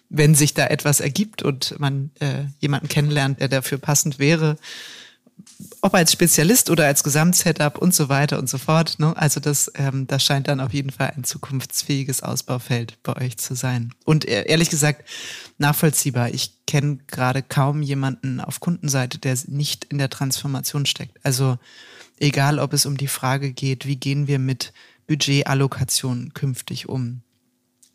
wenn 0.08 0.34
sich 0.34 0.54
da 0.54 0.68
etwas 0.68 1.00
ergibt 1.00 1.42
und 1.42 1.78
man 1.80 2.12
äh, 2.20 2.44
jemanden 2.60 2.88
kennenlernt, 2.88 3.40
der 3.40 3.48
dafür 3.48 3.76
passend 3.76 4.18
wäre, 4.18 4.56
ob 5.80 5.94
als 5.94 6.12
Spezialist 6.12 6.70
oder 6.70 6.86
als 6.86 7.02
Gesamtsetup 7.02 7.78
und 7.78 7.94
so 7.94 8.08
weiter 8.08 8.38
und 8.38 8.48
so 8.48 8.58
fort. 8.58 8.98
Ne? 8.98 9.16
Also 9.16 9.40
das, 9.40 9.70
ähm, 9.74 10.06
das 10.06 10.24
scheint 10.24 10.48
dann 10.48 10.60
auf 10.60 10.72
jeden 10.72 10.90
Fall 10.90 11.12
ein 11.16 11.24
zukunftsfähiges 11.24 12.22
Ausbaufeld 12.22 12.98
bei 13.02 13.16
euch 13.16 13.38
zu 13.38 13.54
sein. 13.54 13.92
Und 14.04 14.26
e-, 14.26 14.44
ehrlich 14.46 14.70
gesagt, 14.70 15.08
nachvollziehbar. 15.58 16.30
Ich 16.30 16.52
kenne 16.66 16.98
gerade 17.06 17.42
kaum 17.42 17.82
jemanden 17.82 18.40
auf 18.40 18.60
Kundenseite, 18.60 19.18
der 19.18 19.36
nicht 19.46 19.84
in 19.84 19.98
der 19.98 20.10
Transformation 20.10 20.86
steckt. 20.86 21.18
Also 21.24 21.58
egal, 22.18 22.58
ob 22.58 22.72
es 22.72 22.86
um 22.86 22.96
die 22.96 23.08
Frage 23.08 23.52
geht, 23.52 23.86
wie 23.86 23.96
gehen 23.96 24.26
wir 24.26 24.38
mit 24.38 24.72
Budgetallokation 25.06 26.32
künftig 26.34 26.88
um? 26.88 27.22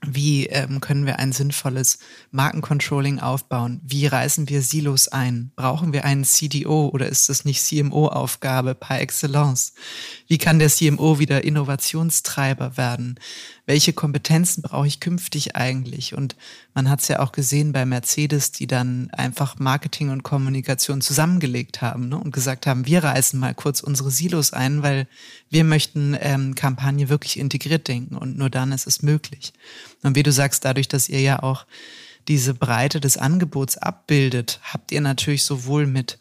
Wie 0.09 0.47
ähm, 0.47 0.79
können 0.79 1.05
wir 1.05 1.19
ein 1.19 1.33
sinnvolles 1.33 1.99
Markencontrolling 2.31 3.19
aufbauen? 3.19 3.81
Wie 3.83 4.05
reißen 4.07 4.47
wir 4.47 4.61
Silos 4.61 5.09
ein? 5.09 5.51
Brauchen 5.57 5.91
wir 5.91 6.05
einen 6.05 6.23
CDO 6.23 6.87
oder 6.93 7.07
ist 7.07 7.27
das 7.27 7.43
nicht 7.43 7.61
CMO-Aufgabe 7.61 8.73
par 8.73 9.01
excellence? 9.01 9.73
Wie 10.27 10.37
kann 10.37 10.59
der 10.59 10.69
CMO 10.69 11.19
wieder 11.19 11.43
Innovationstreiber 11.43 12.77
werden? 12.77 13.19
Welche 13.67 13.91
Kompetenzen 13.91 14.61
brauche 14.61 14.87
ich 14.87 15.01
künftig 15.01 15.57
eigentlich? 15.57 16.15
Und 16.15 16.37
man 16.73 16.89
hat 16.89 17.01
es 17.01 17.09
ja 17.09 17.19
auch 17.19 17.33
gesehen 17.33 17.73
bei 17.73 17.85
Mercedes, 17.85 18.53
die 18.53 18.65
dann 18.65 19.09
einfach 19.11 19.59
Marketing 19.59 20.09
und 20.09 20.23
Kommunikation 20.23 21.01
zusammengelegt 21.01 21.81
haben 21.81 22.07
ne? 22.07 22.17
und 22.17 22.31
gesagt 22.31 22.65
haben, 22.65 22.85
wir 22.85 23.03
reißen 23.03 23.37
mal 23.37 23.53
kurz 23.53 23.81
unsere 23.81 24.09
Silos 24.09 24.53
ein, 24.53 24.83
weil 24.83 25.05
wir 25.49 25.65
möchten 25.65 26.15
ähm, 26.21 26.55
Kampagne 26.55 27.09
wirklich 27.09 27.37
integriert 27.37 27.89
denken 27.89 28.15
und 28.15 28.37
nur 28.37 28.49
dann 28.49 28.71
ist 28.71 28.87
es 28.87 29.03
möglich. 29.03 29.51
Und 30.01 30.15
wie 30.15 30.23
du 30.23 30.31
sagst, 30.31 30.63
dadurch, 30.63 30.87
dass 30.87 31.09
ihr 31.09 31.19
ja 31.19 31.43
auch 31.43 31.65
diese 32.29 32.53
Breite 32.53 33.01
des 33.01 33.17
Angebots 33.17 33.77
abbildet, 33.77 34.61
habt 34.63 34.93
ihr 34.93 35.01
natürlich 35.01 35.43
sowohl 35.43 35.87
mit 35.87 36.19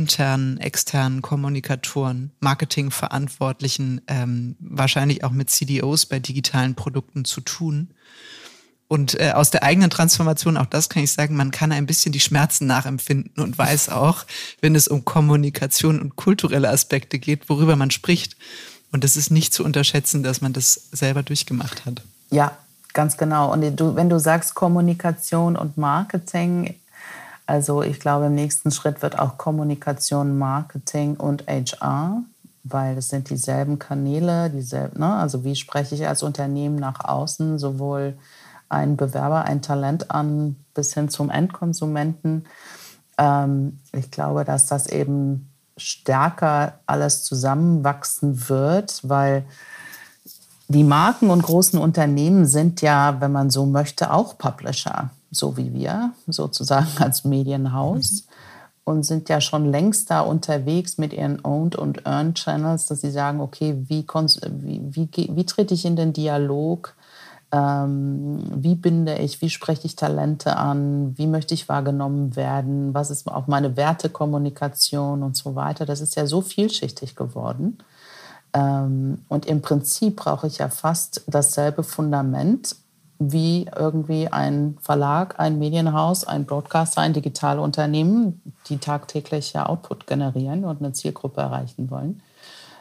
internen, 0.00 0.58
externen 0.58 1.22
Kommunikatoren, 1.22 2.32
Marketingverantwortlichen, 2.40 4.00
ähm, 4.08 4.56
wahrscheinlich 4.60 5.24
auch 5.24 5.30
mit 5.30 5.50
CDOs 5.50 6.06
bei 6.06 6.18
digitalen 6.18 6.74
Produkten 6.74 7.24
zu 7.24 7.40
tun. 7.40 7.90
Und 8.86 9.18
äh, 9.18 9.32
aus 9.32 9.50
der 9.50 9.62
eigenen 9.62 9.90
Transformation, 9.90 10.56
auch 10.56 10.66
das 10.66 10.88
kann 10.88 11.02
ich 11.02 11.12
sagen, 11.12 11.36
man 11.36 11.50
kann 11.50 11.72
ein 11.72 11.86
bisschen 11.86 12.12
die 12.12 12.20
Schmerzen 12.20 12.66
nachempfinden 12.66 13.42
und 13.42 13.56
weiß 13.56 13.88
auch, 13.88 14.24
wenn 14.60 14.74
es 14.74 14.88
um 14.88 15.04
Kommunikation 15.04 16.00
und 16.00 16.16
kulturelle 16.16 16.68
Aspekte 16.68 17.18
geht, 17.18 17.48
worüber 17.48 17.76
man 17.76 17.90
spricht. 17.90 18.36
Und 18.92 19.02
es 19.02 19.16
ist 19.16 19.30
nicht 19.30 19.52
zu 19.52 19.64
unterschätzen, 19.64 20.22
dass 20.22 20.40
man 20.40 20.52
das 20.52 20.74
selber 20.92 21.22
durchgemacht 21.22 21.86
hat. 21.86 22.02
Ja, 22.30 22.56
ganz 22.92 23.16
genau. 23.16 23.52
Und 23.52 23.74
du, 23.76 23.96
wenn 23.96 24.08
du 24.08 24.20
sagst 24.20 24.54
Kommunikation 24.54 25.56
und 25.56 25.76
Marketing, 25.76 26.74
also 27.46 27.82
ich 27.82 28.00
glaube, 28.00 28.26
im 28.26 28.34
nächsten 28.34 28.70
Schritt 28.70 29.02
wird 29.02 29.18
auch 29.18 29.38
Kommunikation, 29.38 30.38
Marketing 30.38 31.16
und 31.16 31.46
HR 31.46 32.22
weil 32.64 32.96
es 32.96 33.10
sind 33.10 33.28
dieselben 33.28 33.78
Kanäle, 33.78 34.48
dieselben, 34.48 34.98
ne? 34.98 35.14
also 35.14 35.44
wie 35.44 35.54
spreche 35.54 35.94
ich 35.94 36.08
als 36.08 36.22
Unternehmen 36.22 36.76
nach 36.76 37.04
außen, 37.04 37.58
sowohl 37.58 38.16
ein 38.70 38.96
Bewerber, 38.96 39.44
ein 39.44 39.60
Talent 39.60 40.10
an, 40.10 40.56
bis 40.72 40.94
hin 40.94 41.10
zum 41.10 41.30
Endkonsumenten. 41.30 42.46
Ähm, 43.18 43.78
ich 43.92 44.10
glaube, 44.10 44.44
dass 44.44 44.66
das 44.66 44.86
eben 44.86 45.50
stärker 45.76 46.78
alles 46.86 47.22
zusammenwachsen 47.24 48.48
wird, 48.48 49.00
weil 49.02 49.44
die 50.68 50.84
Marken 50.84 51.28
und 51.28 51.42
großen 51.42 51.78
Unternehmen 51.78 52.46
sind 52.46 52.80
ja, 52.80 53.20
wenn 53.20 53.32
man 53.32 53.50
so 53.50 53.66
möchte, 53.66 54.10
auch 54.10 54.38
Publisher, 54.38 55.10
so 55.34 55.56
wie 55.56 55.72
wir, 55.72 56.12
sozusagen 56.26 56.88
als 56.98 57.24
Medienhaus. 57.24 58.26
Und 58.86 59.04
sind 59.04 59.30
ja 59.30 59.40
schon 59.40 59.70
längst 59.70 60.10
da 60.10 60.20
unterwegs 60.20 60.98
mit 60.98 61.14
ihren 61.14 61.42
Owned 61.42 61.74
und 61.74 62.04
Earned 62.06 62.36
Channels, 62.36 62.84
dass 62.84 63.00
sie 63.00 63.10
sagen, 63.10 63.40
okay, 63.40 63.76
wie, 63.88 64.06
wie, 64.06 65.08
wie, 65.10 65.36
wie 65.36 65.46
trete 65.46 65.72
ich 65.72 65.86
in 65.86 65.96
den 65.96 66.12
Dialog 66.12 66.94
ähm, 67.54 68.42
wie 68.52 68.74
binde 68.74 69.16
ich, 69.18 69.40
wie 69.40 69.50
spreche 69.50 69.86
ich 69.86 69.94
Talente 69.94 70.56
an, 70.56 71.16
wie 71.16 71.28
möchte 71.28 71.54
ich 71.54 71.68
wahrgenommen 71.68 72.34
werden, 72.34 72.94
was 72.94 73.10
ist 73.10 73.28
auch 73.28 73.46
meine 73.46 73.76
Wertekommunikation 73.76 75.22
und 75.22 75.36
so 75.36 75.54
weiter. 75.54 75.86
Das 75.86 76.00
ist 76.00 76.16
ja 76.16 76.26
so 76.26 76.40
vielschichtig 76.40 77.14
geworden. 77.14 77.78
Ähm, 78.52 79.24
und 79.28 79.46
im 79.46 79.62
Prinzip 79.62 80.16
brauche 80.16 80.48
ich 80.48 80.58
ja 80.58 80.68
fast 80.68 81.22
dasselbe 81.28 81.84
Fundament 81.84 82.74
wie 83.32 83.66
irgendwie 83.76 84.28
ein 84.28 84.76
Verlag, 84.80 85.38
ein 85.38 85.58
Medienhaus, 85.58 86.24
ein 86.24 86.46
Broadcaster, 86.46 87.00
ein 87.00 87.12
Digitalunternehmen, 87.12 88.40
die 88.68 88.78
tagtäglich 88.78 89.52
ja 89.52 89.66
Output 89.66 90.06
generieren 90.06 90.64
und 90.64 90.80
eine 90.80 90.92
Zielgruppe 90.92 91.40
erreichen 91.40 91.90
wollen. 91.90 92.22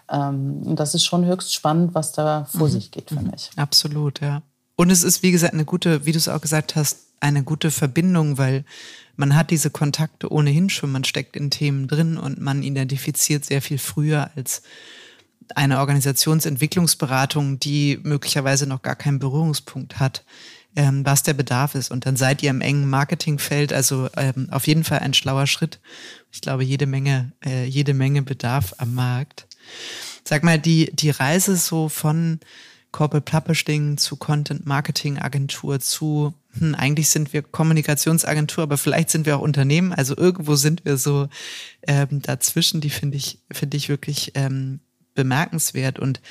Ähm, 0.10 0.62
und 0.66 0.80
das 0.80 0.96
ist 0.96 1.06
schon 1.06 1.26
höchst 1.26 1.54
spannend, 1.54 1.96
was 1.96 2.12
da 2.12 2.46
vor 2.46 2.68
mhm. 2.68 2.72
sich 2.72 2.92
geht 2.92 3.10
für 3.10 3.20
mhm. 3.20 3.32
mich. 3.32 3.50
Absolut, 3.56 4.22
ja. 4.22 4.42
Und 4.76 4.90
es 4.90 5.04
ist, 5.04 5.24
wie 5.24 5.32
gesagt, 5.32 5.54
eine 5.54 5.66
gute, 5.66 6.06
wie 6.06 6.12
du 6.12 6.18
es 6.18 6.28
auch 6.28 6.42
gesagt 6.42 6.76
hast, 6.76 7.08
eine 7.20 7.44
gute 7.44 7.72
Verbindung, 7.72 8.38
weil 8.38 8.66
man 9.16 9.36
hat 9.36 9.52
diese 9.52 9.70
Kontakte 9.70 10.32
ohnehin 10.32 10.70
schon, 10.70 10.92
man 10.92 11.04
steckt 11.04 11.36
in 11.36 11.52
Themen 11.52 11.88
drin 11.88 12.18
und 12.18 12.42
man 12.42 12.64
identifiziert 12.64 13.46
sehr 13.46 13.62
viel 13.62 13.78
früher 13.78 14.32
als 14.36 14.64
eine 15.56 15.80
Organisationsentwicklungsberatung, 15.80 17.60
die 17.60 18.00
möglicherweise 18.04 18.68
noch 18.68 18.82
gar 18.82 18.96
keinen 18.96 19.20
Berührungspunkt 19.20 20.00
hat, 20.00 20.24
ähm, 20.76 21.06
was 21.06 21.24
der 21.24 21.34
Bedarf 21.34 21.76
ist. 21.76 21.92
Und 21.92 22.06
dann 22.06 22.16
seid 22.16 22.44
ihr 22.44 22.50
im 22.50 22.62
engen 22.62 22.90
Marketingfeld, 22.90 23.74
also 23.74 24.10
ähm, 24.18 24.48
auf 24.52 24.68
jeden 24.68 24.84
Fall 24.84 25.00
ein 25.00 25.14
schlauer 25.14 25.48
Schritt. 25.48 25.80
Ich 26.32 26.42
glaube, 26.42 26.64
jede 26.64 26.86
Menge, 26.86 27.32
äh, 27.46 27.66
jede 27.66 27.94
Menge 27.94 28.22
Bedarf 28.22 28.74
am 28.78 28.94
Markt. 28.94 29.48
Sag 30.24 30.44
mal, 30.44 30.60
die, 30.60 30.92
die 30.94 31.10
Reise 31.10 31.56
so 31.56 31.90
von 31.90 32.40
Corporate 32.94 33.30
Publishing 33.30 33.98
zu 33.98 34.16
Content 34.16 34.66
Marketing 34.66 35.18
Agentur 35.18 35.80
zu, 35.80 36.34
hm, 36.58 36.76
eigentlich 36.76 37.10
sind 37.10 37.34
wir 37.34 37.42
Kommunikationsagentur, 37.42 38.64
aber 38.64 38.78
vielleicht 38.78 39.10
sind 39.10 39.26
wir 39.26 39.38
auch 39.38 39.42
Unternehmen. 39.42 39.92
Also 39.92 40.16
irgendwo 40.16 40.56
sind 40.56 40.86
wir 40.86 40.98
so 40.98 41.28
ähm, 41.88 42.22
dazwischen. 42.22 42.82
Die 42.82 42.92
finde 42.92 43.18
ich, 43.18 43.40
finde 43.52 43.78
ich 43.78 43.90
wirklich 43.90 44.32
ähm, 44.36 44.80
bemerkenswert. 45.16 46.00
Und 46.00 46.22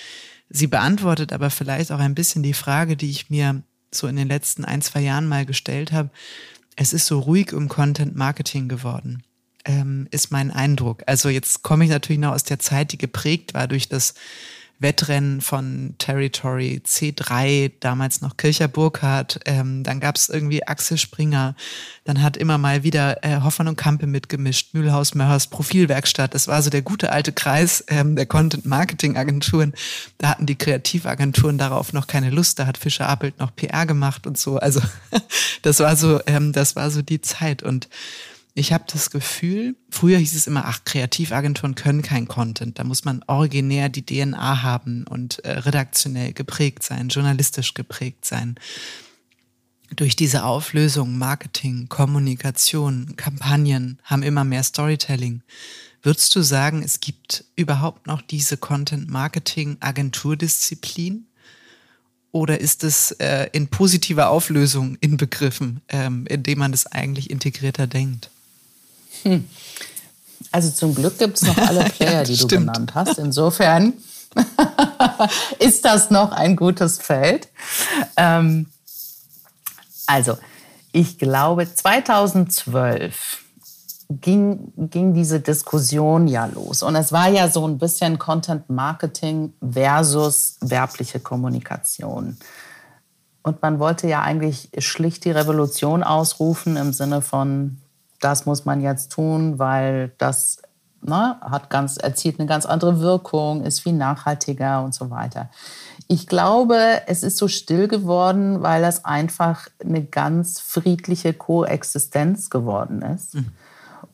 sie 0.49 0.66
beantwortet 0.66 1.33
aber 1.33 1.51
vielleicht 1.51 1.93
auch 1.93 1.99
ein 1.99 2.14
bisschen 2.14 2.43
die 2.43 2.55
Frage, 2.55 2.97
die 2.97 3.11
ich 3.11 3.30
mir 3.30 3.62
so 3.91 4.07
in 4.07 4.16
den 4.16 4.28
letzten 4.28 4.64
ein, 4.64 4.83
zwei 4.83 5.01
Jahren 5.01 5.28
mal 5.28 5.47
gestellt 5.47 5.93
habe. 5.93 6.11
Es 6.76 6.93
ist 6.93 7.07
so 7.07 7.18
ruhig 7.18 7.53
um 7.53 7.68
Content 7.68 8.16
Marketing 8.16 8.68
geworden, 8.68 9.22
ähm, 9.64 10.09
ist 10.11 10.30
mein 10.30 10.51
Eindruck. 10.51 11.03
Also 11.07 11.28
jetzt 11.28 11.62
komme 11.62 11.85
ich 11.85 11.91
natürlich 11.91 12.20
noch 12.20 12.33
aus 12.33 12.45
der 12.45 12.59
Zeit, 12.59 12.93
die 12.93 12.99
geprägt 12.99 13.55
war 13.55 13.68
durch 13.68 13.89
das 13.89 14.14
Wettrennen 14.83 15.41
von 15.41 15.95
Territory 15.99 16.83
C3, 16.85 17.72
damals 17.80 18.20
noch 18.20 18.37
Kircher 18.37 18.68
Burkhardt, 18.68 19.41
ähm, 19.47 19.83
dann 19.85 20.01
gab 20.01 20.16
es 20.16 20.28
irgendwie 20.28 20.66
Axel 20.66 20.99
Springer, 20.99 21.55
dann 22.05 22.22
hat 22.22 22.37
immer 22.37 22.59
mal 22.59 22.83
wieder 22.83 23.24
äh, 23.24 23.41
Hoffmann 23.41 23.68
und 23.68 23.76
Kampe 23.76 24.07
mitgemischt, 24.07 24.74
Mühlhaus, 24.74 25.14
Möhers, 25.14 25.47
Profilwerkstatt. 25.47 26.35
Das 26.35 26.49
war 26.49 26.61
so 26.62 26.70
der 26.70 26.83
gute 26.83 27.12
alte 27.12 27.33
Kreis 27.33 27.85
ähm, 27.89 28.16
der 28.16 28.26
Content-Marketing-Agenturen. 28.26 29.72
Da 30.18 30.30
hatten 30.30 30.47
die 30.47 30.57
Kreativagenturen 30.57 31.59
darauf 31.59 31.93
noch 31.93 32.07
keine 32.07 32.30
Lust, 32.30 32.59
da 32.59 32.66
hat 32.66 32.78
Fischer 32.78 33.09
Appelt 33.09 33.39
noch 33.39 33.55
PR 33.55 33.87
gemacht 33.87 34.26
und 34.26 34.37
so. 34.37 34.59
Also 34.59 34.80
das 35.62 35.80
war 35.80 35.97
so, 35.97 36.20
ähm, 36.26 36.53
das 36.53 36.76
war 36.76 36.91
so 36.91 37.03
die 37.03 37.20
Zeit 37.20 37.62
und 37.62 37.89
ich 38.55 38.72
habe 38.72 38.84
das 38.86 39.11
Gefühl, 39.11 39.76
früher 39.88 40.18
hieß 40.18 40.34
es 40.34 40.46
immer, 40.46 40.66
ach, 40.66 40.84
Kreativagenturen 40.84 41.74
können 41.74 42.03
kein 42.03 42.28
Content. 42.28 42.78
Da 42.78 42.84
muss 42.84 43.05
man 43.05 43.24
originär 43.26 43.88
die 43.88 44.05
DNA 44.05 44.62
haben 44.62 45.07
und 45.09 45.42
äh, 45.44 45.53
redaktionell 45.53 46.34
geprägt 46.34 46.82
sein, 46.82 47.09
journalistisch 47.09 47.72
geprägt 47.72 48.26
sein. 48.26 48.57
Durch 49.96 50.16
diese 50.16 50.44
Auflösung, 50.44 51.16
Marketing, 51.16 51.88
Kommunikation, 51.88 53.16
Kampagnen 53.16 53.98
haben 54.05 54.22
immer 54.22 54.44
mehr 54.44 54.62
Storytelling. 54.62 55.42
Würdest 56.03 56.36
du 56.36 56.42
sagen, 56.42 56.82
es 56.82 57.00
gibt 57.00 57.46
überhaupt 57.57 58.07
noch 58.07 58.20
diese 58.20 58.59
Content-Marketing-Agenturdisziplin? 58.59 61.26
Oder 62.32 62.61
ist 62.61 62.84
es 62.84 63.12
äh, 63.12 63.48
in 63.53 63.68
positiver 63.68 64.28
Auflösung 64.30 64.96
inbegriffen, 65.00 65.80
ähm, 65.88 66.26
indem 66.26 66.59
man 66.59 66.72
es 66.72 66.86
eigentlich 66.86 67.30
integrierter 67.30 67.86
denkt? 67.86 68.32
Hm. 69.23 69.49
Also 70.51 70.70
zum 70.70 70.95
Glück 70.95 71.18
gibt 71.18 71.37
es 71.37 71.43
noch 71.43 71.57
alle 71.57 71.85
Player, 71.97 72.12
ja, 72.12 72.25
die 72.25 72.37
du 72.37 72.45
stimmt. 72.45 72.66
genannt 72.66 72.95
hast. 72.95 73.18
Insofern 73.18 73.95
ist 75.59 75.85
das 75.85 76.11
noch 76.11 76.33
ein 76.33 76.57
gutes 76.57 76.99
Feld. 76.99 77.49
Ähm, 78.16 78.66
also, 80.07 80.37
ich 80.93 81.18
glaube, 81.18 81.73
2012 81.73 83.39
ging, 84.20 84.73
ging 84.77 85.14
diese 85.14 85.41
Diskussion 85.41 86.29
ja 86.29 86.47
los. 86.47 86.83
Und 86.83 86.97
es 86.97 87.12
war 87.12 87.29
ja 87.29 87.49
so 87.49 87.66
ein 87.66 87.79
bisschen 87.79 88.18
Content 88.18 88.68
Marketing 88.68 89.55
versus 89.62 90.57
werbliche 90.61 91.20
Kommunikation. 91.20 92.37
Und 93.43 93.62
man 93.62 93.79
wollte 93.79 94.07
ja 94.07 94.23
eigentlich 94.23 94.68
schlicht 94.79 95.25
die 95.25 95.31
Revolution 95.31 96.03
ausrufen 96.03 96.77
im 96.77 96.93
Sinne 96.93 97.23
von, 97.23 97.79
das 98.23 98.47
muss 98.47 98.64
man 98.64 98.81
jetzt 98.81 99.12
tun, 99.12 99.59
weil 99.59 100.12
das 100.18 100.62
ne, 101.03 101.37
hat 101.41 101.70
ganz, 101.70 101.97
erzielt 101.97 102.39
eine 102.39 102.47
ganz 102.49 102.66
andere 102.66 103.01
Wirkung, 103.01 103.64
ist 103.64 103.81
viel 103.81 103.95
nachhaltiger 103.95 104.85
und 104.85 104.95
so 104.95 105.11
weiter. 105.11 105.51
Ich 106.09 106.27
glaube, 106.27 107.03
es 107.07 107.23
ist 107.23 107.37
so 107.37 107.47
still 107.49 107.87
geworden, 107.89 108.62
weil 108.62 108.81
das 108.83 109.05
einfach 109.05 109.68
eine 109.83 110.05
ganz 110.05 110.61
friedliche 110.61 111.35
Koexistenz 111.35 112.51
geworden 112.51 113.03
ist 113.03 113.35
mhm. 113.35 113.53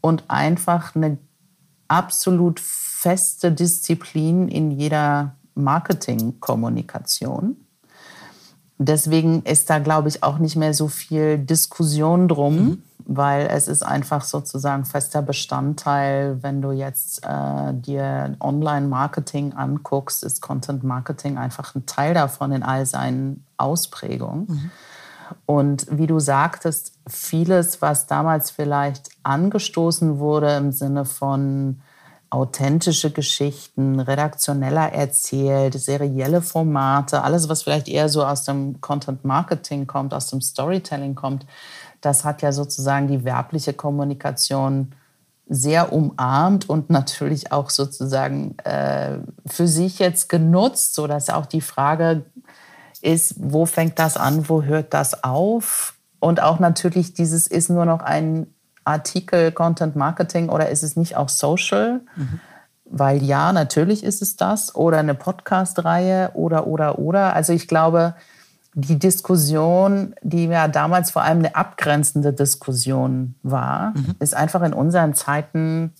und 0.00 0.24
einfach 0.28 0.94
eine 0.94 1.18
absolut 1.88 2.60
feste 2.60 3.52
Disziplin 3.52 4.48
in 4.48 4.70
jeder 4.70 5.34
Marketingkommunikation. 5.54 7.56
Deswegen 8.78 9.42
ist 9.42 9.70
da, 9.70 9.80
glaube 9.80 10.08
ich, 10.08 10.22
auch 10.22 10.38
nicht 10.38 10.56
mehr 10.56 10.72
so 10.72 10.88
viel 10.88 11.38
Diskussion 11.38 12.28
drum. 12.28 12.54
Mhm 12.54 12.82
weil 13.10 13.46
es 13.46 13.68
ist 13.68 13.82
einfach 13.82 14.22
sozusagen 14.22 14.84
fester 14.84 15.22
Bestandteil, 15.22 16.42
wenn 16.42 16.60
du 16.60 16.72
jetzt 16.72 17.24
äh, 17.24 17.72
dir 17.72 18.36
Online-Marketing 18.38 19.54
anguckst, 19.54 20.22
ist 20.22 20.42
Content-Marketing 20.42 21.38
einfach 21.38 21.74
ein 21.74 21.86
Teil 21.86 22.12
davon 22.12 22.52
in 22.52 22.62
all 22.62 22.84
seinen 22.84 23.46
Ausprägungen. 23.56 24.46
Mhm. 24.46 24.70
Und 25.46 25.86
wie 25.90 26.06
du 26.06 26.20
sagtest, 26.20 26.92
vieles, 27.06 27.80
was 27.80 28.06
damals 28.06 28.50
vielleicht 28.50 29.08
angestoßen 29.22 30.18
wurde 30.18 30.54
im 30.56 30.72
Sinne 30.72 31.06
von 31.06 31.80
authentische 32.30 33.10
Geschichten, 33.10 34.00
redaktioneller 34.00 34.92
erzählt, 34.92 35.74
serielle 35.74 36.42
Formate, 36.42 37.22
alles, 37.22 37.48
was 37.48 37.62
vielleicht 37.62 37.88
eher 37.88 38.08
so 38.08 38.24
aus 38.24 38.44
dem 38.44 38.80
Content 38.80 39.24
Marketing 39.24 39.86
kommt, 39.86 40.12
aus 40.12 40.26
dem 40.26 40.40
Storytelling 40.40 41.14
kommt, 41.14 41.46
das 42.00 42.24
hat 42.24 42.42
ja 42.42 42.52
sozusagen 42.52 43.08
die 43.08 43.24
werbliche 43.24 43.72
Kommunikation 43.72 44.92
sehr 45.48 45.92
umarmt 45.92 46.68
und 46.68 46.90
natürlich 46.90 47.52
auch 47.52 47.70
sozusagen 47.70 48.58
äh, 48.58 49.18
für 49.46 49.66
sich 49.66 49.98
jetzt 49.98 50.28
genutzt, 50.28 50.94
sodass 50.94 51.30
auch 51.30 51.46
die 51.46 51.62
Frage 51.62 52.26
ist, 53.00 53.36
wo 53.38 53.64
fängt 53.64 53.98
das 53.98 54.16
an, 54.16 54.48
wo 54.48 54.62
hört 54.62 54.92
das 54.92 55.24
auf? 55.24 55.94
Und 56.20 56.42
auch 56.42 56.58
natürlich 56.58 57.14
dieses 57.14 57.46
ist 57.46 57.70
nur 57.70 57.86
noch 57.86 58.00
ein 58.00 58.52
Artikel 58.88 59.52
Content 59.52 59.96
Marketing 59.96 60.48
oder 60.48 60.68
ist 60.70 60.82
es 60.82 60.96
nicht 60.96 61.16
auch 61.16 61.28
Social? 61.28 62.00
Mhm. 62.16 62.40
Weil 62.84 63.22
ja, 63.22 63.52
natürlich 63.52 64.02
ist 64.02 64.22
es 64.22 64.36
das 64.36 64.74
oder 64.74 64.98
eine 64.98 65.14
Podcast-Reihe 65.14 66.30
oder, 66.34 66.66
oder, 66.66 66.98
oder. 66.98 67.34
Also 67.34 67.52
ich 67.52 67.68
glaube, 67.68 68.14
die 68.74 68.98
Diskussion, 68.98 70.14
die 70.22 70.46
ja 70.46 70.68
damals 70.68 71.10
vor 71.10 71.22
allem 71.22 71.38
eine 71.38 71.54
abgrenzende 71.54 72.32
Diskussion 72.32 73.34
war, 73.42 73.90
mhm. 73.90 74.14
ist 74.20 74.34
einfach 74.34 74.62
in 74.62 74.72
unseren 74.72 75.14
Zeiten 75.14 75.92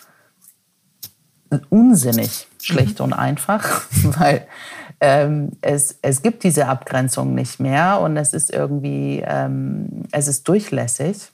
unsinnig, 1.71 2.47
schlicht 2.63 3.01
mhm. 3.01 3.07
und 3.07 3.13
einfach, 3.13 3.83
weil 4.19 4.47
ähm, 5.01 5.53
es, 5.61 5.99
es 6.03 6.23
gibt 6.23 6.43
diese 6.45 6.67
Abgrenzung 6.69 7.35
nicht 7.35 7.61
mehr 7.61 8.01
und 8.01 8.17
es 8.17 8.33
ist 8.33 8.53
irgendwie, 8.53 9.23
ähm, 9.27 10.05
es 10.13 10.29
ist 10.29 10.49
durchlässig. 10.49 11.33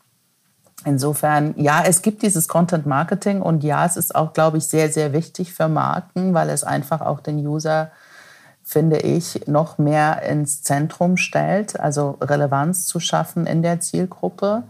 Insofern, 0.85 1.55
ja, 1.57 1.83
es 1.87 2.03
gibt 2.03 2.23
dieses 2.23 2.47
Content 2.47 2.85
Marketing 2.85 3.41
und 3.41 3.65
ja, 3.65 3.87
es 3.87 3.97
ist 3.97 4.15
auch, 4.15 4.35
glaube 4.35 4.59
ich, 4.59 4.67
sehr, 4.67 4.93
sehr 4.93 5.13
wichtig 5.13 5.55
für 5.55 5.69
Marken, 5.69 6.35
weil 6.35 6.51
es 6.51 6.63
einfach 6.63 7.01
auch 7.01 7.21
den 7.21 7.39
User, 7.47 7.91
finde 8.63 8.99
ich, 8.99 9.47
noch 9.47 9.79
mehr 9.79 10.23
ins 10.23 10.63
Zentrum 10.63 11.17
stellt, 11.17 11.81
also 11.81 12.19
Relevanz 12.21 12.87
zu 12.87 13.01
schaffen 13.01 13.47
in 13.47 13.63
der 13.63 13.81
Zielgruppe. 13.81 14.65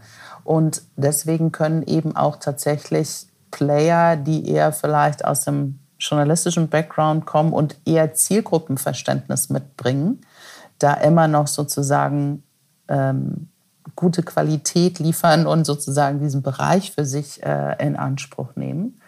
Und 0.45 0.83
deswegen 0.97 1.51
können 1.51 1.83
eben 1.83 2.15
auch 2.15 2.37
tatsächlich 2.37 3.27
Player, 3.51 4.17
die 4.17 4.49
eher 4.49 4.73
vielleicht 4.73 5.25
aus 5.25 5.43
dem 5.45 5.81
journalistischen 5.99 6.69
Background 6.69 7.27
kommen 7.27 7.53
und 7.53 7.79
eher 7.85 8.15
Zielgruppenverständnis 8.15 9.49
mitbringen, 9.51 10.21
da 10.79 10.95
immer 10.95 11.29
noch 11.29 11.47
sozusagen 11.47 12.43
ähm, 12.89 13.49
gute 13.97 14.23
Qualität 14.23 14.99
liefern 14.99 15.47
und 15.47 15.65
sozusagen 15.65 16.21
diesen 16.21 16.43
Bereich 16.43 16.93
für 16.93 17.05
sich 17.05 17.43
äh, 17.43 17.77
in 17.85 17.97
Anspruch 17.97 18.57
nehmen. 18.57 19.01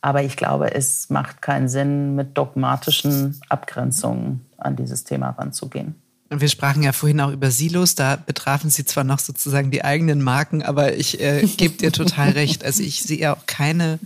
Aber 0.00 0.22
ich 0.22 0.36
glaube, 0.36 0.74
es 0.74 1.10
macht 1.10 1.42
keinen 1.42 1.68
Sinn, 1.68 2.14
mit 2.14 2.36
dogmatischen 2.36 3.40
Abgrenzungen 3.48 4.46
an 4.56 4.76
dieses 4.76 5.04
Thema 5.04 5.30
ranzugehen. 5.30 5.96
Und 6.28 6.40
wir 6.40 6.48
sprachen 6.48 6.82
ja 6.82 6.92
vorhin 6.92 7.20
auch 7.20 7.30
über 7.30 7.50
Silos, 7.50 7.94
da 7.94 8.16
betrafen 8.16 8.68
Sie 8.68 8.84
zwar 8.84 9.04
noch 9.04 9.20
sozusagen 9.20 9.70
die 9.70 9.84
eigenen 9.84 10.22
Marken, 10.22 10.62
aber 10.62 10.94
ich 10.94 11.20
äh, 11.20 11.46
gebe 11.56 11.76
dir 11.76 11.92
total 11.92 12.30
recht. 12.32 12.64
Also 12.64 12.82
ich 12.82 13.02
sehe 13.02 13.18
ja 13.18 13.34
auch 13.36 13.46
keine 13.46 14.00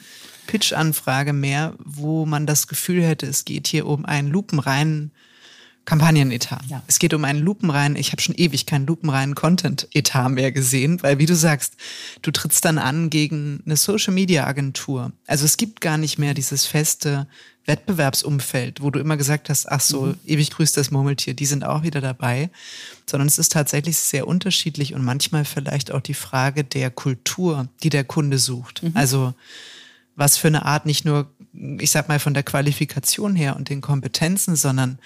Pitch-Anfrage 0.47 1.33
mehr, 1.33 1.75
wo 1.79 2.27
man 2.27 2.47
das 2.47 2.67
Gefühl 2.67 3.03
hätte, 3.03 3.27
es 3.27 3.45
geht 3.45 3.67
hier 3.67 3.87
um 3.87 4.05
einen 4.05 4.29
lupenreinen 4.29 5.13
Kampagnenetat. 5.85 6.63
Ja. 6.69 6.83
Es 6.87 6.99
geht 6.99 7.15
um 7.15 7.25
einen 7.25 7.41
lupenreinen, 7.41 7.97
ich 7.97 8.13
habe 8.13 8.23
schon 8.23 8.35
ewig 8.35 8.67
keinen 8.67 8.87
lupenreinen 8.87 9.35
Content-Etat 9.35 10.29
mehr 10.29 10.53
gesehen, 10.53 11.03
weil 11.03 11.19
wie 11.19 11.27
du 11.27 11.35
sagst, 11.35 11.75
du 12.23 12.31
trittst 12.31 12.65
dann 12.65 12.79
an 12.79 13.11
gegen 13.11 13.63
eine 13.65 13.77
Social-Media-Agentur. 13.77 15.13
Also 15.27 15.45
es 15.45 15.57
gibt 15.57 15.81
gar 15.81 15.99
nicht 15.99 16.19
mehr 16.19 16.35
dieses 16.35 16.67
feste 16.67 17.27
Wettbewerbsumfeld, 17.67 18.83
wo 18.83 18.91
du 18.91 19.01
immer 19.01 19.17
gesagt 19.17 19.49
hast, 19.49 19.71
ach 19.71 19.81
so, 19.81 20.07
mhm. 20.07 20.15
ewig 20.27 20.51
grüßt 20.51 20.77
das 20.77 20.91
Murmeltier, 20.91 21.35
die 21.35 21.47
sind 21.47 21.65
auch 21.65 21.83
wieder 21.83 22.01
dabei, 22.01 22.51
sondern 23.07 23.29
es 23.29 23.39
ist 23.39 23.53
tatsächlich 23.53 23.97
sehr 23.97 24.27
unterschiedlich 24.27 24.95
und 24.95 25.05
manchmal 25.05 25.45
vielleicht 25.45 25.93
auch 25.93 26.01
die 26.01 26.15
Frage 26.15 26.65
der 26.65 26.91
Kultur, 26.91 27.69
die 27.83 27.91
der 27.91 28.05
Kunde 28.05 28.39
sucht. 28.39 28.83
Mhm. 28.83 28.93
Also 28.95 29.35
was 30.17 30.37
für 30.37 30.49
eine 30.49 30.67
Art 30.67 30.87
nicht 30.87 31.05
nur, 31.05 31.31
ich 31.79 31.91
sag 31.91 32.09
mal, 32.09 32.19
von 32.19 32.35
der 32.35 32.43
Qualifikation 32.43 33.35
her 33.35 33.57
und 33.57 33.69
den 33.69 33.81
Kompetenzen, 33.81 34.57
sondern 34.57 34.99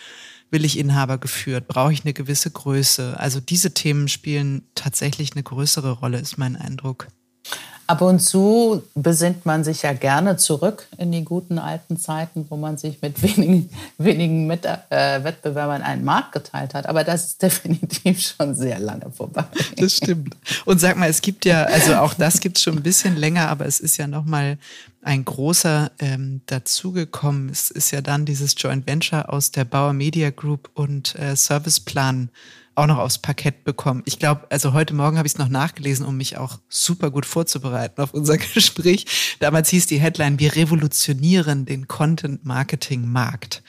will 0.55 0.64
ich 0.64 0.78
Inhaber 0.78 1.18
geführt? 1.18 1.66
Brauche 1.66 1.92
ich 1.92 2.05
eine 2.05 2.14
gewisse 2.14 2.48
Größe? 2.48 3.18
Also 3.18 3.40
diese 3.40 3.74
Themen 3.74 4.07
spielen 4.07 4.62
tatsächlich 4.76 5.32
eine 5.32 5.42
größere 5.42 5.90
Rolle, 5.90 6.18
ist 6.18 6.38
mein 6.38 6.55
Eindruck. 6.55 7.09
Ab 7.87 8.01
und 8.01 8.20
zu 8.20 8.82
besinnt 8.95 9.45
man 9.45 9.62
sich 9.62 9.82
ja 9.82 9.93
gerne 9.93 10.37
zurück 10.39 10.87
in 10.97 11.12
die 11.12 11.22
guten 11.22 11.59
alten 11.59 11.99
Zeiten, 11.99 12.47
wo 12.49 12.57
man 12.57 12.78
sich 12.78 13.03
mit 13.03 13.22
wenigen, 13.37 13.68
wenigen 13.99 14.47
mit, 14.47 14.64
äh, 14.64 15.22
Wettbewerbern 15.22 15.82
einen 15.82 16.05
Markt 16.05 16.32
geteilt 16.32 16.74
hat. 16.74 16.87
Aber 16.87 17.05
das 17.05 17.26
ist 17.26 17.43
definitiv 17.43 18.20
schon 18.20 18.55
sehr 18.55 18.78
lange 18.78 19.11
vorbei. 19.11 19.45
Das 19.76 19.97
stimmt. 19.97 20.37
Und 20.64 20.80
sag 20.80 20.97
mal, 20.97 21.11
es 21.11 21.20
gibt 21.20 21.45
ja, 21.45 21.64
also 21.64 21.97
auch 21.97 22.14
das 22.14 22.41
gibt 22.41 22.57
es 22.57 22.62
schon 22.62 22.76
ein 22.76 22.82
bisschen 22.82 23.16
länger, 23.16 23.49
aber 23.49 23.66
es 23.66 23.80
ist 23.80 23.97
ja 23.99 24.07
nochmal 24.07 24.59
ein 25.03 25.24
großer 25.24 25.91
ähm, 25.99 26.41
dazugekommen. 26.47 27.51
Es 27.51 27.70
ist 27.70 27.91
ja 27.91 28.01
dann 28.01 28.24
dieses 28.24 28.55
Joint 28.57 28.87
Venture 28.87 29.30
aus 29.32 29.51
der 29.51 29.64
Bauer 29.64 29.93
Media 29.93 30.30
Group 30.30 30.70
und 30.74 31.14
äh, 31.18 31.37
Serviceplan 31.37 32.30
auch 32.75 32.87
noch 32.87 32.99
aufs 32.99 33.18
Parkett 33.18 33.64
bekommen. 33.64 34.03
Ich 34.05 34.18
glaube, 34.18 34.47
also 34.51 34.72
heute 34.72 34.95
Morgen 34.95 35.16
habe 35.16 35.27
ich 35.27 35.35
es 35.35 35.39
noch 35.39 35.49
nachgelesen, 35.49 36.05
um 36.05 36.16
mich 36.16 36.37
auch 36.37 36.59
super 36.68 37.11
gut 37.11 37.27
vorzubereiten 37.27 38.01
auf 38.01 38.14
unser 38.14 38.37
Gespräch. 38.55 39.07
Damals 39.41 39.68
hieß 39.70 39.87
die 39.87 40.01
Headline, 40.01 40.39
wir 40.39 40.57
revolutionieren 40.57 41.66
den 41.66 41.89
Content-Marketing-Markt. 41.89 43.62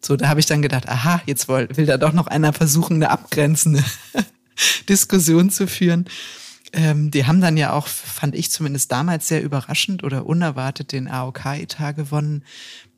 So, 0.00 0.16
da 0.16 0.28
habe 0.28 0.40
ich 0.40 0.46
dann 0.46 0.62
gedacht, 0.62 0.88
aha, 0.88 1.20
jetzt 1.26 1.48
will, 1.48 1.68
will 1.74 1.86
da 1.86 1.98
doch 1.98 2.12
noch 2.12 2.28
einer 2.28 2.52
versuchen, 2.52 2.96
eine 2.96 3.10
abgrenzende 3.10 3.84
Diskussion 4.88 5.50
zu 5.50 5.66
führen. 5.66 6.06
Ähm, 6.72 7.10
die 7.10 7.26
haben 7.26 7.40
dann 7.40 7.56
ja 7.56 7.72
auch, 7.72 7.86
fand 7.86 8.34
ich 8.34 8.50
zumindest 8.50 8.92
damals 8.92 9.28
sehr 9.28 9.42
überraschend 9.42 10.04
oder 10.04 10.26
unerwartet 10.26 10.92
den 10.92 11.08
AOK-Etat 11.08 11.92
gewonnen. 11.92 12.44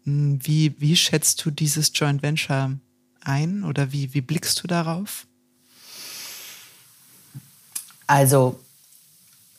Hm, 0.04 0.38
wie, 0.42 0.74
wie 0.78 0.96
schätzt 0.96 1.44
du 1.44 1.50
dieses 1.50 1.92
Joint 1.94 2.22
Venture 2.22 2.78
ein 3.20 3.64
oder 3.64 3.92
wie, 3.92 4.14
wie 4.14 4.20
blickst 4.20 4.62
du 4.62 4.66
darauf? 4.66 5.26
Also, 8.10 8.58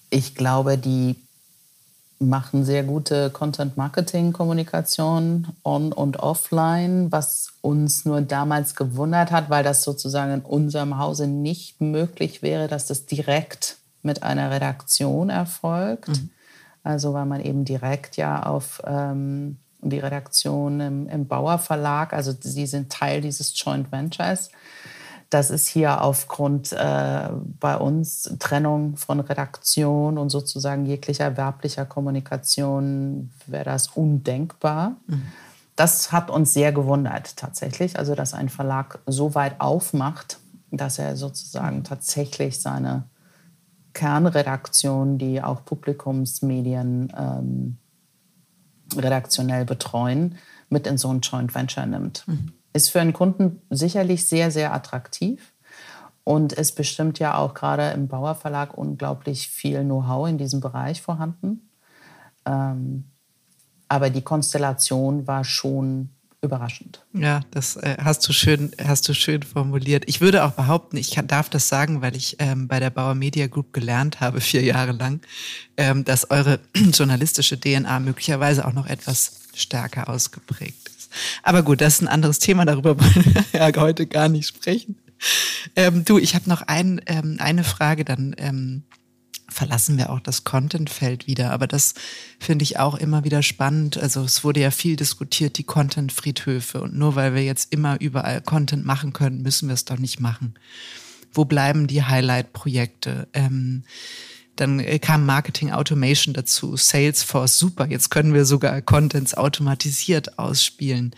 ich 0.09 0.35
glaube, 0.35 0.77
die 0.77 1.15
machen 2.19 2.65
sehr 2.65 2.83
gute 2.83 3.29
Content-Marketing-Kommunikation 3.29 5.47
on- 5.63 5.93
und 5.93 6.17
offline, 6.17 7.09
was 7.13 7.53
uns 7.61 8.03
nur 8.03 8.19
damals 8.19 8.75
gewundert 8.75 9.31
hat, 9.31 9.49
weil 9.49 9.63
das 9.63 9.83
sozusagen 9.83 10.33
in 10.33 10.41
unserem 10.41 10.97
Hause 10.97 11.27
nicht 11.27 11.79
möglich 11.79 12.41
wäre, 12.41 12.67
dass 12.67 12.87
das 12.87 13.05
direkt 13.05 13.77
mit 14.03 14.21
einer 14.21 14.51
Redaktion 14.51 15.29
erfolgt. 15.29 16.09
Mhm. 16.09 16.29
Also 16.83 17.13
weil 17.13 17.27
man 17.27 17.39
eben 17.39 17.63
direkt 17.63 18.17
ja 18.17 18.43
auf 18.43 18.81
ähm, 18.85 19.59
die 19.79 19.99
Redaktion 19.99 20.81
im, 20.81 21.07
im 21.07 21.25
Bauer 21.25 21.57
Verlag, 21.57 22.11
also 22.11 22.33
sie 22.37 22.65
sind 22.65 22.91
Teil 22.91 23.21
dieses 23.21 23.57
Joint 23.57 23.93
Ventures, 23.93 24.49
das 25.31 25.49
ist 25.49 25.65
hier 25.65 26.01
aufgrund 26.01 26.73
äh, 26.73 27.29
bei 27.59 27.77
uns 27.77 28.35
Trennung 28.39 28.97
von 28.97 29.21
Redaktion 29.21 30.17
und 30.17 30.29
sozusagen 30.29 30.85
jeglicher 30.85 31.37
werblicher 31.37 31.85
Kommunikation 31.85 33.31
wäre 33.47 33.63
das 33.63 33.87
undenkbar. 33.87 34.97
Mhm. 35.07 35.23
Das 35.77 36.11
hat 36.11 36.29
uns 36.29 36.53
sehr 36.53 36.73
gewundert 36.73 37.37
tatsächlich, 37.37 37.97
also 37.97 38.13
dass 38.13 38.33
ein 38.33 38.49
Verlag 38.49 38.99
so 39.05 39.33
weit 39.33 39.61
aufmacht, 39.61 40.37
dass 40.69 40.99
er 40.99 41.15
sozusagen 41.15 41.85
tatsächlich 41.85 42.59
seine 42.59 43.05
Kernredaktion, 43.93 45.17
die 45.17 45.41
auch 45.41 45.63
Publikumsmedien 45.63 47.13
ähm, 47.17 47.77
redaktionell 48.97 49.63
betreuen, 49.63 50.35
mit 50.69 50.87
in 50.87 50.97
so 50.97 51.07
ein 51.07 51.21
Joint 51.21 51.55
Venture 51.55 51.85
nimmt. 51.85 52.25
Mhm 52.27 52.51
ist 52.73 52.89
für 52.89 53.01
einen 53.01 53.13
Kunden 53.13 53.61
sicherlich 53.69 54.27
sehr, 54.27 54.51
sehr 54.51 54.73
attraktiv 54.73 55.53
und 56.23 56.53
ist 56.53 56.73
bestimmt 56.73 57.19
ja 57.19 57.37
auch 57.37 57.53
gerade 57.53 57.89
im 57.91 58.07
Bauer 58.07 58.35
Verlag 58.35 58.77
unglaublich 58.77 59.47
viel 59.47 59.83
Know-how 59.83 60.29
in 60.29 60.37
diesem 60.37 60.59
Bereich 60.59 61.01
vorhanden. 61.01 61.69
Ähm, 62.45 63.05
aber 63.87 64.09
die 64.09 64.21
Konstellation 64.21 65.27
war 65.27 65.43
schon 65.43 66.09
überraschend. 66.41 67.03
Ja, 67.13 67.41
das 67.51 67.75
äh, 67.75 67.97
hast 68.01 68.27
du 68.27 68.33
schön, 68.33 68.71
hast 68.83 69.07
du 69.07 69.13
schön 69.13 69.43
formuliert. 69.43 70.03
Ich 70.07 70.21
würde 70.21 70.43
auch 70.43 70.53
behaupten, 70.53 70.97
ich 70.97 71.11
kann, 71.11 71.27
darf 71.27 71.49
das 71.49 71.67
sagen, 71.67 72.01
weil 72.01 72.15
ich 72.15 72.37
ähm, 72.39 72.67
bei 72.67 72.79
der 72.79 72.89
Bauer 72.89 73.13
Media 73.13 73.47
Group 73.47 73.73
gelernt 73.73 74.21
habe, 74.21 74.41
vier 74.41 74.63
Jahre 74.63 74.93
lang, 74.93 75.21
ähm, 75.77 76.03
dass 76.03 76.31
eure 76.31 76.59
journalistische 76.75 77.59
DNA 77.59 77.99
möglicherweise 77.99 78.65
auch 78.65 78.73
noch 78.73 78.87
etwas 78.87 79.41
stärker 79.53 80.09
ausgeprägt 80.09 80.90
aber 81.43 81.63
gut, 81.63 81.81
das 81.81 81.95
ist 81.95 82.01
ein 82.01 82.07
anderes 82.07 82.39
Thema, 82.39 82.65
darüber 82.65 82.99
wollen 82.99 83.35
wir 83.51 83.59
ja 83.59 83.81
heute 83.81 84.07
gar 84.07 84.29
nicht 84.29 84.47
sprechen. 84.47 84.97
Ähm, 85.75 86.03
du, 86.05 86.17
ich 86.17 86.35
habe 86.35 86.49
noch 86.49 86.63
ein, 86.63 87.01
ähm, 87.05 87.37
eine 87.39 87.63
Frage, 87.63 88.05
dann 88.05 88.35
ähm, 88.37 88.83
verlassen 89.51 89.97
wir 89.97 90.09
auch 90.09 90.19
das 90.19 90.43
Content-Feld 90.43 91.27
wieder. 91.27 91.51
Aber 91.51 91.67
das 91.67 91.93
finde 92.39 92.63
ich 92.63 92.79
auch 92.79 92.95
immer 92.95 93.23
wieder 93.23 93.43
spannend. 93.43 93.97
Also 93.97 94.23
es 94.23 94.43
wurde 94.43 94.61
ja 94.61 94.71
viel 94.71 94.95
diskutiert, 94.95 95.57
die 95.57 95.63
Content-Friedhöfe. 95.63 96.81
Und 96.81 96.95
nur 96.95 97.15
weil 97.15 97.35
wir 97.35 97.43
jetzt 97.43 97.71
immer 97.71 97.99
überall 97.99 98.41
Content 98.41 98.85
machen 98.85 99.13
können, 99.13 99.41
müssen 99.41 99.67
wir 99.67 99.73
es 99.73 99.85
doch 99.85 99.99
nicht 99.99 100.19
machen. 100.19 100.55
Wo 101.33 101.45
bleiben 101.45 101.87
die 101.87 102.03
Highlight-Projekte? 102.03 103.27
Ähm, 103.33 103.83
dann 104.55 104.79
äh, 104.79 104.99
kam 104.99 105.25
Marketing 105.25 105.71
Automation 105.71 106.33
dazu, 106.33 106.75
Salesforce, 106.75 107.57
super, 107.57 107.87
jetzt 107.87 108.11
können 108.11 108.33
wir 108.33 108.45
sogar 108.45 108.81
Contents 108.81 109.33
automatisiert 109.33 110.37
ausspielen. 110.37 111.15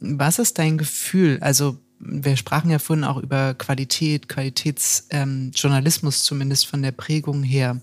Was 0.00 0.38
ist 0.38 0.58
dein 0.58 0.78
Gefühl? 0.78 1.38
Also 1.40 1.78
wir 1.98 2.36
sprachen 2.36 2.70
ja 2.70 2.78
vorhin 2.78 3.04
auch 3.04 3.18
über 3.18 3.54
Qualität, 3.54 4.28
Qualitätsjournalismus 4.28 6.18
ähm, 6.18 6.22
zumindest 6.22 6.66
von 6.66 6.82
der 6.82 6.92
Prägung 6.92 7.42
her. 7.42 7.80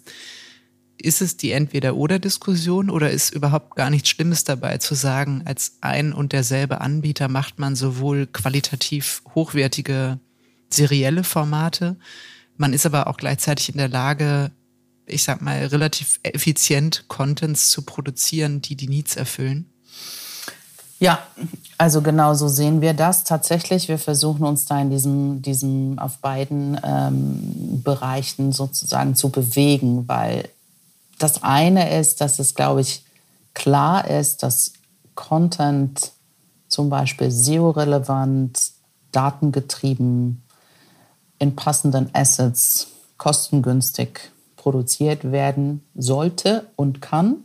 Ist 0.97 1.21
es 1.21 1.35
die 1.35 1.51
Entweder-Oder-Diskussion 1.51 2.89
oder 2.89 3.09
ist 3.09 3.33
überhaupt 3.33 3.75
gar 3.75 3.89
nichts 3.89 4.09
Schlimmes 4.09 4.43
dabei 4.43 4.77
zu 4.77 4.93
sagen, 4.93 5.41
als 5.45 5.77
ein 5.81 6.13
und 6.13 6.31
derselbe 6.31 6.81
Anbieter 6.81 7.27
macht 7.27 7.57
man 7.57 7.75
sowohl 7.75 8.27
qualitativ 8.27 9.23
hochwertige 9.33 10.19
serielle 10.69 11.23
Formate, 11.23 11.97
man 12.57 12.73
ist 12.73 12.85
aber 12.85 13.07
auch 13.07 13.17
gleichzeitig 13.17 13.69
in 13.69 13.77
der 13.77 13.89
Lage, 13.89 14.51
ich 15.05 15.23
sag 15.23 15.41
mal, 15.41 15.65
relativ 15.65 16.19
effizient 16.23 17.05
Contents 17.07 17.69
zu 17.69 17.81
produzieren, 17.81 18.61
die 18.61 18.75
die 18.75 18.87
Needs 18.87 19.15
erfüllen? 19.15 19.69
Ja, 20.99 21.19
also 21.77 22.01
genau 22.01 22.33
so 22.33 22.47
sehen 22.47 22.79
wir 22.79 22.93
das 22.93 23.25
tatsächlich. 23.25 23.89
Wir 23.89 23.99
versuchen 23.99 24.45
uns 24.45 24.65
da 24.65 24.81
in 24.81 24.89
diesem, 24.89 25.41
diesem 25.41 25.99
auf 25.99 26.19
beiden 26.19 26.79
ähm, 26.81 27.81
Bereichen 27.83 28.53
sozusagen 28.53 29.15
zu 29.15 29.29
bewegen, 29.29 30.07
weil 30.07 30.47
das 31.19 31.43
eine 31.43 31.99
ist, 31.99 32.21
dass 32.21 32.39
es, 32.39 32.55
glaube 32.55 32.81
ich, 32.81 33.03
klar 33.53 34.07
ist, 34.09 34.43
dass 34.43 34.73
Content 35.15 36.11
zum 36.69 36.89
Beispiel 36.89 37.31
SEO-relevant, 37.31 38.71
datengetrieben, 39.11 40.41
in 41.37 41.55
passenden 41.55 42.09
Assets 42.13 42.87
kostengünstig 43.17 44.31
produziert 44.63 45.31
werden 45.31 45.83
sollte 45.93 46.67
und 46.77 47.01
kann 47.01 47.43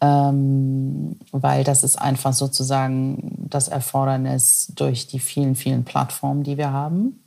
ähm, 0.00 1.16
weil 1.30 1.64
das 1.64 1.84
ist 1.84 2.00
einfach 2.00 2.32
sozusagen 2.32 3.46
das 3.50 3.68
Erfordernis 3.68 4.72
durch 4.74 5.06
die 5.06 5.18
vielen, 5.18 5.54
vielen 5.54 5.84
Plattformen, 5.84 6.42
die 6.42 6.56
wir 6.56 6.72
haben. 6.72 7.22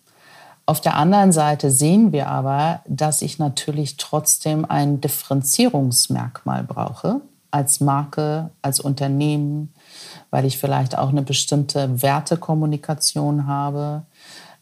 Auf 0.65 0.81
der 0.81 0.95
anderen 0.95 1.31
Seite 1.31 1.71
sehen 1.71 2.11
wir 2.11 2.27
aber, 2.27 2.81
dass 2.87 3.21
ich 3.21 3.37
natürlich 3.37 3.97
trotzdem 3.97 4.65
ein 4.65 5.01
Differenzierungsmerkmal 5.01 6.63
brauche 6.63 7.21
als 7.51 7.79
Marke, 7.81 8.49
als 8.63 8.79
Unternehmen, 8.79 9.73
weil 10.31 10.45
ich 10.45 10.57
vielleicht 10.57 10.97
auch 10.97 11.09
eine 11.09 11.21
bestimmte 11.21 12.01
Wertekommunikation 12.01 13.45
habe. 13.45 14.03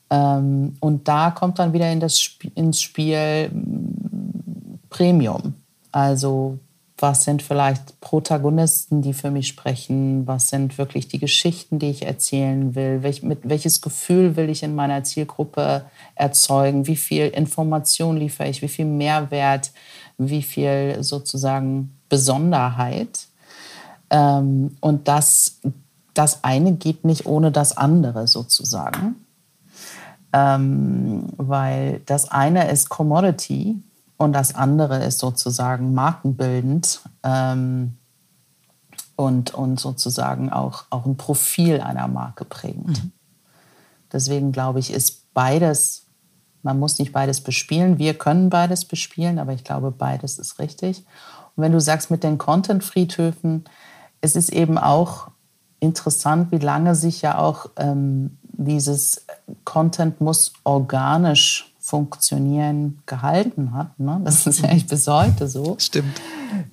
Ähm, 0.10 0.76
und 0.82 1.08
da 1.08 1.32
kommt 1.32 1.60
dann 1.60 1.72
wieder 1.72 1.89
in 1.89 2.02
das 2.02 2.32
ins 2.56 2.82
Spiel 2.82 3.50
Premium. 4.92 5.56
Also 5.92 6.60
was 7.02 7.24
sind 7.24 7.42
vielleicht 7.42 8.00
Protagonisten, 8.00 9.02
die 9.02 9.14
für 9.14 9.32
mich 9.32 9.48
sprechen, 9.48 10.28
was 10.28 10.50
sind 10.50 10.78
wirklich 10.78 11.08
die 11.08 11.18
Geschichten, 11.18 11.80
die 11.80 11.89
ich 11.89 12.06
erzählen 12.06 12.76
will, 12.76 13.02
Welch, 13.02 13.24
mit 13.24 13.39
welches 13.50 13.82
Gefühl 13.82 14.36
will 14.36 14.50
ich 14.50 14.62
in 14.62 14.76
meiner 14.76 15.04
Zielgruppe 15.04 15.86
erzeugen, 16.14 16.86
wie 16.86 16.96
viel 16.96 17.28
Information 17.30 18.18
liefere 18.18 18.50
ich, 18.50 18.62
wie 18.62 18.68
viel 18.68 18.86
Mehrwert, 18.86 19.72
wie 20.20 20.44
viel 20.44 20.98
sozusagen 21.02 21.98
Besonderheit. 22.08 23.28
Ähm, 24.12 24.78
und 24.80 25.08
das, 25.08 25.60
das 26.14 26.44
eine 26.44 26.74
geht 26.74 27.04
nicht 27.04 27.26
ohne 27.26 27.52
das 27.52 27.76
andere 27.76 28.28
sozusagen. 28.28 29.16
Ähm, 30.34 31.28
weil 31.38 32.02
das 32.06 32.30
eine 32.30 32.70
ist 32.70 32.89
Commodity 32.89 33.82
und 34.22 34.34
das 34.34 34.53
andere 34.53 35.03
ist 35.03 35.17
sozusagen 35.17 35.95
markenbildend 35.95 37.01
ähm, 37.24 37.97
und, 39.15 39.55
und 39.55 39.80
sozusagen 39.80 40.51
auch, 40.51 40.84
auch 40.91 41.07
ein 41.07 41.17
Profil 41.17 41.82
einer 41.82 42.07
Marke 42.07 42.45
prägend. 42.45 43.03
Mhm. 43.03 43.11
Deswegen 44.13 44.51
glaube 44.51 44.78
ich, 44.78 44.93
ist 44.93 45.34
beides, 45.34 46.05
man 46.61 46.78
muss 46.78 46.99
nicht 46.99 47.13
beides 47.13 47.41
bespielen. 47.41 47.97
Wir 47.97 48.13
können 48.13 48.51
beides 48.51 48.86
bespielen, 48.86 49.39
aber 49.39 49.53
ich 49.53 49.63
glaube, 49.63 49.89
beides 49.89 50.38
ist 50.38 50.59
richtig. 50.59 50.99
Und 51.55 51.63
wenn 51.63 51.72
du 51.72 51.82
sagst 51.82 52.11
mit 52.11 52.24
den 52.24 52.38
Content-Friedhöfen, 52.38 53.63
es 54.22 54.36
ist 54.36 54.49
eben 54.49 54.78
auch 54.78 55.30
interessant, 55.80 56.51
wie 56.51 56.59
lange 56.59 56.93
sich 56.93 57.24
ja 57.24 57.39
auch 57.39 57.72
ähm, 57.76 58.38
dieses 58.43 59.26
Content 59.63 60.22
muss 60.22 60.53
organisch 60.63 61.70
Funktionieren 61.84 62.99
gehalten 63.07 63.73
hat. 63.73 63.99
Ne? 63.99 64.21
Das 64.23 64.45
ist 64.45 64.59
ja 64.59 64.69
eigentlich 64.69 64.86
bis 64.86 65.07
heute 65.07 65.47
so. 65.47 65.75
Stimmt. 65.79 66.21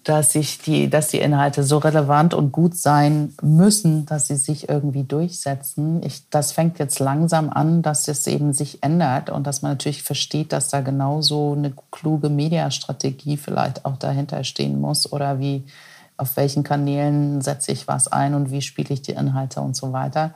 Dass, 0.05 0.33
sich 0.33 0.59
die, 0.59 0.91
dass 0.91 1.09
die 1.09 1.19
Inhalte 1.19 1.65
so 1.65 1.79
relevant 1.79 2.35
und 2.35 2.53
gut 2.53 2.77
sein 2.77 3.33
müssen, 3.41 4.05
dass 4.05 4.27
sie 4.27 4.37
sich 4.37 4.69
irgendwie 4.69 5.05
durchsetzen. 5.05 6.03
Ich, 6.03 6.29
das 6.29 6.53
fängt 6.53 6.79
jetzt 6.79 6.99
langsam 6.99 7.49
an, 7.49 7.81
dass 7.81 8.07
es 8.07 8.27
eben 8.27 8.53
sich 8.53 8.83
ändert 8.83 9.31
und 9.31 9.47
dass 9.47 9.63
man 9.63 9.73
natürlich 9.73 10.03
versteht, 10.03 10.53
dass 10.53 10.69
da 10.69 10.83
genauso 10.83 11.55
eine 11.57 11.73
kluge 11.91 12.29
Mediastrategie 12.29 13.39
vielleicht 13.39 13.87
auch 13.87 13.97
dahinter 13.97 14.45
stehen 14.45 14.79
muss 14.79 15.11
oder 15.11 15.39
wie 15.39 15.65
auf 16.19 16.37
welchen 16.37 16.65
Kanälen 16.65 17.41
setze 17.41 17.73
ich 17.73 17.89
was 17.89 18.09
ein 18.09 18.35
und 18.35 18.51
wie 18.51 18.61
spiele 18.61 18.93
ich 18.93 19.03
die 19.03 19.13
Inhalte 19.13 19.61
und 19.61 19.75
so 19.75 19.93
weiter. 19.93 20.35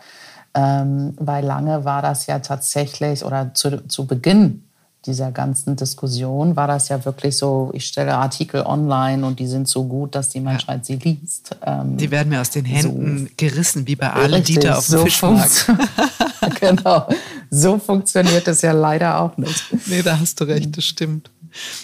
Ähm, 0.54 1.14
weil 1.18 1.44
lange 1.44 1.84
war 1.84 2.02
das 2.02 2.26
ja 2.26 2.38
tatsächlich, 2.40 3.24
oder 3.24 3.54
zu, 3.54 3.86
zu 3.88 4.06
Beginn 4.06 4.64
dieser 5.06 5.32
ganzen 5.32 5.74
Diskussion 5.76 6.54
war 6.54 6.68
das 6.68 6.88
ja 6.88 7.04
wirklich 7.04 7.36
so, 7.36 7.70
ich 7.72 7.86
stelle 7.86 8.14
Artikel 8.14 8.62
online 8.62 9.26
und 9.26 9.40
die 9.40 9.46
sind 9.46 9.66
so 9.66 9.84
gut, 9.84 10.14
dass 10.14 10.28
die 10.28 10.40
Menschheit 10.40 10.78
ja. 10.78 10.84
sie 10.84 10.96
liest. 10.96 11.56
Ähm, 11.64 11.96
die 11.96 12.10
werden 12.10 12.28
mir 12.28 12.40
aus 12.40 12.50
den 12.50 12.64
Händen 12.64 13.26
so 13.26 13.32
gerissen, 13.36 13.86
wie 13.86 13.96
bei 13.96 14.10
Ale 14.10 14.40
Dieter 14.40 14.78
auf 14.78 14.86
dem 14.86 14.98
so 14.98 15.04
Fischmarkt. 15.04 15.70
genau, 16.60 17.08
so 17.50 17.78
funktioniert 17.78 18.48
es 18.48 18.62
ja 18.62 18.72
leider 18.72 19.20
auch 19.20 19.36
nicht. 19.36 19.64
Nee, 19.86 20.02
da 20.02 20.18
hast 20.18 20.40
du 20.40 20.44
recht, 20.44 20.76
das 20.76 20.84
stimmt. 20.84 21.30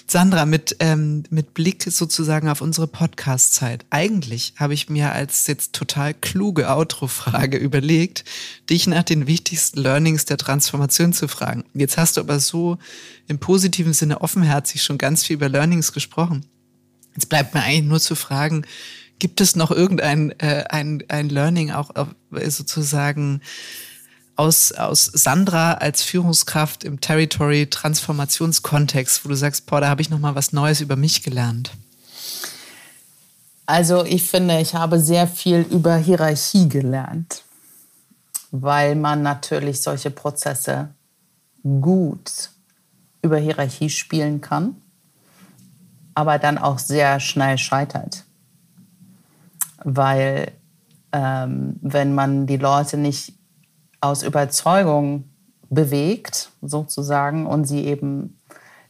Sandra, 0.07 0.47
mit, 0.47 0.77
ähm, 0.81 1.25
mit 1.31 1.53
Blick 1.53 1.83
sozusagen 1.83 2.49
auf 2.49 2.61
unsere 2.63 2.87
Podcast-Zeit. 2.87 3.85
Eigentlich 3.91 4.55
habe 4.57 4.75
ich 4.75 4.89
mir 4.89 5.13
als 5.13 5.47
jetzt 5.47 5.75
total 5.75 6.15
kluge 6.15 6.71
Outro-Frage 6.71 7.57
überlegt, 7.59 8.25
dich 8.71 8.87
nach 8.87 9.03
den 9.03 9.27
wichtigsten 9.27 9.81
Learnings 9.81 10.25
der 10.25 10.39
Transformation 10.39 11.13
zu 11.13 11.29
fragen. 11.29 11.65
Jetzt 11.75 11.99
hast 11.99 12.17
du 12.17 12.23
aber 12.23 12.41
so 12.41 12.79
im 13.27 13.39
positiven 13.39 13.93
Sinne 13.93 14.23
offenherzig 14.23 14.83
schon 14.83 14.97
ganz 14.99 15.25
viel 15.25 15.37
über 15.37 15.49
Learnings 15.49 15.93
gesprochen. 15.93 16.47
Jetzt 17.15 17.29
bleibt 17.29 17.55
mir 17.55 17.63
eigentlich 17.63 17.85
nur 17.85 18.01
zu 18.01 18.15
fragen, 18.15 18.65
gibt 19.19 19.41
es 19.41 19.57
noch 19.57 19.71
irgendein 19.71 20.31
äh, 20.39 20.65
ein, 20.71 21.03
ein 21.09 21.29
Learning 21.29 21.73
auch 21.73 21.91
äh, 22.33 22.51
sozusagen 22.51 23.41
aus, 24.39 24.73
aus 24.73 25.05
Sandra 25.07 25.75
als 25.75 26.03
Führungskraft 26.03 26.83
im 26.85 27.01
Territory-Transformationskontext, 27.01 29.25
wo 29.25 29.29
du 29.29 29.35
sagst, 29.35 29.67
boah, 29.67 29.81
da 29.81 29.89
habe 29.89 30.01
ich 30.01 30.11
noch 30.11 30.21
mal 30.21 30.37
was 30.37 30.53
Neues 30.53 30.81
über 30.81 30.95
mich 30.95 31.25
gelernt? 31.25 31.73
Also 33.67 34.05
ich 34.05 34.31
finde, 34.31 34.61
ich 34.61 34.77
habe 34.77 35.01
sehr 35.01 35.27
viel 35.27 35.67
über 35.71 35.97
Hierarchie 35.97 36.69
gelernt, 36.69 37.43
weil 38.53 38.95
man 38.95 39.23
natürlich 39.23 39.83
solche 39.83 40.13
Prozesse 40.13 40.91
gut 41.63 42.51
über 43.23 43.39
Hierarchie 43.39 43.91
spielen 43.91 44.41
kann, 44.41 44.77
aber 46.15 46.39
dann 46.39 46.59
auch 46.59 46.79
sehr 46.79 47.19
schnell 47.19 47.59
scheitert. 47.59 48.23
Weil 49.83 50.53
ähm, 51.11 51.75
wenn 51.83 52.15
man 52.15 52.47
die 52.47 52.57
Leute 52.57 52.97
nicht 52.97 53.38
aus 54.01 54.23
Überzeugung 54.23 55.25
bewegt, 55.71 56.51
sozusagen, 56.63 57.47
und 57.47 57.65
sie 57.65 57.85
eben 57.85 58.39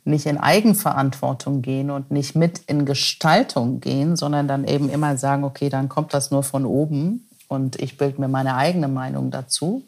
nicht 0.05 0.27
in 0.27 0.39
Eigenverantwortung 0.39 1.61
gehen 1.63 1.91
und 1.91 2.11
nicht 2.11 2.35
mit 2.35 2.59
in 2.67 2.87
Gestaltung 2.87 3.81
gehen, 3.81 4.17
sondern 4.17 4.49
dann 4.49 4.65
eben 4.65 4.89
immer 4.89 5.17
sagen, 5.17 5.45
okay, 5.45 5.69
dann 5.69 5.89
kommt 5.89 6.15
das 6.15 6.31
nur 6.31 6.43
von 6.43 6.65
oben 6.65 7.29
und 7.49 7.77
ich 7.77 7.97
bilde 7.97 8.21
mir 8.21 8.29
meine 8.29 8.55
eigene 8.55 8.89
Meinung 8.89 9.31
dazu, 9.31 9.85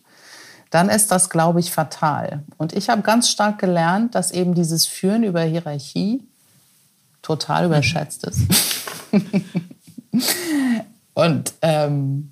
dann 0.71 0.89
ist 0.89 1.11
das, 1.11 1.31
glaube 1.31 1.61
ich, 1.61 1.73
fatal. 1.73 2.45
Und 2.57 2.73
ich 2.75 2.89
habe 2.89 3.03
ganz 3.03 3.29
stark 3.29 3.59
gelernt, 3.59 4.15
dass 4.15 4.31
eben 4.31 4.55
dieses 4.55 4.87
Führen 4.87 5.25
über 5.25 5.43
Hierarchie 5.43 6.23
total 7.23 7.67
überschätzt 7.67 8.25
ist. 8.25 8.41
und 11.15 11.55
ähm, 11.63 12.31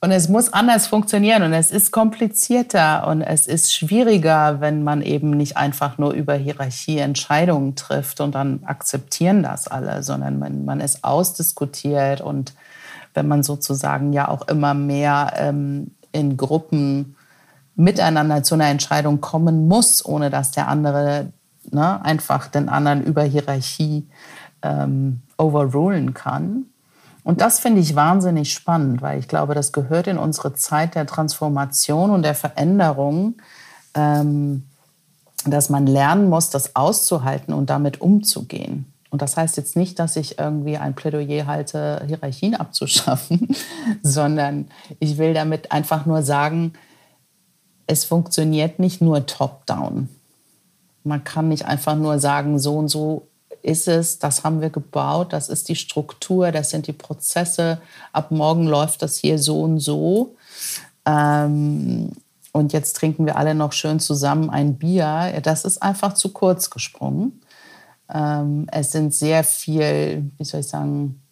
und 0.00 0.12
es 0.12 0.28
muss 0.28 0.52
anders 0.52 0.86
funktionieren 0.86 1.42
und 1.42 1.52
es 1.52 1.72
ist 1.72 1.90
komplizierter 1.90 3.08
und 3.08 3.20
es 3.20 3.48
ist 3.48 3.74
schwieriger, 3.74 4.60
wenn 4.60 4.84
man 4.84 5.02
eben 5.02 5.30
nicht 5.30 5.56
einfach 5.56 5.98
nur 5.98 6.12
über 6.12 6.34
Hierarchie 6.34 6.98
Entscheidungen 6.98 7.74
trifft 7.74 8.20
und 8.20 8.34
dann 8.34 8.60
akzeptieren 8.64 9.42
das 9.42 9.66
alle, 9.66 10.04
sondern 10.04 10.38
man, 10.38 10.64
man 10.64 10.80
ist 10.80 11.02
ausdiskutiert 11.02 12.20
und 12.20 12.54
wenn 13.14 13.26
man 13.26 13.42
sozusagen 13.42 14.12
ja 14.12 14.28
auch 14.28 14.46
immer 14.46 14.72
mehr 14.72 15.32
ähm, 15.36 15.90
in 16.12 16.36
Gruppen 16.36 17.16
miteinander 17.74 18.44
zu 18.44 18.54
einer 18.54 18.68
Entscheidung 18.68 19.20
kommen 19.20 19.66
muss, 19.66 20.04
ohne 20.04 20.30
dass 20.30 20.52
der 20.52 20.68
andere 20.68 21.32
ne, 21.72 22.04
einfach 22.04 22.46
den 22.46 22.68
anderen 22.68 23.02
über 23.02 23.24
Hierarchie 23.24 24.06
ähm, 24.62 25.22
overrulen 25.36 26.14
kann 26.14 26.66
und 27.28 27.42
das 27.42 27.60
finde 27.60 27.82
ich 27.82 27.94
wahnsinnig 27.94 28.54
spannend, 28.54 29.02
weil 29.02 29.18
ich 29.18 29.28
glaube, 29.28 29.54
das 29.54 29.72
gehört 29.72 30.06
in 30.06 30.16
unsere 30.16 30.54
Zeit 30.54 30.94
der 30.94 31.04
Transformation 31.04 32.08
und 32.08 32.22
der 32.22 32.34
Veränderung, 32.34 33.34
ähm, 33.92 34.64
dass 35.44 35.68
man 35.68 35.86
lernen 35.86 36.30
muss, 36.30 36.48
das 36.48 36.74
auszuhalten 36.74 37.52
und 37.52 37.68
damit 37.68 38.00
umzugehen. 38.00 38.90
Und 39.10 39.20
das 39.20 39.36
heißt 39.36 39.58
jetzt 39.58 39.76
nicht, 39.76 39.98
dass 39.98 40.16
ich 40.16 40.38
irgendwie 40.38 40.78
ein 40.78 40.94
Plädoyer 40.94 41.46
halte, 41.46 42.02
Hierarchien 42.06 42.54
abzuschaffen, 42.54 43.48
sondern 44.02 44.68
ich 44.98 45.18
will 45.18 45.34
damit 45.34 45.70
einfach 45.70 46.06
nur 46.06 46.22
sagen, 46.22 46.72
es 47.86 48.06
funktioniert 48.06 48.78
nicht 48.78 49.02
nur 49.02 49.26
top-down. 49.26 50.08
Man 51.04 51.24
kann 51.24 51.48
nicht 51.48 51.66
einfach 51.66 51.94
nur 51.94 52.20
sagen, 52.20 52.58
so 52.58 52.78
und 52.78 52.88
so 52.88 53.27
ist 53.62 53.88
es, 53.88 54.18
das 54.18 54.44
haben 54.44 54.60
wir 54.60 54.70
gebaut, 54.70 55.32
das 55.32 55.48
ist 55.48 55.68
die 55.68 55.76
Struktur, 55.76 56.52
das 56.52 56.70
sind 56.70 56.86
die 56.86 56.92
Prozesse. 56.92 57.80
Ab 58.12 58.30
morgen 58.30 58.66
läuft 58.66 59.02
das 59.02 59.16
hier 59.16 59.38
so 59.38 59.62
und 59.62 59.80
so. 59.80 60.36
Ähm, 61.06 62.12
und 62.52 62.72
jetzt 62.72 62.96
trinken 62.96 63.26
wir 63.26 63.36
alle 63.36 63.54
noch 63.54 63.72
schön 63.72 64.00
zusammen 64.00 64.50
ein 64.50 64.76
Bier. 64.78 65.40
Das 65.42 65.64
ist 65.64 65.82
einfach 65.82 66.14
zu 66.14 66.32
kurz 66.32 66.70
gesprungen. 66.70 67.40
Ähm, 68.12 68.66
es 68.72 68.92
sind 68.92 69.14
sehr 69.14 69.44
viel, 69.44 70.30
wie 70.38 70.44
soll 70.44 70.60
ich 70.60 70.68
sagen, 70.68 71.22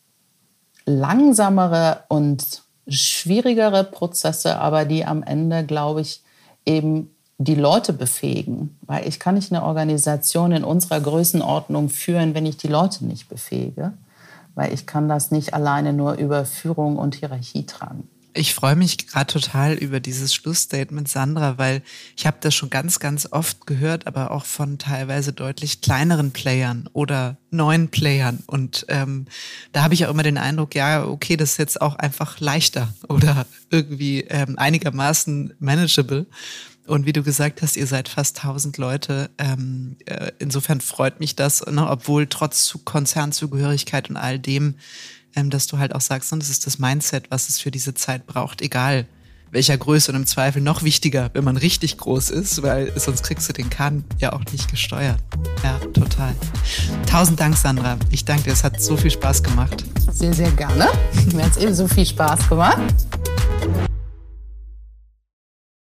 langsamere 0.85 2.05
und 2.09 2.62
schwierigere 2.87 3.85
Prozesse, 3.85 4.59
aber 4.59 4.85
die 4.85 5.05
am 5.05 5.22
Ende, 5.22 5.64
glaube 5.64 6.03
ich, 6.03 6.22
eben 6.64 7.11
die 7.39 7.55
Leute 7.55 7.93
befähigen. 7.93 8.78
Weil 8.82 9.07
ich 9.07 9.18
kann 9.18 9.34
nicht 9.34 9.53
eine 9.53 9.62
Organisation 9.62 10.53
in 10.53 10.64
unserer 10.64 11.01
Größenordnung 11.01 11.89
führen, 11.89 12.34
wenn 12.34 12.47
ich 12.47 12.57
die 12.57 12.68
Leute 12.68 13.05
nicht 13.05 13.28
befähige. 13.28 13.93
Weil 14.55 14.72
ich 14.72 14.87
kann 14.87 15.09
das 15.09 15.30
nicht 15.30 15.53
alleine 15.53 15.93
nur 15.93 16.14
über 16.14 16.45
Führung 16.45 16.97
und 16.97 17.14
Hierarchie 17.16 17.66
tragen. 17.66 18.09
Ich 18.39 18.55
freue 18.55 18.76
mich 18.76 18.99
gerade 18.99 19.32
total 19.32 19.72
über 19.74 19.99
dieses 19.99 20.34
Schlussstatement, 20.34 21.09
Sandra, 21.09 21.57
weil 21.57 21.82
ich 22.16 22.26
habe 22.26 22.37
das 22.41 22.55
schon 22.55 22.68
ganz, 22.68 22.99
ganz 23.01 23.26
oft 23.30 23.66
gehört, 23.66 24.07
aber 24.07 24.30
auch 24.30 24.45
von 24.45 24.76
teilweise 24.76 25.32
deutlich 25.32 25.80
kleineren 25.80 26.32
Playern 26.32 26.87
oder 26.93 27.39
neuen 27.51 27.89
Playern. 27.89 28.45
Und 28.47 28.84
ähm, 28.89 29.24
da 29.72 29.82
habe 29.82 29.95
ich 29.95 30.05
auch 30.05 30.11
immer 30.11 30.22
den 30.22 30.37
Eindruck, 30.37 30.74
ja, 30.74 31.07
okay, 31.07 31.39
das 31.39 31.53
ist 31.53 31.57
jetzt 31.57 31.80
auch 31.80 31.97
einfach 31.97 32.39
leichter 32.39 32.93
oder 33.09 33.47
irgendwie 33.70 34.20
ähm, 34.28 34.59
einigermaßen 34.59 35.55
manageable. 35.59 36.26
Und 36.87 37.07
wie 37.07 37.12
du 37.12 37.22
gesagt 37.22 37.62
hast, 37.62 37.76
ihr 37.76 37.87
seid 37.87 38.09
fast 38.09 38.39
1000 38.39 38.78
Leute. 38.78 39.30
Ähm, 39.39 39.97
äh, 40.07 40.32
insofern 40.39 40.80
freut 40.80 41.20
mich 41.20 41.37
das, 41.37 41.64
ne, 41.66 41.89
obwohl 41.89 42.26
trotz 42.26 42.78
Konzernzugehörigkeit 42.84 44.09
und 44.11 44.16
all 44.16 44.39
dem 44.39 44.76
ähm, 45.37 45.51
dass 45.51 45.68
du 45.68 45.78
halt 45.78 45.95
auch 45.95 46.01
sagst, 46.01 46.32
und 46.32 46.41
das 46.41 46.49
ist 46.49 46.66
das 46.66 46.78
Mindset, 46.78 47.30
was 47.30 47.49
es 47.49 47.61
für 47.61 47.70
diese 47.70 47.95
Zeit 47.95 48.26
braucht, 48.26 48.62
egal 48.62 49.07
welcher 49.53 49.78
Größe 49.78 50.11
und 50.11 50.16
im 50.16 50.26
Zweifel 50.26 50.61
noch 50.61 50.82
wichtiger, 50.82 51.30
wenn 51.32 51.45
man 51.45 51.57
richtig 51.57 51.99
groß 51.99 52.30
ist, 52.30 52.62
weil 52.62 52.93
sonst 52.99 53.22
kriegst 53.22 53.49
du 53.49 53.53
den 53.53 53.70
Kahn 53.70 54.05
ja 54.18 54.32
auch 54.32 54.43
nicht 54.51 54.68
gesteuert. 54.70 55.22
Ja, 55.62 55.78
total. 55.93 56.34
Tausend 57.09 57.39
Dank, 57.39 57.57
Sandra. 57.57 57.97
Ich 58.11 58.24
danke 58.24 58.45
dir, 58.45 58.53
es 58.53 58.64
hat 58.64 58.82
so 58.82 58.97
viel 58.97 59.11
Spaß 59.11 59.45
gemacht. 59.45 59.84
Sehr, 60.12 60.34
sehr 60.34 60.51
gerne. 60.51 60.89
Mir 61.32 61.45
hat 61.45 61.53
es 61.53 61.59
ebenso 61.59 61.87
viel 61.87 62.07
Spaß 62.07 62.49
gemacht. 62.49 62.82